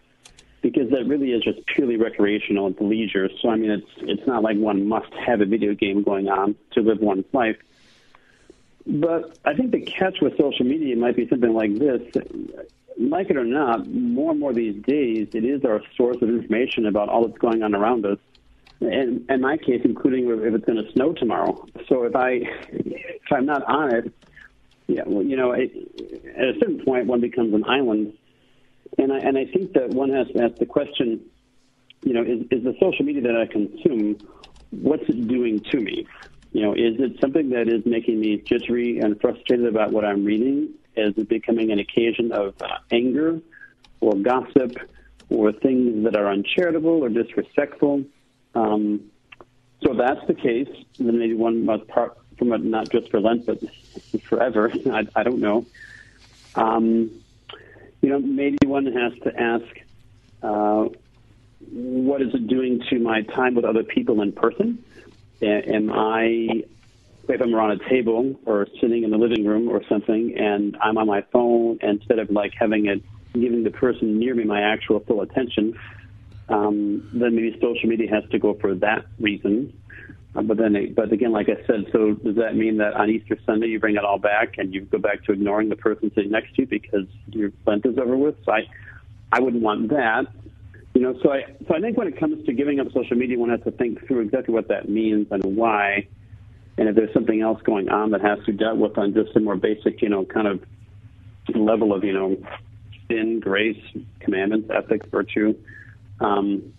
because 0.62 0.90
that 0.92 1.06
really 1.06 1.32
is 1.32 1.44
just 1.44 1.66
purely 1.66 1.98
recreational 1.98 2.68
and 2.68 2.90
leisure. 2.90 3.30
So, 3.42 3.50
I 3.50 3.58
mean, 3.58 3.70
it's, 3.70 3.90
it's 3.98 4.26
not 4.26 4.44
like 4.44 4.58
one 4.58 4.88
must 4.88 5.14
have 5.14 5.42
a 5.42 5.46
video 5.46 5.74
game 5.76 6.04
going 6.04 6.30
on 6.30 6.56
to 6.72 6.82
live 6.82 7.00
one's 7.00 7.26
life. 7.34 7.58
But 8.88 9.38
I 9.46 9.54
think 9.54 9.72
the 9.72 9.82
catch 9.82 10.20
with 10.22 10.38
social 10.38 10.66
media 10.66 10.96
might 10.96 11.16
be 11.16 11.28
something 11.28 11.54
like 11.54 11.78
this 11.78 12.02
like 12.98 13.30
it 13.30 13.38
or 13.38 13.44
not, 13.44 13.88
more 13.88 14.32
and 14.32 14.40
more 14.40 14.54
these 14.54 14.82
days, 14.84 15.28
it 15.34 15.44
is 15.44 15.64
our 15.66 15.82
source 15.96 16.18
of 16.22 16.30
information 16.30 16.86
about 16.86 17.10
all 17.10 17.28
that's 17.28 17.38
going 17.38 17.64
on 17.64 17.76
around 17.76 18.06
us. 18.06 18.18
And 18.82 19.30
in 19.30 19.42
my 19.42 19.58
case, 19.58 19.82
including 19.84 20.30
if 20.30 20.54
it's 20.54 20.66
going 20.66 20.84
to 20.84 20.92
snow 20.92 21.14
tomorrow. 21.14 21.66
So 21.88 22.04
if 22.04 22.16
I 22.16 22.42
if 22.70 23.32
I'm 23.32 23.46
not 23.46 23.64
on 23.64 23.96
it, 23.96 24.14
yeah, 24.88 25.04
well, 25.06 25.24
you 25.24 25.38
know, 25.38 25.52
it, 25.52 25.72
at 26.38 26.56
a 26.56 26.60
certain 26.60 26.84
point, 26.84 27.08
one 27.08 27.22
becomes 27.22 27.54
an 27.54 27.64
island. 27.66 28.14
And 28.98 29.14
I 29.14 29.18
and 29.20 29.38
I 29.38 29.46
think 29.46 29.74
that 29.74 29.90
one 29.90 30.10
has 30.10 30.28
to 30.36 30.44
ask 30.44 30.56
the 30.56 30.66
question, 30.66 31.22
you 32.04 32.14
know, 32.14 32.22
is 32.24 32.42
is 32.52 32.64
the 32.64 32.76
social 32.82 33.06
media 33.06 33.22
that 33.24 33.38
I 33.38 33.46
consume, 33.46 34.18
what's 34.72 35.08
it 35.08 35.28
doing 35.28 35.62
to 35.72 35.80
me? 35.80 36.06
You 36.52 36.62
know, 36.62 36.74
is 36.74 37.00
it 37.00 37.20
something 37.20 37.50
that 37.50 37.68
is 37.68 37.86
making 37.86 38.20
me 38.20 38.38
jittery 38.46 39.00
and 39.00 39.20
frustrated 39.20 39.66
about 39.66 39.92
what 39.92 40.06
I'm 40.06 40.24
reading? 40.24 40.74
Is 40.96 41.18
it 41.18 41.28
becoming 41.28 41.72
an 41.72 41.80
occasion 41.80 42.32
of 42.32 42.54
uh, 42.62 42.68
anger 42.92 43.40
or 44.00 44.16
gossip 44.16 44.78
or 45.30 45.52
things 45.52 46.04
that 46.04 46.16
are 46.16 46.28
uncharitable 46.28 47.04
or 47.04 47.10
disrespectful? 47.10 48.04
Um, 48.56 49.12
so 49.82 49.92
if 49.92 49.98
that's 49.98 50.26
the 50.28 50.34
case, 50.34 50.70
then 51.00 51.20
maybe 51.20 51.34
one 51.34 51.66
must 51.66 51.88
part 51.88 52.18
from 52.38 52.54
it 52.54 52.64
not 52.64 52.90
just 52.90 53.10
for 53.10 53.20
Lent, 53.20 53.46
but 53.46 53.60
forever. 54.30 54.72
I, 54.92 55.08
I 55.16 55.24
don't 55.24 55.40
know. 55.40 55.66
Um, 56.56 57.12
you 58.02 58.10
know, 58.10 58.20
maybe 58.20 58.58
one 58.66 58.86
has 58.86 59.14
to 59.24 59.40
ask, 59.40 59.66
uh, 60.42 60.90
what 61.72 62.22
is 62.22 62.34
it 62.34 62.48
doing 62.48 62.84
to 62.90 63.00
my 63.00 63.22
time 63.22 63.56
with 63.56 63.66
other 63.66 63.84
people 63.84 64.22
in 64.22 64.32
person? 64.32 64.84
am 65.42 65.92
I 65.92 66.64
if 67.30 67.42
I'm 67.42 67.56
around 67.56 67.72
a 67.82 67.90
table 67.90 68.40
or 68.46 68.68
sitting 68.82 69.04
in 69.04 69.12
the 69.12 69.18
living 69.18 69.46
room 69.46 69.70
or 69.70 69.82
something 69.88 70.36
and 70.38 70.78
I'm 70.82 70.98
on 70.98 71.08
my 71.08 71.24
phone 71.32 71.80
instead 71.82 72.20
of 72.20 72.30
like 72.30 72.54
having 72.60 72.88
it 72.88 73.02
giving 73.34 73.64
the 73.64 73.72
person 73.72 74.20
near 74.20 74.36
me 74.36 74.44
my 74.44 74.62
actual 74.62 75.00
full 75.00 75.22
attention, 75.22 75.78
um, 76.50 77.10
then 77.14 77.36
maybe 77.36 77.58
social 77.62 77.90
media 77.90 78.08
has 78.12 78.30
to 78.32 78.40
go 78.40 78.54
for 78.56 78.76
that 78.76 79.06
reason. 79.20 79.74
Uh, 80.36 80.42
but 80.42 80.58
then, 80.58 80.94
but 80.96 81.12
again, 81.12 81.32
like 81.32 81.48
I 81.48 81.66
said, 81.68 81.86
so 81.92 82.14
does 82.14 82.36
that 82.36 82.56
mean 82.56 82.78
that 82.78 82.94
on 82.94 83.10
Easter 83.10 83.38
Sunday 83.46 83.68
you 83.68 83.80
bring 83.80 83.96
it 83.96 84.04
all 84.04 84.18
back 84.18 84.58
and 84.58 84.74
you 84.74 84.82
go 84.82 84.98
back 84.98 85.24
to 85.26 85.32
ignoring 85.32 85.70
the 85.70 85.76
person 85.76 86.12
sitting 86.16 86.32
next 86.32 86.56
to 86.56 86.64
you 86.64 86.68
because 86.68 87.08
your 87.28 87.52
Lent 87.66 87.86
is 87.86 87.98
over 87.98 88.18
with? 88.18 88.36
So 88.46 88.52
I, 88.52 88.68
I 89.32 89.40
wouldn't 89.40 89.64
want 89.64 89.90
that. 89.90 90.26
You 90.96 91.02
know, 91.02 91.20
so 91.24 91.32
I 91.32 91.44
so 91.68 91.76
I 91.76 91.82
think 91.82 91.98
when 91.98 92.08
it 92.08 92.20
comes 92.20 92.46
to 92.46 92.54
giving 92.54 92.80
up 92.80 92.88
social 92.94 93.18
media, 93.18 93.38
one 93.38 93.50
has 93.50 93.62
to 93.62 93.72
think 93.72 94.06
through 94.08 94.22
exactly 94.22 94.54
what 94.54 94.68
that 94.68 94.90
means 94.90 95.28
and 95.32 95.44
why, 95.56 96.08
and 96.78 96.90
if 96.90 96.96
there's 96.96 97.14
something 97.14 97.42
else 97.42 97.62
going 97.64 97.90
on 97.90 98.12
that 98.12 98.22
has 98.22 98.40
to 98.46 98.52
be 98.52 98.58
dealt 98.58 98.78
with 98.78 98.98
on 98.98 99.14
just 99.14 99.36
a 99.36 99.40
more 99.40 99.56
basic, 99.56 100.02
you 100.02 100.10
know, 100.10 100.26
kind 100.26 100.48
of 100.48 100.64
level 101.54 101.94
of 101.94 102.04
you 102.04 102.14
know, 102.14 102.38
sin, 103.08 103.40
grace, 103.40 103.82
commandments, 104.20 104.70
ethics, 104.74 105.06
virtue. 105.12 105.56
Um, 106.20 106.74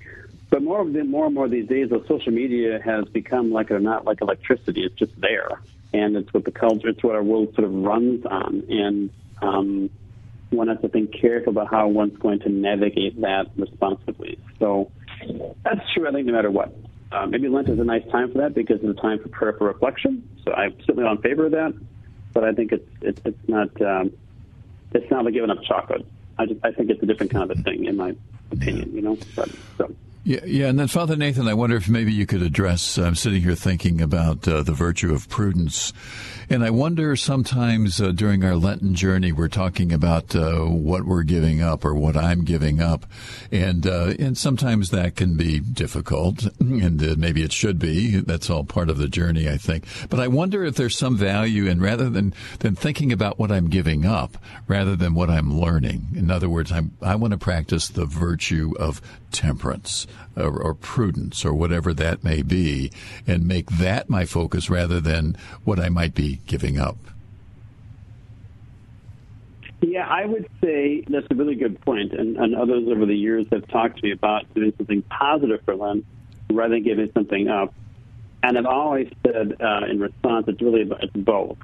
but 0.51 0.63
more 0.63 0.81
of 0.81 0.93
the, 0.93 1.05
more 1.05 1.27
and 1.27 1.35
more 1.35 1.49
these 1.49 1.69
days, 1.69 1.91
the 1.91 2.05
social 2.09 2.33
media 2.33 2.81
has 2.85 3.07
become 3.07 3.51
like 3.51 3.71
a 3.71 3.79
not 3.79 4.05
like 4.05 4.21
electricity. 4.21 4.83
It's 4.83 4.95
just 4.95 5.19
there, 5.21 5.61
and 5.93 6.17
it's 6.17 6.33
what 6.33 6.45
the 6.45 6.53
culture, 6.53 6.89
it's 6.89 7.03
what 7.03 7.15
our 7.15 7.23
world 7.23 7.55
sort 7.55 7.65
of 7.65 7.75
runs 7.75 8.25
on, 8.27 8.65
and 8.69 9.11
um, 9.43 9.91
one 10.51 10.69
has 10.69 10.81
to 10.83 10.89
think 10.89 11.13
careful 11.13 11.51
about 11.51 11.71
how 11.71 11.89
one's 11.89 12.17
going 12.19 12.41
to 12.41 12.49
navigate 12.49 13.21
that 13.21 13.51
responsibly. 13.57 14.39
So 14.59 14.91
that's 15.65 15.81
true, 15.93 16.09
I 16.09 16.13
think, 16.13 16.27
no 16.27 16.33
matter 16.33 16.51
what. 16.51 16.73
Uh, 17.15 17.27
maybe 17.27 17.49
Lent 17.49 17.69
is 17.69 17.79
a 17.79 17.85
nice 17.85 18.03
time 18.11 18.33
for 18.33 18.39
that 18.39 18.55
because 18.55 18.81
it's 18.83 18.99
a 18.99 19.01
time 19.01 19.21
for 19.21 19.29
prayer 19.29 19.53
for 19.53 19.69
reflection. 19.69 20.29
So 20.45 20.53
I'm 20.53 20.75
certainly 20.81 21.05
on 21.05 21.23
favor 21.23 21.47
of 21.47 21.53
that, 21.53 21.73
but 22.33 22.43
I 22.43 22.53
think 22.53 22.73
it's 22.73 22.89
it's, 23.03 23.21
it's 23.25 23.49
not 23.49 23.81
um, 23.81 24.13
it's 24.93 25.09
not 25.13 25.25
like 25.25 25.33
giving 25.33 25.51
up 25.51 25.63
chocolate. 25.63 26.05
I 26.39 26.47
just 26.47 26.59
I 26.65 26.73
think 26.73 26.91
it's 26.91 27.01
a 27.05 27.07
different 27.07 27.31
kind 27.31 27.49
of 27.49 27.57
a 27.57 27.63
thing, 27.63 27.85
in 27.85 27.97
my 27.97 28.17
opinion. 28.51 28.93
You 28.95 29.03
know, 29.03 29.19
but 29.37 29.49
so. 29.79 29.95
Yeah, 30.27 30.41
yeah, 30.47 30.69
and 30.69 30.79
then 30.79 30.89
Father 30.89 31.17
Nathan, 31.17 31.49
I 31.49 31.53
wonder 31.53 31.77
if 31.77 31.87
maybe 31.87 32.11
you 32.11 32.25
could 32.25 32.41
address. 32.41 32.97
I'm 32.97 33.15
sitting 33.15 33.43
here 33.43 33.55
thinking 33.55 34.01
about 34.01 34.49
uh, 34.49 34.63
the 34.63 34.73
virtue 34.73 35.13
of 35.13 35.29
prudence, 35.29 35.93
and 36.49 36.65
I 36.65 36.71
wonder 36.71 37.15
sometimes 37.15 38.01
uh, 38.01 38.11
during 38.11 38.43
our 38.43 38.57
Lenten 38.57 38.95
journey, 38.95 39.33
we're 39.33 39.49
talking 39.49 39.93
about 39.93 40.35
uh, 40.35 40.61
what 40.61 41.05
we're 41.05 41.25
giving 41.25 41.61
up 41.61 41.85
or 41.85 41.95
what 41.95 42.17
I'm 42.17 42.43
giving 42.45 42.81
up, 42.81 43.05
and 43.53 43.87
uh, 43.87 44.15
and 44.19 44.39
sometimes 44.39 44.89
that 44.91 45.15
can 45.15 45.37
be 45.37 45.61
difficult, 45.61 46.47
and 46.59 47.03
uh, 47.03 47.17
maybe 47.19 47.43
it 47.43 47.53
should 47.53 47.79
be. 47.79 48.17
That's 48.17 48.49
all 48.49 48.65
part 48.65 48.89
of 48.89 48.97
the 48.97 49.09
journey, 49.09 49.47
I 49.47 49.59
think. 49.59 49.85
But 50.09 50.21
I 50.21 50.29
wonder 50.29 50.65
if 50.65 50.77
there's 50.77 50.97
some 50.97 51.19
value 51.19 51.67
in 51.67 51.83
rather 51.83 52.09
than 52.09 52.33
than 52.61 52.75
thinking 52.75 53.13
about 53.13 53.39
what 53.39 53.53
I'm 53.53 53.69
giving 53.69 54.07
up, 54.07 54.39
rather 54.69 54.97
than 54.97 55.13
what 55.13 55.29
I'm 55.29 55.61
learning. 55.61 56.13
In 56.17 56.31
other 56.31 56.49
words, 56.49 56.73
I'm, 56.73 56.97
I 57.03 57.15
want 57.17 57.33
to 57.33 57.39
practice 57.39 57.89
the 57.89 58.07
virtue 58.07 58.73
of 58.79 59.03
temperance 59.35 60.07
or, 60.37 60.63
or, 60.63 60.75
prudence 60.75 61.45
or 61.45 61.53
whatever 61.53 61.93
that 61.93 62.25
may 62.25 62.41
be 62.41 62.91
and 63.27 63.47
make 63.47 63.69
that 63.71 64.09
my 64.09 64.25
focus 64.25 64.71
rather 64.71 65.01
than 65.01 65.37
what 65.65 65.79
I 65.79 65.89
might 65.89 66.15
be 66.15 66.41
giving 66.47 66.79
up. 66.79 66.97
Yeah, 69.83 70.07
I 70.09 70.25
would 70.25 70.49
say 70.63 71.05
that's 71.09 71.27
a 71.31 71.35
really 71.35 71.57
good 71.57 71.79
point, 71.83 72.15
and, 72.15 72.39
and 72.39 72.55
others 72.55 72.85
over 72.89 73.05
the 73.05 73.15
years 73.15 73.47
have 73.53 73.69
talked 73.69 73.99
to 73.99 74.03
me 74.03 74.13
about 74.13 74.53
doing 74.55 74.73
something 74.79 75.03
positive 75.03 75.61
for 75.65 75.75
Lent 75.75 76.07
rather 76.51 76.75
than 76.75 76.85
giving 76.85 77.11
something 77.13 77.49
up. 77.49 77.75
And 78.43 78.57
I've 78.57 78.67
always 78.67 79.11
said 79.27 79.57
uh, 79.61 79.87
in 79.91 80.01
response, 80.01 80.47
it's 80.49 80.63
really 80.63 80.83
about, 80.83 81.05
it's 81.05 81.13
both 81.15 81.59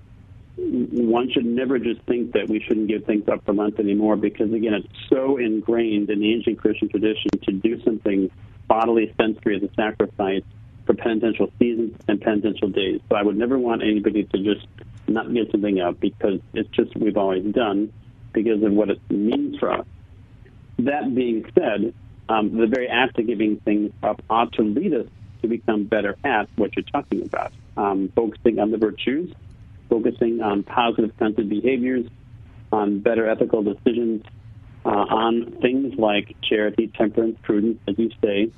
one 0.61 1.31
should 1.31 1.47
never 1.47 1.79
just 1.79 2.03
think 2.03 2.33
that 2.33 2.49
we 2.49 2.61
shouldn't 2.61 2.89
give 2.89 3.05
things 3.05 3.27
up 3.29 3.45
for 3.45 3.55
Lent 3.55 3.79
anymore 3.79 4.17
because, 4.17 4.53
again, 4.53 4.75
it's 4.75 4.89
so 5.09 5.39
ingrained 5.39 6.11
in 6.11 6.21
the 6.21 6.35
ancient 6.35 6.59
Christian 6.59 6.89
tradition 6.89 7.31
to 7.45 7.53
do 7.53 7.83
something 7.83 8.31
bodily 8.69 9.13
sensory 9.17 9.57
as 9.57 9.63
a 9.63 9.73
sacrifice 9.75 10.43
for 10.87 10.95
penitential 10.95 11.51
seasons 11.59 11.97
and 12.09 12.21
penitential 12.21 12.69
days. 12.69 13.01
So 13.09 13.17
I 13.17 13.23
would 13.23 13.37
never 13.37 13.59
want 13.59 13.83
anybody 13.83 14.25
to 14.25 14.39
just 14.39 14.67
not 15.09 15.33
give 15.33 15.49
something 15.51 15.81
up 15.81 15.99
because 15.99 16.41
it's 16.53 16.69
just 16.71 16.95
we've 16.97 17.17
always 17.17 17.45
done 17.53 17.93
because 18.33 18.63
of 18.63 18.73
what 18.73 18.91
it 18.91 19.01
means 19.11 19.59
for 19.59 19.73
us. 19.73 19.87
That 20.79 21.15
being 21.15 21.51
said, 21.55 21.95
um, 22.29 22.57
the 22.57 22.67
very 22.67 22.89
act 22.89 23.19
of 23.19 23.27
giving 23.27 23.59
things 23.61 23.93
up 24.03 24.23
ought 24.29 24.53
to 24.53 24.63
lead 24.63 24.95
us 24.95 25.07
to 25.43 25.49
become 25.49 25.85
better 25.85 26.17
at 26.23 26.49
what 26.57 26.77
you're 26.77 26.85
talking 26.85 27.23
about, 27.23 27.53
um, 27.77 28.13
focusing 28.15 28.59
on 28.59 28.71
the 28.71 28.79
virtues 28.79 29.33
focusing 29.91 30.41
on 30.41 30.63
positive 30.63 31.11
sensitive 31.19 31.51
behaviors, 31.51 32.07
on 32.73 33.01
better 33.01 33.29
ethical 33.29 33.63
decisions, 33.63 34.23
uh, 34.85 34.89
on 34.89 35.59
things 35.61 35.95
like 35.99 36.37
charity, 36.43 36.91
temperance, 36.97 37.37
prudence, 37.43 37.79
as 37.89 37.99
you 37.99 38.11
say. 38.23 38.51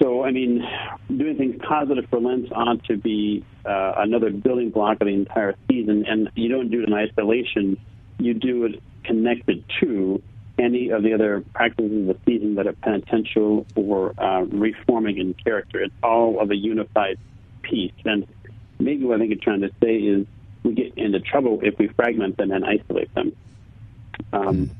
So, 0.00 0.24
I 0.24 0.30
mean, 0.30 0.62
doing 1.08 1.36
things 1.36 1.56
positive 1.66 2.04
for 2.08 2.20
Lent 2.20 2.52
ought 2.52 2.84
to 2.84 2.96
be 2.96 3.44
uh, 3.64 3.94
another 3.96 4.30
building 4.30 4.70
block 4.70 4.98
of 5.00 5.06
the 5.08 5.14
entire 5.14 5.56
season, 5.68 6.04
and 6.06 6.30
you 6.36 6.48
don't 6.48 6.70
do 6.70 6.82
it 6.82 6.88
in 6.88 6.94
isolation. 6.94 7.76
You 8.18 8.34
do 8.34 8.66
it 8.66 8.82
connected 9.04 9.64
to 9.80 10.22
any 10.58 10.90
of 10.90 11.02
the 11.02 11.14
other 11.14 11.44
practices 11.54 12.08
of 12.08 12.16
the 12.16 12.18
season 12.26 12.54
that 12.56 12.66
are 12.66 12.72
penitential 12.72 13.66
or 13.74 14.14
uh, 14.18 14.42
reforming 14.42 15.18
in 15.18 15.34
character. 15.34 15.82
It's 15.82 15.94
all 16.02 16.40
of 16.40 16.50
a 16.50 16.56
unified 16.56 17.18
piece. 17.62 17.92
And 18.04 18.26
maybe 18.78 19.04
what 19.04 19.16
I 19.16 19.18
think 19.20 19.32
it's 19.32 19.42
trying 19.42 19.62
to 19.62 19.70
say 19.82 19.96
is 19.96 20.26
we 20.62 20.74
get 20.74 20.96
into 20.96 21.20
trouble 21.20 21.60
if 21.62 21.78
we 21.78 21.88
fragment 21.88 22.36
them 22.36 22.50
and 22.50 22.64
isolate 22.64 23.14
them. 23.14 23.32
Um, 24.32 24.70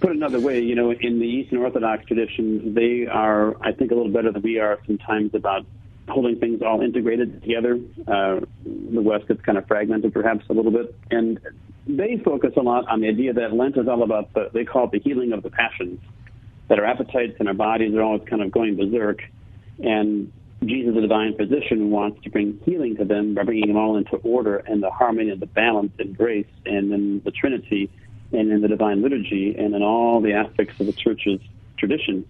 put 0.00 0.12
another 0.12 0.40
way, 0.40 0.60
you 0.60 0.74
know, 0.74 0.92
in 0.92 1.18
the 1.18 1.26
Eastern 1.26 1.58
Orthodox 1.58 2.04
tradition, 2.06 2.74
they 2.74 3.06
are, 3.06 3.56
I 3.62 3.72
think, 3.72 3.90
a 3.90 3.94
little 3.94 4.12
better 4.12 4.32
than 4.32 4.42
we 4.42 4.58
are 4.58 4.78
sometimes 4.86 5.34
about 5.34 5.66
holding 6.08 6.38
things 6.38 6.62
all 6.62 6.82
integrated 6.82 7.42
together. 7.42 7.80
Uh, 8.06 8.40
the 8.64 9.02
West 9.02 9.26
gets 9.26 9.40
kind 9.42 9.58
of 9.58 9.66
fragmented, 9.66 10.12
perhaps 10.12 10.44
a 10.48 10.52
little 10.52 10.70
bit, 10.70 10.94
and 11.10 11.40
they 11.86 12.16
focus 12.18 12.52
a 12.56 12.62
lot 12.62 12.86
on 12.88 13.00
the 13.00 13.08
idea 13.08 13.32
that 13.32 13.52
Lent 13.52 13.76
is 13.76 13.88
all 13.88 14.02
about 14.02 14.32
the, 14.34 14.50
they 14.52 14.64
call 14.64 14.84
it 14.84 14.90
the 14.92 15.00
healing 15.00 15.32
of 15.32 15.42
the 15.42 15.50
passions, 15.50 16.00
that 16.68 16.78
our 16.78 16.84
appetites 16.84 17.36
and 17.38 17.48
our 17.48 17.54
bodies 17.54 17.94
are 17.94 18.02
always 18.02 18.22
kind 18.28 18.42
of 18.42 18.50
going 18.50 18.76
berserk, 18.76 19.22
and 19.78 20.32
Jesus, 20.64 20.94
the 20.94 21.00
divine 21.00 21.36
physician, 21.36 21.90
wants 21.90 22.22
to 22.24 22.30
bring 22.30 22.58
healing 22.64 22.96
to 22.96 23.04
them 23.04 23.34
by 23.34 23.42
bringing 23.44 23.68
them 23.68 23.76
all 23.76 23.96
into 23.96 24.16
order 24.16 24.56
and 24.56 24.82
the 24.82 24.90
harmony 24.90 25.30
and 25.30 25.40
the 25.40 25.46
balance 25.46 25.92
and 25.98 26.16
grace 26.16 26.46
and 26.64 26.92
in 26.92 27.20
the 27.24 27.30
Trinity 27.30 27.90
and 28.32 28.50
in 28.50 28.60
the 28.60 28.68
divine 28.68 29.02
liturgy 29.02 29.54
and 29.56 29.74
in 29.74 29.82
all 29.82 30.20
the 30.20 30.32
aspects 30.32 30.80
of 30.80 30.86
the 30.86 30.92
church's 30.92 31.40
tradition. 31.78 32.24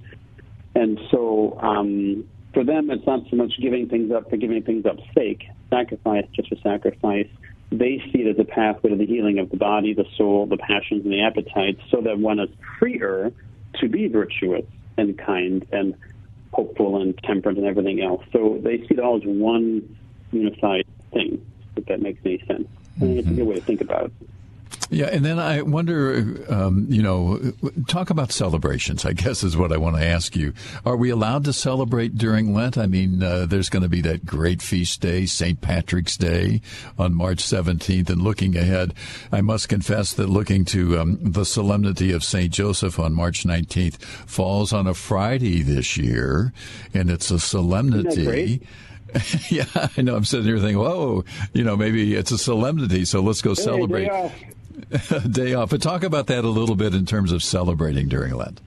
And 0.75 0.99
so 1.11 1.59
um, 1.63 2.25
for 2.53 2.65
them, 2.65 2.91
it's 2.91 3.07
not 3.07 3.21
so 3.31 3.37
much 3.37 3.53
giving 3.61 3.89
things 3.89 4.13
up 4.13 4.29
for 4.29 4.37
giving 4.37 4.63
things 4.63 4.85
up 4.87 4.97
sake, 5.15 5.45
sacrifice 5.71 6.27
just 6.35 6.49
for 6.49 6.57
sacrifice. 6.57 7.29
They 7.71 8.03
see 8.13 8.21
it 8.23 8.29
as 8.29 8.39
a 8.39 8.45
pathway 8.45 8.91
to 8.91 8.97
the 8.97 9.07
healing 9.07 9.39
of 9.39 9.51
the 9.51 9.57
body, 9.57 9.95
the 9.95 10.05
soul, 10.17 10.47
the 10.47 10.57
passions, 10.57 11.05
and 11.05 11.13
the 11.13 11.23
appetites, 11.23 11.81
so 11.91 12.01
that 12.03 12.19
one 12.19 12.39
is 12.39 12.49
freer 12.79 13.33
to 13.81 13.89
be 13.89 14.09
virtuous 14.09 14.65
and 14.99 15.19
kind 15.19 15.67
and 15.73 15.95
hopeful 16.57 17.03
and 17.03 17.17
temperate 17.19 17.59
and 17.59 17.67
everything 17.67 18.03
else. 18.03 18.25
So 18.33 18.59
they 18.63 18.79
see 18.79 18.95
it 18.95 18.99
all 18.99 19.19
as 19.19 19.23
one 19.25 19.97
unified 20.33 20.87
thing, 21.13 21.45
if 21.77 21.85
that 21.85 22.01
makes 22.01 22.21
any 22.25 22.39
sense. 22.47 22.67
I 22.97 23.01
think 23.01 23.19
it's 23.19 23.29
a 23.29 23.35
good 23.35 23.47
way 23.47 23.57
to 23.57 23.61
think 23.61 23.83
about 23.83 24.07
it. 24.07 24.13
Yeah, 24.89 25.07
and 25.07 25.25
then 25.25 25.41
I 25.41 25.63
wonder, 25.63 26.45
um, 26.49 26.87
you 26.89 27.03
know, 27.03 27.53
talk 27.89 28.11
about 28.11 28.31
celebrations, 28.31 29.05
I 29.05 29.15
guess 29.15 29.43
is 29.43 29.57
what 29.57 29.73
I 29.73 29.79
want 29.79 29.97
to 29.97 30.05
ask 30.05 30.37
you. 30.37 30.53
Are 30.85 30.97
we 30.97 31.11
allowed 31.11 31.45
to 31.45 31.53
celebrate 31.53 32.17
during 32.17 32.55
Lent? 32.55 32.79
I 32.79 32.87
mean, 32.87 33.21
uh, 33.23 33.47
there's 33.47 33.69
going 33.69 33.83
to 33.83 33.89
be 33.89 34.01
that 34.03 34.25
great 34.25 34.63
feast 34.63 35.01
day, 35.01 35.27
St. 35.27 35.61
Patrick's 35.61 36.17
Day 36.17 36.61
on 36.99 37.15
March 37.15 37.39
17th. 37.39 38.11
And 38.11 38.23
looking 38.23 38.57
ahead, 38.57 38.95
I 39.33 39.41
must 39.41 39.69
confess 39.69 40.13
that 40.15 40.29
looking 40.29 40.65
to 40.67 40.99
um, 41.01 41.19
the 41.21 41.45
solemnity 41.45 42.13
of 42.13 42.23
St. 42.23 42.53
Joseph 42.53 43.01
on 43.01 43.13
March 43.13 43.45
19th 43.45 44.01
falls 44.01 44.73
on 44.73 44.87
a 44.87 44.95
Friday 44.95 45.63
this 45.63 45.97
year, 45.97 46.53
and 46.95 47.11
it's 47.11 47.33
a 47.33 47.41
solemnity. 47.41 48.61
yeah, 49.51 49.65
I 49.75 50.03
know. 50.03 50.15
I'm 50.15 50.25
sitting 50.25 50.47
here 50.47 50.59
thinking, 50.59 50.79
whoa, 50.79 51.25
you 51.53 51.65
know, 51.65 51.77
maybe 51.77 52.15
it's 52.15 52.31
a 52.31 52.39
solemnity, 52.39 53.05
so 53.05 53.21
let's 53.21 53.43
go 53.43 53.51
Hey, 53.51 53.63
celebrate. 53.63 54.11
day 55.31 55.55
off. 55.55 55.71
But 55.71 55.83
talk 55.83 56.03
about 56.03 56.29
that 56.29 56.45
a 56.45 56.49
little 56.49 56.77
bit 56.77 56.95
in 56.95 57.07
terms 57.07 57.33
of 57.33 57.43
celebrating 57.43 58.09
during 58.09 58.35
Lent. 58.35 58.61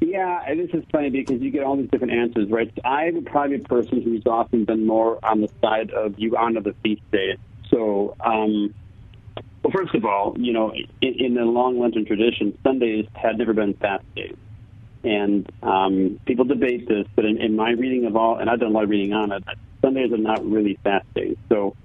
Yeah, 0.00 0.42
and 0.46 0.60
this 0.60 0.70
is 0.74 0.84
funny 0.92 1.10
because 1.10 1.40
you 1.40 1.50
get 1.50 1.62
all 1.62 1.76
these 1.76 1.88
different 1.90 2.12
answers, 2.12 2.50
right? 2.50 2.70
I 2.84 3.06
would 3.06 3.26
a 3.26 3.30
private 3.30 3.68
person 3.68 4.02
who's 4.02 4.26
often 4.26 4.64
been 4.64 4.86
more 4.86 5.18
on 5.24 5.40
the 5.40 5.48
side 5.62 5.90
of 5.90 6.18
you 6.18 6.36
honor 6.36 6.60
the 6.60 6.74
feast 6.82 7.02
day. 7.10 7.36
So, 7.70 8.14
um, 8.20 8.74
well, 9.62 9.72
first 9.72 9.94
of 9.94 10.04
all, 10.04 10.34
you 10.38 10.52
know, 10.52 10.72
in, 10.72 10.86
in 11.00 11.34
the 11.34 11.44
long 11.44 11.80
Lenten 11.80 12.04
tradition, 12.04 12.58
Sundays 12.62 13.06
had 13.14 13.38
never 13.38 13.54
been 13.54 13.74
fast 13.74 14.04
days. 14.14 14.36
And 15.04 15.50
um, 15.62 16.20
people 16.26 16.44
debate 16.44 16.86
this, 16.88 17.06
but 17.14 17.24
in, 17.24 17.40
in 17.40 17.56
my 17.56 17.70
reading 17.70 18.06
of 18.06 18.16
all, 18.16 18.38
and 18.38 18.50
I've 18.50 18.60
done 18.60 18.70
a 18.70 18.72
lot 18.72 18.84
of 18.84 18.90
reading 18.90 19.12
on 19.12 19.32
it, 19.32 19.44
Sundays 19.80 20.12
are 20.12 20.18
not 20.18 20.44
really 20.44 20.78
fast 20.82 21.12
days. 21.14 21.36
So, 21.48 21.76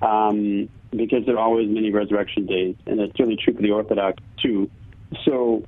um, 0.00 0.68
because 0.96 1.24
there 1.26 1.36
are 1.36 1.44
always 1.44 1.68
many 1.68 1.90
resurrection 1.90 2.46
days, 2.46 2.76
and 2.86 3.00
it's 3.00 3.16
certainly 3.16 3.38
true 3.42 3.54
for 3.54 3.62
the 3.62 3.70
Orthodox 3.70 4.22
too. 4.42 4.70
So, 5.24 5.64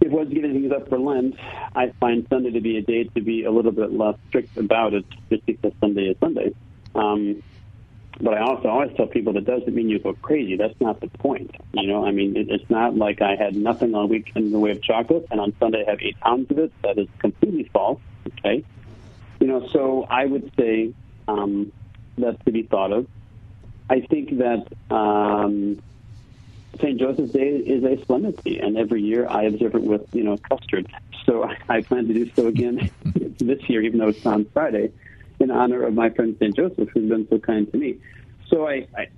if 0.00 0.12
one's 0.12 0.32
giving 0.32 0.52
things 0.52 0.72
up 0.72 0.88
for 0.88 0.98
Lent, 0.98 1.34
I 1.74 1.92
find 1.98 2.26
Sunday 2.28 2.50
to 2.52 2.60
be 2.60 2.76
a 2.76 2.82
day 2.82 3.04
to 3.04 3.20
be 3.20 3.44
a 3.44 3.50
little 3.50 3.72
bit 3.72 3.92
less 3.92 4.16
strict 4.28 4.56
about 4.56 4.94
it, 4.94 5.04
just 5.30 5.46
because 5.46 5.72
Sunday 5.80 6.02
is 6.02 6.16
Sunday. 6.20 6.54
Um, 6.94 7.42
but 8.20 8.34
I 8.34 8.40
also 8.40 8.68
always 8.68 8.90
tell 8.96 9.06
people 9.06 9.32
that 9.32 9.44
doesn't 9.44 9.74
mean 9.74 9.88
you 9.88 9.98
go 9.98 10.12
crazy. 10.14 10.56
That's 10.56 10.78
not 10.80 11.00
the 11.00 11.08
point. 11.08 11.50
You 11.72 11.88
know, 11.88 12.06
I 12.06 12.12
mean, 12.12 12.36
it, 12.36 12.46
it's 12.48 12.68
not 12.70 12.96
like 12.96 13.20
I 13.20 13.34
had 13.34 13.56
nothing 13.56 13.94
on 13.94 14.08
weekend 14.08 14.46
in 14.46 14.52
the 14.52 14.58
way 14.58 14.70
of 14.70 14.82
chocolate, 14.82 15.26
and 15.30 15.40
on 15.40 15.54
Sunday 15.58 15.84
I 15.86 15.90
have 15.90 16.00
eight 16.00 16.20
pounds 16.20 16.50
of 16.50 16.58
it. 16.58 16.72
That 16.82 16.98
is 16.98 17.08
completely 17.18 17.68
false. 17.72 18.00
Okay, 18.38 18.64
you 19.40 19.46
know, 19.46 19.66
so 19.72 20.06
I 20.08 20.26
would 20.26 20.52
say 20.58 20.92
um, 21.28 21.72
that's 22.16 22.42
to 22.44 22.52
be 22.52 22.62
thought 22.62 22.92
of. 22.92 23.06
I 23.90 24.00
think 24.00 24.38
that 24.38 24.66
um, 24.94 25.82
St. 26.78 26.98
Joseph's 26.98 27.32
Day 27.32 27.48
is 27.48 27.84
a 27.84 28.04
solemnity, 28.06 28.58
and 28.58 28.76
every 28.76 29.02
year 29.02 29.28
I 29.28 29.44
observe 29.44 29.74
it 29.74 29.82
with, 29.82 30.02
you 30.12 30.24
know, 30.24 30.38
custard. 30.38 30.88
So 31.26 31.48
I 31.68 31.82
plan 31.82 32.08
to 32.08 32.14
do 32.14 32.30
so 32.34 32.46
again 32.46 32.90
this 33.38 33.58
year, 33.68 33.82
even 33.82 33.98
though 33.98 34.08
it's 34.08 34.24
on 34.24 34.46
Friday, 34.52 34.92
in 35.40 35.50
honor 35.50 35.84
of 35.84 35.94
my 35.94 36.10
friend 36.10 36.36
St. 36.38 36.56
Joseph, 36.56 36.88
who's 36.92 37.08
been 37.08 37.26
so 37.28 37.38
kind 37.38 37.70
to 37.72 37.78
me. 37.78 37.98
So 38.48 38.66
I, 38.66 38.86
I 38.96 39.08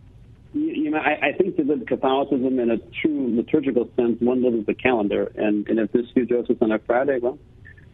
you, 0.53 0.85
you 0.85 0.91
know, 0.91 0.99
I, 0.99 1.29
I 1.29 1.33
think 1.33 1.57
live 1.59 1.87
Catholicism 1.87 2.59
in 2.59 2.71
a 2.71 2.79
true 3.03 3.37
liturgical 3.37 3.89
sense, 3.97 4.21
one 4.21 4.43
lives 4.43 4.67
the 4.67 4.75
calendar, 4.75 5.31
and, 5.37 5.69
and 5.69 5.79
if 5.79 5.93
this 5.93 6.07
St. 6.11 6.29
Joseph's 6.29 6.63
on 6.63 6.73
a 6.73 6.79
Friday, 6.79 7.19
well, 7.21 7.39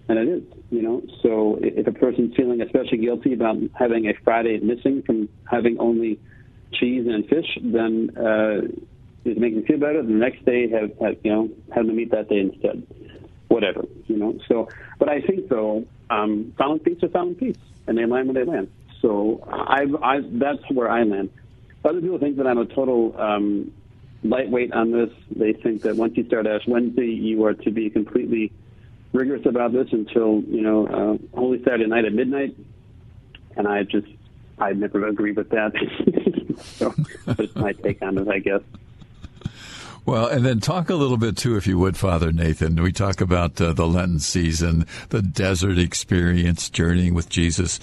and 0.09 0.19
it 0.19 0.29
is, 0.29 0.43
you 0.71 0.83
know. 0.83 1.03
So 1.23 1.59
if 1.61 1.87
a 1.87 1.93
person's 1.93 2.35
feeling 2.37 2.61
especially 2.61 2.99
guilty 2.99 3.33
about 3.33 3.57
having 3.75 4.07
a 4.07 4.15
Friday 4.25 4.59
missing 4.61 5.03
from 5.03 5.29
having 5.45 5.79
only 5.79 6.19
cheese 6.73 7.07
and 7.07 7.27
fish, 7.29 7.59
then 7.63 8.11
uh, 8.17 8.61
it 9.25 9.39
makes 9.39 9.57
them 9.57 9.65
feel 9.65 9.79
better. 9.79 10.03
The 10.03 10.13
next 10.13 10.45
day, 10.45 10.69
have, 10.71 10.91
have 11.01 11.17
you 11.23 11.33
know, 11.33 11.51
have 11.75 11.87
them 11.87 11.99
eat 11.99 12.11
that 12.11 12.29
day 12.29 12.41
instead. 12.41 12.87
Whatever, 13.49 13.85
you 14.07 14.17
know. 14.17 14.39
So, 14.49 14.69
but 14.99 15.09
I 15.09 15.21
think 15.21 15.49
though, 15.49 15.85
um, 16.11 16.55
silent 16.57 16.85
peace 16.85 17.03
are 17.03 17.11
silent 17.11 17.39
peace, 17.39 17.57
and 17.87 17.99
they 17.99 18.07
land 18.07 18.33
where 18.33 18.45
they 18.45 18.51
land. 18.51 18.71
So 19.01 19.47
I, 19.47 19.85
I, 20.03 20.21
that's 20.33 20.63
where 20.71 20.89
I 20.89 21.03
land. 21.03 21.31
Other 21.85 22.01
people 22.01 22.19
think 22.19 22.37
that 22.37 22.47
I'm 22.47 22.59
a 22.59 22.67
total 22.67 23.21
um, 23.21 23.73
lightweight 24.23 24.73
on 24.73 24.93
this. 24.93 25.11
They 25.35 25.53
think 25.53 25.83
that 25.83 25.97
once 25.97 26.17
you 26.17 26.25
start 26.27 26.47
Ash 26.47 26.63
Wednesday, 26.67 27.09
you 27.09 27.45
are 27.45 27.55
to 27.55 27.71
be 27.71 27.91
completely 27.91 28.53
rigorous 29.13 29.45
about 29.45 29.73
this 29.73 29.89
until 29.93 30.43
you 30.43 30.63
know 30.63 30.87
uh, 30.87 31.37
Holy 31.37 31.63
Saturday 31.63 31.87
night 31.87 32.05
at 32.05 32.13
midnight. 32.13 32.57
And 33.57 33.69
I 33.69 33.83
just, 33.83 34.07
I 34.59 34.73
never 34.73 35.07
agree 35.07 35.33
with 35.33 35.51
that. 35.51 35.73
so 36.59 36.95
that's 37.27 37.55
my 37.57 37.73
take 37.73 38.03
on 38.03 38.19
it, 38.19 38.29
I 38.29 38.39
guess. 38.39 38.63
Well, 40.05 40.27
and 40.27 40.45
then 40.45 40.59
talk 40.59 40.91
a 40.91 40.97
little 40.97 41.17
bit 41.17 41.37
too, 41.37 41.57
if 41.57 41.69
you 41.69 41.79
would, 41.79 41.97
Father 41.97 42.33
Nathan. 42.33 42.83
We 42.83 42.91
talk 42.91 43.21
about 43.21 43.61
uh, 43.61 43.73
the 43.73 43.87
Lenten 43.87 44.19
season, 44.19 44.85
the 45.11 45.23
desert 45.23 45.79
experience, 45.79 46.69
journeying 46.71 47.15
with 47.15 47.29
Jesus 47.29 47.79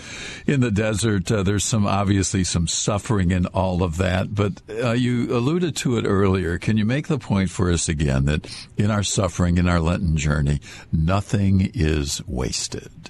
in 0.45 0.59
the 0.59 0.70
desert. 0.70 1.32
Uh, 1.32 1.43
there's 1.43 1.63
some 1.63 1.88
obviously 1.88 2.43
some 2.43 2.67
suffering 2.67 3.32
in 3.32 3.45
all 3.47 3.84
of 3.84 3.95
that, 3.97 4.36
but 4.36 4.61
uh, 4.84 4.91
you 4.91 5.34
alluded 5.34 5.78
to 5.78 5.97
it 5.97 6.05
earlier. 6.05 6.57
Can 6.57 6.76
you 6.76 6.84
make 6.84 7.07
the 7.07 7.20
point 7.20 7.51
for 7.51 7.72
us 7.72 7.88
again 7.88 8.26
that 8.26 8.53
in 8.76 8.91
our 8.91 9.03
suffering, 9.03 9.57
in 9.57 9.70
our 9.70 9.80
Lenten 9.80 10.17
journey, 10.17 10.59
nothing 10.91 11.72
is 11.74 12.22
wasted? 12.28 13.09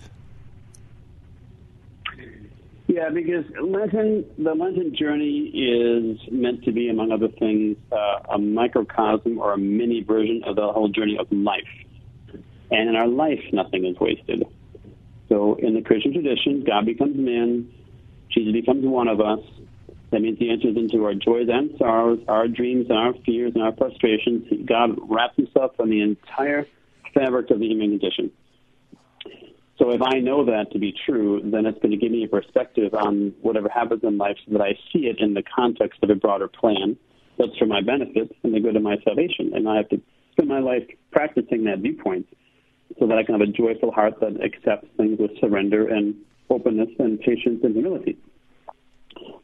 Yeah, 2.90 3.10
because 3.10 3.46
Lenten, 3.62 4.26
the 4.40 4.56
Lenten 4.56 4.96
journey 4.96 5.52
is 5.54 6.18
meant 6.32 6.64
to 6.64 6.72
be, 6.72 6.90
among 6.90 7.12
other 7.12 7.28
things, 7.28 7.78
uh, 7.92 8.34
a 8.34 8.40
microcosm 8.40 9.38
or 9.38 9.54
a 9.54 9.60
mini 9.60 10.02
version 10.02 10.42
of 10.44 10.56
the 10.56 10.68
whole 10.74 10.88
journey 10.88 11.16
of 11.20 11.28
life. 11.32 11.70
And 12.72 12.90
in 12.90 12.96
our 12.96 13.08
life, 13.08 13.42
nothing 13.54 13.86
is 13.86 13.96
wasted. 14.00 14.44
So 15.28 15.54
in 15.60 15.76
the 15.76 15.84
Christian 15.84 16.14
tradition, 16.14 16.64
God 16.66 16.88
becomes 16.88 17.16
man, 17.16 17.72
Jesus 18.32 18.54
becomes 18.54 18.84
one 18.84 19.08
of 19.08 19.22
us. 19.22 19.42
That 20.10 20.22
means 20.22 20.40
he 20.40 20.50
enters 20.50 20.76
into 20.76 21.06
our 21.06 21.14
joys 21.14 21.48
and 21.48 21.78
sorrows, 21.78 22.22
our 22.28 22.48
dreams 22.48 22.88
and 22.90 22.98
our 22.98 23.14
fears 23.24 23.52
and 23.54 23.64
our 23.64 23.76
frustrations. 23.76 24.48
God 24.66 24.98
wraps 25.08 25.36
himself 25.36 25.74
in 25.80 25.92
the 25.92 26.02
entire 26.02 26.66
fabric 27.14 27.52
of 27.52 27.60
the 27.60 27.68
human 27.68 28.00
condition. 28.00 28.32
So 29.80 29.92
if 29.92 30.02
I 30.02 30.20
know 30.20 30.46
that 30.46 30.72
to 30.74 30.80
be 30.80 30.94
true, 31.06 31.42
then 31.44 31.66
it's 31.66 31.80
going 31.80 31.92
to 31.92 31.98
give 31.98 32.12
me 32.12 32.26
a 32.26 32.28
perspective 32.28 32.94
on 32.94 33.34
whatever 33.42 33.70
happens 33.70 34.04
in 34.04 34.18
life 34.18 34.36
so 34.46 34.58
that 34.58 34.62
I 34.62 34.74
see 34.92 35.08
it 35.08 35.20
in 35.20 35.34
the 35.34 35.44
context 35.44 36.04
of 36.04 36.10
a 36.10 36.16
broader 36.16 36.50
plan 36.50 36.98
that's 37.38 37.58
for 37.58 37.66
my 37.66 37.80
benefit 37.82 38.36
and 38.44 38.54
the 38.54 38.60
good 38.60 38.76
of 38.76 38.84
my 38.84 38.98
salvation. 39.06 39.54
And 39.54 39.70
I 39.70 39.78
have 39.78 39.88
to 39.90 40.02
spend 40.34 40.50
my 40.50 40.60
life 40.60 40.84
practicing 41.12 41.64
that 41.64 41.80
viewpoint 41.80 42.28
so 43.00 43.08
that 43.08 43.18
I 43.18 43.24
can 43.24 43.40
have 43.40 43.48
a 43.48 43.52
joyful 43.52 43.92
heart 43.92 44.20
that 44.20 44.42
accepts 44.44 44.90
things 44.98 45.18
with 45.18 45.32
surrender 45.40 45.88
and 45.88 46.14
openness 46.50 46.90
and 47.00 47.18
patience 47.22 47.62
and 47.64 47.74
humility. 47.74 48.18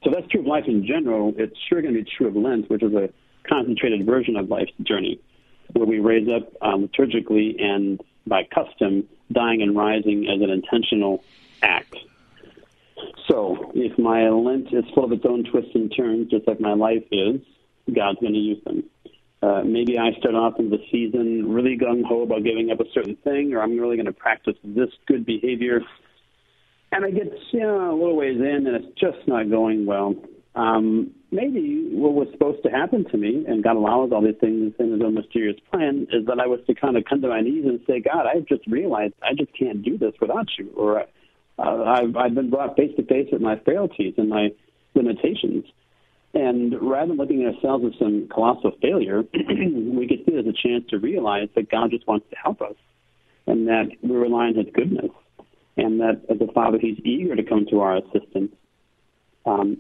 So 0.03 0.11
that's 0.13 0.27
true 0.27 0.41
of 0.41 0.47
life 0.47 0.65
in 0.67 0.85
general. 0.85 1.33
It's 1.37 1.55
sure 1.69 1.81
going 1.81 1.93
to 1.93 2.03
be 2.03 2.09
true 2.17 2.27
of 2.27 2.35
Lent, 2.35 2.69
which 2.69 2.83
is 2.83 2.93
a 2.93 3.09
concentrated 3.47 4.05
version 4.05 4.35
of 4.35 4.49
life's 4.49 4.71
journey, 4.83 5.21
where 5.73 5.85
we 5.85 5.99
raise 5.99 6.27
up 6.27 6.51
um, 6.61 6.89
liturgically 6.89 7.61
and 7.61 8.01
by 8.27 8.43
custom, 8.43 9.07
dying 9.31 9.61
and 9.61 9.75
rising 9.75 10.27
as 10.27 10.41
an 10.41 10.49
intentional 10.49 11.23
act. 11.61 11.95
So, 13.27 13.71
if 13.75 13.97
my 13.97 14.29
Lent 14.29 14.73
is 14.73 14.85
full 14.93 15.05
of 15.05 15.11
its 15.11 15.25
own 15.25 15.43
twists 15.43 15.71
and 15.75 15.93
turns, 15.95 16.29
just 16.29 16.47
like 16.47 16.59
my 16.59 16.73
life 16.73 17.03
is, 17.11 17.41
God's 17.93 18.19
going 18.19 18.33
to 18.33 18.39
use 18.39 18.63
them. 18.63 18.83
Uh, 19.41 19.61
maybe 19.63 19.99
I 19.99 20.11
start 20.19 20.33
off 20.33 20.59
in 20.59 20.69
the 20.69 20.79
season 20.91 21.53
really 21.53 21.77
gung 21.77 22.03
ho 22.03 22.23
about 22.23 22.43
giving 22.43 22.71
up 22.71 22.79
a 22.79 22.89
certain 22.93 23.15
thing, 23.17 23.53
or 23.53 23.61
I'm 23.61 23.77
really 23.77 23.95
going 23.95 24.07
to 24.07 24.13
practice 24.13 24.55
this 24.63 24.89
good 25.07 25.25
behavior. 25.25 25.81
And 26.91 27.05
I 27.05 27.11
get 27.11 27.31
you 27.51 27.59
know, 27.59 27.91
a 27.91 27.95
little 27.95 28.15
ways 28.15 28.37
in, 28.37 28.67
and 28.67 28.75
it's 28.75 28.99
just 28.99 29.27
not 29.27 29.49
going 29.49 29.85
well. 29.85 30.15
Um, 30.55 31.11
maybe 31.31 31.89
what 31.91 32.13
was 32.13 32.27
supposed 32.31 32.63
to 32.63 32.69
happen 32.69 33.05
to 33.11 33.17
me, 33.17 33.43
and 33.45 33.63
God 33.63 33.75
allows 33.75 34.11
all 34.13 34.21
these 34.21 34.39
things 34.39 34.73
in 34.79 34.93
His 34.93 35.01
own 35.01 35.13
mysterious 35.13 35.59
plan, 35.71 36.07
is 36.11 36.25
that 36.27 36.39
I 36.39 36.47
was 36.47 36.61
to 36.67 36.75
kind 36.75 36.95
of 36.95 37.03
come 37.05 37.21
to 37.21 37.27
my 37.27 37.41
knees 37.41 37.65
and 37.65 37.79
say, 37.85 37.99
God, 37.99 38.25
I've 38.25 38.45
just 38.45 38.65
realized 38.67 39.13
I 39.21 39.33
just 39.33 39.51
can't 39.57 39.83
do 39.83 39.97
this 39.97 40.13
without 40.21 40.47
you, 40.57 40.71
or 40.75 41.01
uh, 41.01 41.03
I've, 41.59 42.15
I've 42.15 42.35
been 42.35 42.49
brought 42.49 42.77
face 42.77 42.95
to 42.95 43.03
face 43.03 43.27
with 43.31 43.41
my 43.41 43.59
frailties 43.59 44.13
and 44.17 44.29
my 44.29 44.49
limitations. 44.93 45.65
And 46.33 46.73
rather 46.81 47.07
than 47.07 47.17
looking 47.17 47.43
at 47.43 47.55
ourselves 47.55 47.85
as 47.85 47.99
some 47.99 48.27
colossal 48.33 48.71
failure, 48.81 49.23
we 49.33 50.07
could 50.07 50.25
see 50.25 50.33
it 50.33 50.45
as 50.45 50.45
a 50.45 50.67
chance 50.67 50.83
to 50.89 50.99
realize 50.99 51.49
that 51.55 51.69
God 51.69 51.91
just 51.91 52.07
wants 52.07 52.27
to 52.29 52.35
help 52.35 52.61
us 52.61 52.75
and 53.47 53.67
that 53.67 53.89
we 54.01 54.15
rely 54.15 54.47
on 54.47 54.55
His 54.55 54.67
goodness 54.73 55.11
and 55.77 55.99
that 55.99 56.21
as 56.29 56.37
a 56.41 56.51
Father, 56.51 56.77
He's 56.79 56.99
eager 57.03 57.35
to 57.35 57.43
come 57.43 57.65
to 57.69 57.81
our 57.81 57.97
assistance. 57.97 58.51
Um, 59.45 59.77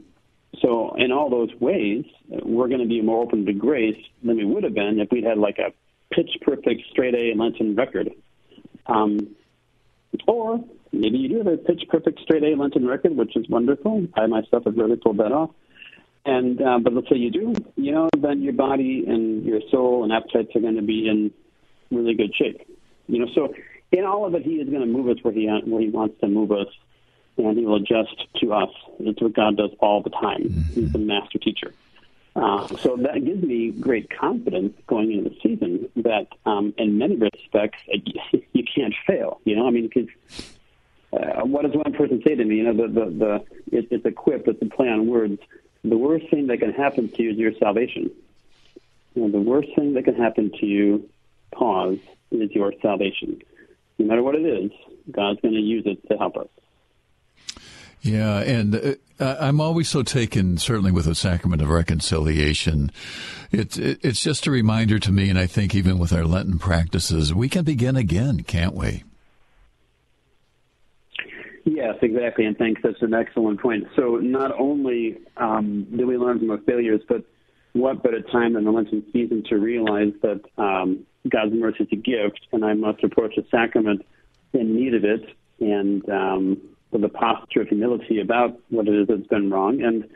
so, 0.61 0.95
in 0.95 1.11
all 1.11 1.29
those 1.29 1.53
ways, 1.59 2.05
we're 2.27 2.67
going 2.67 2.81
to 2.81 2.87
be 2.87 3.01
more 3.01 3.23
open 3.23 3.45
to 3.45 3.53
grace 3.53 4.01
than 4.23 4.37
we 4.37 4.45
would 4.45 4.63
have 4.63 4.73
been 4.73 4.99
if 4.99 5.09
we'd 5.11 5.23
had 5.23 5.37
like 5.37 5.57
a 5.59 5.73
pitch 6.13 6.37
perfect 6.41 6.81
straight 6.91 7.15
A 7.15 7.33
Lenten 7.37 7.75
record. 7.75 8.11
Um, 8.85 9.35
or 10.27 10.63
maybe 10.91 11.17
you 11.17 11.29
do 11.29 11.37
have 11.39 11.47
a 11.47 11.57
pitch 11.57 11.83
perfect 11.89 12.19
straight 12.21 12.43
A 12.43 12.55
Lenten 12.55 12.85
record, 12.85 13.15
which 13.15 13.35
is 13.35 13.47
wonderful. 13.49 14.07
I 14.15 14.27
myself 14.27 14.65
have 14.65 14.77
really 14.77 14.97
pulled 14.97 15.17
that 15.17 15.31
off. 15.31 15.51
And 16.25 16.61
uh, 16.61 16.79
but 16.79 16.93
let's 16.93 17.07
say 17.09 17.17
you 17.17 17.29
do, 17.29 17.53
you 17.75 17.91
know, 17.91 18.09
then 18.17 18.41
your 18.41 18.53
body 18.53 19.05
and 19.07 19.45
your 19.45 19.61
soul 19.69 20.03
and 20.03 20.11
appetites 20.11 20.55
are 20.55 20.59
going 20.59 20.75
to 20.75 20.81
be 20.81 21.07
in 21.07 21.31
really 21.91 22.15
good 22.15 22.33
shape. 22.35 22.61
You 23.07 23.19
know, 23.19 23.27
so 23.35 23.53
in 23.91 24.05
all 24.05 24.25
of 24.25 24.33
it, 24.33 24.41
He 24.41 24.55
is 24.55 24.67
going 24.67 24.81
to 24.81 24.87
move 24.87 25.07
us 25.09 25.23
where 25.23 25.33
He 25.33 25.45
where 25.45 25.81
He 25.81 25.89
wants 25.89 26.19
to 26.21 26.27
move 26.27 26.51
us, 26.51 26.67
and 27.37 27.57
He 27.57 27.65
will 27.65 27.75
adjust 27.75 28.27
to 28.37 28.53
us. 28.53 28.69
It's 28.99 29.21
what 29.21 29.33
God 29.33 29.57
does 29.57 29.71
all 29.79 30.01
the 30.01 30.09
time. 30.09 30.43
Mm-hmm. 30.43 30.73
He's 30.73 30.91
the 30.91 30.99
master 30.99 31.39
teacher. 31.39 31.73
Uh, 32.35 32.67
so 32.77 32.97
that 32.97 33.23
gives 33.23 33.41
me 33.43 33.71
great 33.71 34.09
confidence 34.09 34.73
going 34.87 35.11
into 35.13 35.29
the 35.29 35.35
season 35.41 35.89
that, 35.95 36.27
um, 36.45 36.73
in 36.77 36.97
many 36.97 37.15
respects, 37.15 37.79
you 37.87 38.63
can't 38.63 38.93
fail. 39.07 39.39
You 39.45 39.55
know, 39.55 39.67
I 39.67 39.71
mean, 39.71 39.87
because 39.87 40.09
uh, 41.13 41.45
what 41.45 41.63
does 41.63 41.73
one 41.73 41.93
person 41.93 42.21
say 42.25 42.35
to 42.35 42.43
me? 42.43 42.57
You 42.57 42.63
know, 42.63 42.73
the 42.73 42.87
the, 42.87 43.05
the 43.05 43.77
it, 43.77 43.87
it's 43.89 44.05
a 44.05 44.11
quip, 44.11 44.47
it's 44.47 44.61
a 44.61 44.65
play 44.65 44.89
on 44.89 45.07
words 45.07 45.39
the 45.89 45.97
worst 45.97 46.29
thing 46.29 46.47
that 46.47 46.57
can 46.57 46.73
happen 46.73 47.09
to 47.09 47.23
you 47.23 47.31
is 47.31 47.37
your 47.37 47.53
salvation. 47.59 48.09
You 49.13 49.21
know, 49.21 49.31
the 49.31 49.39
worst 49.39 49.69
thing 49.75 49.93
that 49.93 50.03
can 50.03 50.15
happen 50.15 50.51
to 50.59 50.65
you, 50.65 51.09
pause, 51.53 51.99
is 52.31 52.51
your 52.51 52.73
salvation. 52.81 53.41
No 53.99 54.07
matter 54.07 54.23
what 54.23 54.35
it 54.35 54.45
is, 54.45 54.71
God's 55.11 55.39
going 55.41 55.53
to 55.53 55.59
use 55.59 55.83
it 55.85 56.07
to 56.09 56.17
help 56.17 56.37
us. 56.37 56.47
Yeah, 58.05 58.41
and 58.41 58.97
uh, 59.19 59.35
I'm 59.39 59.59
always 59.59 59.89
so 59.89 60.03
taken, 60.03 60.59
certainly 60.59 60.91
with 60.91 61.05
the 61.05 61.15
sacrament 61.15 61.63
of 61.63 61.69
reconciliation. 61.69 62.91
It, 63.51 63.79
it, 63.79 63.99
it's 64.03 64.21
just 64.21 64.45
a 64.45 64.51
reminder 64.51 64.99
to 64.99 65.11
me, 65.11 65.27
and 65.27 65.39
I 65.39 65.47
think 65.47 65.73
even 65.73 65.97
with 65.97 66.13
our 66.13 66.23
Lenten 66.23 66.59
practices, 66.59 67.33
we 67.33 67.49
can 67.49 67.63
begin 67.63 67.95
again, 67.95 68.41
can't 68.41 68.75
we? 68.75 69.03
Yes, 71.63 71.95
exactly, 72.03 72.45
and 72.45 72.55
thanks. 72.55 72.79
That's 72.83 73.01
an 73.01 73.15
excellent 73.15 73.59
point. 73.59 73.87
So 73.95 74.17
not 74.17 74.51
only 74.51 75.17
um, 75.37 75.87
do 75.97 76.05
we 76.05 76.15
learn 76.15 76.37
from 76.37 76.51
our 76.51 76.59
failures, 76.59 77.01
but 77.09 77.23
what 77.73 78.03
better 78.03 78.21
time 78.21 78.53
than 78.53 78.65
the 78.65 78.71
Lenten 78.71 79.03
season 79.11 79.43
to 79.49 79.57
realize 79.57 80.13
that 80.21 80.41
um, 80.59 81.07
God's 81.27 81.55
mercy 81.55 81.85
is 81.85 81.89
a 81.91 81.95
gift, 81.95 82.41
and 82.51 82.63
I 82.63 82.75
must 82.75 83.03
approach 83.03 83.33
the 83.35 83.45
sacrament 83.49 84.05
in 84.53 84.75
need 84.75 84.93
of 84.93 85.03
it, 85.03 85.25
and 85.59 86.07
um, 86.07 86.61
with 86.95 87.03
a 87.03 87.09
posture 87.09 87.61
of 87.61 87.67
humility 87.67 88.21
about 88.21 88.57
what 88.69 88.87
it 88.87 88.95
is 88.95 89.07
that's 89.07 89.27
been 89.27 89.51
wrong, 89.51 89.81
and 89.81 90.07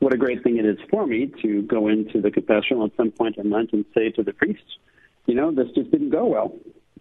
what 0.00 0.12
a 0.12 0.18
great 0.18 0.42
thing 0.42 0.58
it 0.58 0.66
is 0.66 0.78
for 0.90 1.06
me 1.06 1.32
to 1.42 1.62
go 1.62 1.88
into 1.88 2.20
the 2.20 2.30
confessional 2.30 2.84
at 2.84 2.96
some 2.96 3.10
point 3.10 3.38
in 3.38 3.50
Lent 3.50 3.72
and 3.72 3.84
say 3.94 4.10
to 4.10 4.22
the 4.22 4.32
priest, 4.32 4.64
you 5.26 5.34
know, 5.34 5.50
this 5.50 5.68
just 5.74 5.90
didn't 5.90 6.10
go 6.10 6.26
well. 6.26 6.54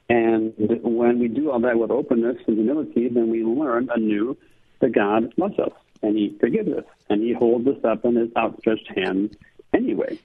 And 0.10 0.54
when 0.58 1.20
we 1.20 1.28
do 1.28 1.52
all 1.52 1.60
that 1.60 1.78
with 1.78 1.92
openness 1.92 2.38
and 2.48 2.58
humility, 2.58 3.10
then 3.10 3.30
we 3.30 3.44
learn 3.44 3.90
anew 3.94 4.38
that 4.80 4.94
God 4.94 5.34
loves 5.38 5.60
us 5.60 5.74
and 6.02 6.18
He 6.18 6.36
forgives 6.40 6.70
us 6.70 6.86
and 7.10 7.22
He 7.22 7.34
holds 7.34 7.68
us 7.68 7.84
up 7.84 8.06
in 8.06 8.16
His 8.16 8.30
outstretched 8.36 8.90
hand 8.96 9.38
anyway. 9.74 10.20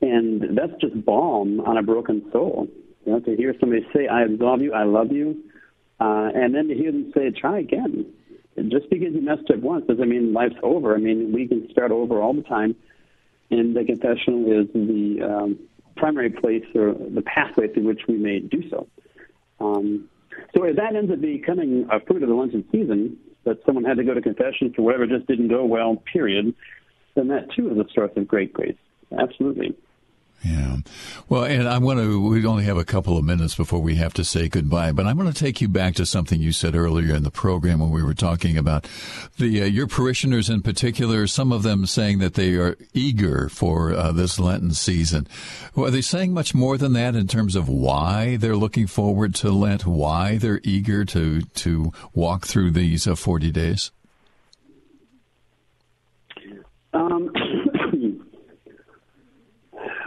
And 0.00 0.56
that's 0.56 0.80
just 0.80 1.04
balm 1.04 1.60
on 1.60 1.76
a 1.76 1.82
broken 1.82 2.28
soul. 2.32 2.68
You 3.04 3.12
know, 3.12 3.20
to 3.20 3.36
hear 3.36 3.54
somebody 3.60 3.86
say, 3.94 4.08
I 4.08 4.22
absolve 4.22 4.62
you, 4.62 4.72
I 4.72 4.84
love 4.84 5.12
you, 5.12 5.42
uh, 6.00 6.30
and 6.34 6.54
then 6.54 6.68
to 6.68 6.74
hear 6.74 6.90
them 6.90 7.12
say, 7.14 7.30
try 7.30 7.60
again. 7.60 8.06
Just 8.68 8.90
because 8.90 9.14
you 9.14 9.22
messed 9.22 9.50
up 9.50 9.60
once 9.60 9.86
doesn't 9.86 10.08
mean 10.08 10.32
life's 10.32 10.56
over. 10.62 10.94
I 10.94 10.98
mean, 10.98 11.32
we 11.32 11.48
can 11.48 11.68
start 11.70 11.90
over 11.90 12.20
all 12.20 12.34
the 12.34 12.42
time. 12.42 12.76
And 13.50 13.76
the 13.76 13.84
confessional 13.84 14.44
is 14.60 14.68
the 14.72 15.20
um, 15.22 15.58
primary 15.96 16.30
place 16.30 16.64
or 16.74 16.94
the 16.94 17.22
pathway 17.22 17.68
through 17.68 17.84
which 17.84 18.02
we 18.08 18.16
may 18.16 18.40
do 18.40 18.68
so. 18.70 18.86
Um, 19.60 20.08
so 20.54 20.64
if 20.64 20.76
that 20.76 20.96
ends 20.96 21.12
up 21.12 21.20
becoming 21.20 21.86
a 21.90 22.00
fruit 22.00 22.22
of 22.22 22.28
the 22.28 22.34
Lenten 22.34 22.64
season, 22.72 23.16
that 23.44 23.58
someone 23.66 23.84
had 23.84 23.96
to 23.96 24.04
go 24.04 24.14
to 24.14 24.20
confession 24.20 24.72
for 24.74 24.82
whatever 24.82 25.06
just 25.06 25.26
didn't 25.26 25.48
go 25.48 25.64
well, 25.64 25.96
period, 26.12 26.54
then 27.14 27.28
that 27.28 27.50
too 27.54 27.70
is 27.70 27.78
a 27.78 27.84
source 27.92 28.12
of 28.16 28.28
great 28.28 28.52
grace. 28.52 28.76
Absolutely. 29.18 29.74
Yeah. 30.44 30.78
Well, 31.28 31.44
and 31.44 31.68
I 31.68 31.78
want 31.78 32.00
to, 32.00 32.20
we 32.20 32.44
only 32.44 32.64
have 32.64 32.76
a 32.76 32.84
couple 32.84 33.16
of 33.16 33.24
minutes 33.24 33.54
before 33.54 33.80
we 33.80 33.94
have 33.96 34.12
to 34.14 34.24
say 34.24 34.48
goodbye, 34.48 34.90
but 34.90 35.06
I'm 35.06 35.16
going 35.16 35.32
to 35.32 35.38
take 35.38 35.60
you 35.60 35.68
back 35.68 35.94
to 35.96 36.06
something 36.06 36.40
you 36.40 36.52
said 36.52 36.74
earlier 36.74 37.14
in 37.14 37.22
the 37.22 37.30
program 37.30 37.78
when 37.78 37.90
we 37.90 38.02
were 38.02 38.14
talking 38.14 38.58
about 38.58 38.88
the, 39.38 39.62
uh, 39.62 39.66
your 39.66 39.86
parishioners 39.86 40.50
in 40.50 40.60
particular, 40.62 41.28
some 41.28 41.52
of 41.52 41.62
them 41.62 41.86
saying 41.86 42.18
that 42.18 42.34
they 42.34 42.54
are 42.54 42.76
eager 42.92 43.48
for 43.48 43.92
uh, 43.92 44.10
this 44.10 44.40
Lenten 44.40 44.72
season. 44.72 45.28
Well, 45.76 45.86
are 45.86 45.90
they 45.90 46.00
saying 46.00 46.34
much 46.34 46.54
more 46.54 46.76
than 46.76 46.92
that 46.94 47.14
in 47.14 47.28
terms 47.28 47.54
of 47.54 47.68
why 47.68 48.36
they're 48.36 48.56
looking 48.56 48.88
forward 48.88 49.36
to 49.36 49.52
Lent, 49.52 49.86
why 49.86 50.38
they're 50.38 50.60
eager 50.64 51.04
to, 51.04 51.42
to 51.42 51.92
walk 52.14 52.46
through 52.46 52.72
these 52.72 53.06
uh, 53.06 53.14
40 53.14 53.52
days? 53.52 53.92
Um, 56.92 57.30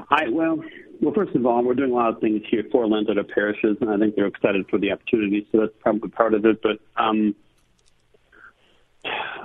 I 0.10 0.30
well, 0.30 0.64
well, 1.02 1.14
first 1.14 1.36
of 1.36 1.46
all, 1.46 1.64
we're 1.64 1.74
doing 1.74 1.92
a 1.92 1.96
lot 1.96 2.10
of 2.10 2.22
things 2.22 2.42
here 2.50 2.64
for 2.72 2.88
Lent 2.88 3.10
at 3.10 3.18
our 3.18 3.24
parishes, 3.24 3.78
and 3.82 3.90
I 3.90 3.98
think 3.98 4.16
they're 4.16 4.28
excited 4.28 4.68
for 4.70 4.78
the 4.78 4.92
opportunity. 4.92 5.48
So 5.52 5.62
that's 5.62 5.74
probably 5.80 6.10
part 6.10 6.34
of 6.34 6.46
it. 6.46 6.62
But 6.62 6.80
um, 6.96 7.36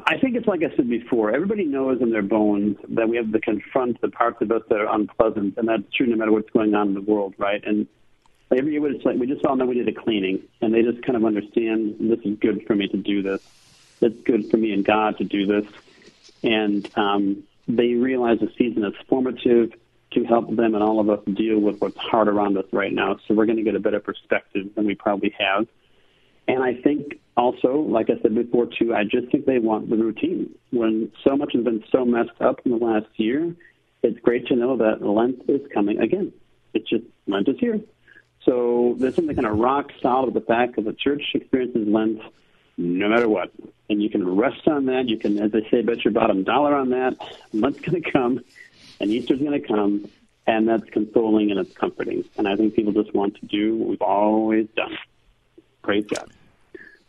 I 0.06 0.18
think 0.18 0.36
it's 0.36 0.46
like 0.46 0.62
I 0.62 0.74
said 0.76 0.88
before. 0.88 1.34
Everybody 1.34 1.64
knows 1.64 2.00
in 2.00 2.10
their 2.10 2.22
bones 2.22 2.76
that 2.90 3.08
we 3.08 3.16
have 3.16 3.32
to 3.32 3.40
confront 3.40 4.00
the 4.00 4.08
parts 4.08 4.40
of 4.40 4.50
us 4.52 4.62
that 4.68 4.80
are 4.80 4.94
unpleasant, 4.94 5.56
and 5.56 5.68
that's 5.68 5.82
true 5.94 6.06
no 6.06 6.16
matter 6.16 6.32
what's 6.32 6.50
going 6.50 6.74
on 6.74 6.88
in 6.88 6.94
the 6.94 7.00
world, 7.00 7.34
right? 7.38 7.62
And 7.64 7.86
every 8.50 8.72
year 8.72 8.86
it's 8.90 9.04
like 9.04 9.18
we 9.18 9.26
just 9.26 9.44
all 9.44 9.56
know 9.56 9.66
we 9.66 9.76
need 9.76 9.88
a 9.88 9.92
cleaning, 9.92 10.42
and 10.60 10.72
they 10.72 10.82
just 10.82 11.02
kind 11.02 11.16
of 11.16 11.24
understand 11.24 11.96
this 12.00 12.20
is 12.20 12.38
good 12.38 12.66
for 12.66 12.74
me 12.74 12.88
to 12.88 12.96
do 12.96 13.22
this. 13.22 13.42
It's 14.00 14.22
good 14.22 14.50
for 14.50 14.56
me 14.56 14.72
and 14.72 14.84
God 14.84 15.18
to 15.18 15.24
do 15.24 15.46
this, 15.46 15.66
and 16.42 16.88
um, 16.96 17.44
they 17.68 17.94
realize 17.94 18.38
the 18.40 18.52
season 18.56 18.84
is 18.84 18.94
formative 19.08 19.72
to 20.12 20.24
help 20.24 20.54
them 20.54 20.74
and 20.74 20.82
all 20.82 21.00
of 21.00 21.08
us 21.08 21.20
deal 21.34 21.58
with 21.58 21.80
what's 21.80 21.96
hard 21.96 22.28
around 22.28 22.58
us 22.58 22.66
right 22.72 22.92
now. 22.92 23.18
So 23.26 23.34
we're 23.34 23.46
going 23.46 23.58
to 23.58 23.62
get 23.62 23.74
a 23.74 23.80
better 23.80 24.00
perspective 24.00 24.74
than 24.74 24.86
we 24.86 24.94
probably 24.94 25.34
have. 25.38 25.66
And 26.48 26.62
I 26.62 26.74
think 26.74 27.20
also, 27.36 27.76
like 27.76 28.10
I 28.10 28.20
said 28.20 28.34
before 28.34 28.66
too, 28.66 28.94
I 28.94 29.04
just 29.04 29.30
think 29.30 29.46
they 29.46 29.58
want 29.58 29.88
the 29.88 29.96
routine. 29.96 30.52
When 30.70 31.12
so 31.22 31.36
much 31.36 31.52
has 31.54 31.62
been 31.62 31.84
so 31.92 32.04
messed 32.04 32.40
up 32.40 32.60
in 32.64 32.72
the 32.72 32.84
last 32.84 33.08
year, 33.16 33.54
it's 34.02 34.18
great 34.20 34.46
to 34.48 34.56
know 34.56 34.76
that 34.78 35.02
Lent 35.02 35.42
is 35.48 35.60
coming 35.72 36.00
again. 36.00 36.32
It's 36.74 36.88
just 36.88 37.04
Lent 37.26 37.48
is 37.48 37.58
here. 37.60 37.80
So 38.44 38.96
there's 38.98 39.14
something 39.14 39.36
kind 39.36 39.46
of 39.46 39.58
rock 39.58 39.92
solid 40.02 40.34
with 40.34 40.34
the 40.34 40.40
fact 40.40 40.76
that 40.76 40.84
the 40.84 40.92
church 40.92 41.22
experiences 41.34 41.86
Lent 41.86 42.20
no 42.76 43.08
matter 43.08 43.28
what. 43.28 43.52
And 43.88 44.02
you 44.02 44.08
can 44.08 44.36
rest 44.36 44.66
on 44.66 44.86
that. 44.86 45.08
You 45.08 45.18
can, 45.18 45.38
as 45.40 45.52
they 45.52 45.68
say, 45.70 45.82
bet 45.82 46.04
your 46.04 46.12
bottom 46.12 46.44
dollar 46.44 46.74
on 46.74 46.90
that. 46.90 47.16
Lent's 47.52 47.80
going 47.80 48.02
to 48.02 48.10
come 48.10 48.40
and 49.00 49.10
Easter's 49.10 49.40
going 49.40 49.60
to 49.60 49.66
come, 49.66 50.08
and 50.46 50.68
that's 50.68 50.88
consoling 50.90 51.50
and 51.50 51.60
it's 51.60 51.74
comforting. 51.74 52.24
And 52.36 52.46
I 52.46 52.56
think 52.56 52.74
people 52.74 52.92
just 52.92 53.14
want 53.14 53.36
to 53.40 53.46
do 53.46 53.76
what 53.76 53.88
we've 53.88 54.02
always 54.02 54.68
done. 54.76 54.96
Praise 55.82 56.04
God. 56.06 56.30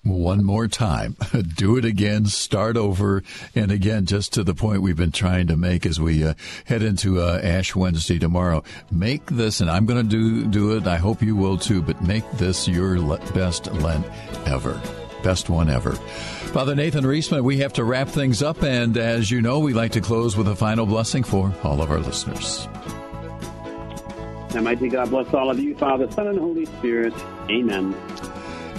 One 0.04 0.44
more 0.44 0.68
time. 0.68 1.16
Do 1.56 1.78
it 1.78 1.86
again. 1.86 2.26
Start 2.26 2.76
over. 2.76 3.22
And 3.54 3.72
again, 3.72 4.08
just 4.08 4.34
to 4.34 4.44
the 4.44 4.56
point 4.56 4.82
we've 4.82 4.98
been 4.98 5.12
trying 5.12 5.46
to 5.48 5.58
make 5.58 5.86
as 5.86 6.00
we 6.00 6.24
uh, 6.24 6.34
head 6.66 6.82
into 6.82 7.22
uh, 7.22 7.39
Ash 7.44 7.76
Wednesday 7.76 8.18
tomorrow. 8.18 8.64
Make 8.89 9.28
this, 9.28 9.62
and 9.62 9.70
I'm 9.70 9.86
going 9.86 10.02
to 10.02 10.10
do, 10.10 10.48
do 10.48 10.76
it. 10.76 10.88
I 10.88 10.98
hope 10.98 11.22
you 11.22 11.36
will 11.36 11.58
too, 11.58 11.84
but 11.84 12.02
make 12.02 12.30
this 12.32 12.68
your 12.68 13.00
le- 13.00 13.20
best 13.34 13.72
Lent 13.74 14.06
ever. 14.48 14.82
Best 15.24 15.49
one 15.49 15.69
ever. 15.69 15.91
Father 16.51 16.76
Nathan 16.76 17.03
Reesman, 17.03 17.43
we 17.43 17.57
have 17.59 17.74
to 17.74 17.84
wrap 17.84 18.07
things 18.07 18.41
up, 18.41 18.63
and 18.63 18.97
as 18.97 19.32
you 19.32 19.41
know, 19.41 19.59
we 19.59 19.74
like 19.74 19.91
to 19.93 20.01
close 20.01 20.36
with 20.36 20.47
a 20.47 20.55
final 20.55 20.86
blessing 20.86 21.24
for 21.24 21.53
all 21.63 21.82
of 21.82 21.91
our 21.91 21.99
listeners. 21.99 22.67
Almighty 24.55 24.89
God 24.89 25.09
bless 25.09 25.34
all 25.34 25.49
of 25.49 25.59
you, 25.59 25.76
Father, 25.76 26.11
Son, 26.11 26.28
and 26.28 26.39
Holy 26.39 26.65
Spirit. 26.65 27.13
Amen. 27.49 27.95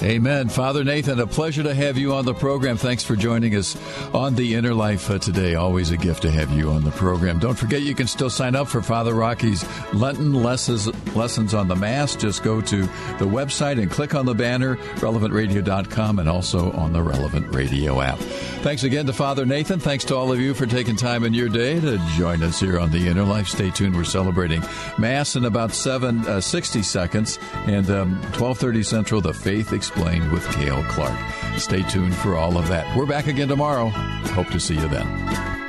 Amen. 0.03 0.49
Father 0.49 0.83
Nathan, 0.83 1.21
a 1.21 1.29
pleasure 1.29 1.63
to 1.63 1.73
have 1.73 1.97
you 1.97 2.13
on 2.13 2.25
the 2.25 2.35
program. 2.35 2.77
Thanks 2.77 3.05
for 3.05 3.15
joining 3.15 3.55
us 3.55 3.77
on 4.13 4.35
the 4.35 4.57
Inner 4.57 4.75
Life 4.75 5.09
uh, 5.09 5.19
today. 5.21 5.55
Always 5.55 5.93
a 5.93 5.97
gift 5.97 6.23
to 6.23 6.31
have 6.31 6.51
you 6.51 6.71
on 6.71 6.83
the 6.83 6.91
program. 6.91 7.39
Don't 7.39 7.55
forget 7.55 7.83
you 7.83 7.95
can 7.95 8.09
still 8.09 8.29
sign 8.29 8.57
up 8.57 8.67
for 8.67 8.83
Father 8.83 9.15
Rocky's 9.15 9.65
Lenten 9.93 10.33
lessons, 10.33 11.55
on 11.55 11.69
the 11.69 11.77
Mass. 11.77 12.17
Just 12.17 12.43
go 12.43 12.61
to 12.61 12.83
the 12.83 13.27
website 13.27 13.81
and 13.81 13.89
click 13.89 14.17
on 14.17 14.27
the 14.27 14.35
banner, 14.35 14.75
relevantradio.com, 14.97 16.19
and 16.19 16.29
also 16.29 16.73
on 16.73 16.93
the 16.93 17.03
Relevant 17.03 17.55
Radio 17.55 18.01
app. 18.01 18.19
Thanks 18.19 18.83
again 18.83 19.07
to 19.07 19.13
Father 19.13 19.47
Nathan. 19.47 19.79
Thanks 19.79 20.05
to 20.07 20.17
all 20.17 20.33
of 20.33 20.41
you 20.41 20.53
for 20.53 20.67
taking 20.67 20.97
time 20.97 21.23
in 21.23 21.33
your 21.33 21.49
day 21.49 21.79
to 21.79 21.99
join 22.17 22.43
us 22.43 22.59
here 22.59 22.81
on 22.81 22.91
the 22.91 23.07
Inner 23.07 23.25
Life. 23.25 23.47
Stay 23.47 23.71
tuned. 23.71 23.95
We're 23.95 24.03
celebrating 24.03 24.63
Mass 24.99 25.37
in 25.37 25.45
about 25.45 25.73
seven, 25.73 26.27
uh, 26.27 26.41
60 26.41 26.83
seconds 26.83 27.39
and 27.67 27.89
um, 27.89 28.13
1230 28.33 28.83
Central, 28.83 29.21
the 29.21 29.33
Faith 29.33 29.73
Explained 29.95 30.33
with 30.33 30.51
Cale 30.53 30.83
Clarke. 30.85 31.19
Stay 31.59 31.83
tuned 31.83 32.17
for 32.17 32.35
all 32.35 32.57
of 32.57 32.67
that. 32.69 32.97
We're 32.97 33.05
back 33.05 33.27
again 33.27 33.49
tomorrow. 33.49 33.89
Hope 33.89 34.49
to 34.49 34.59
see 34.59 34.75
you 34.75 34.89
then. 34.89 35.62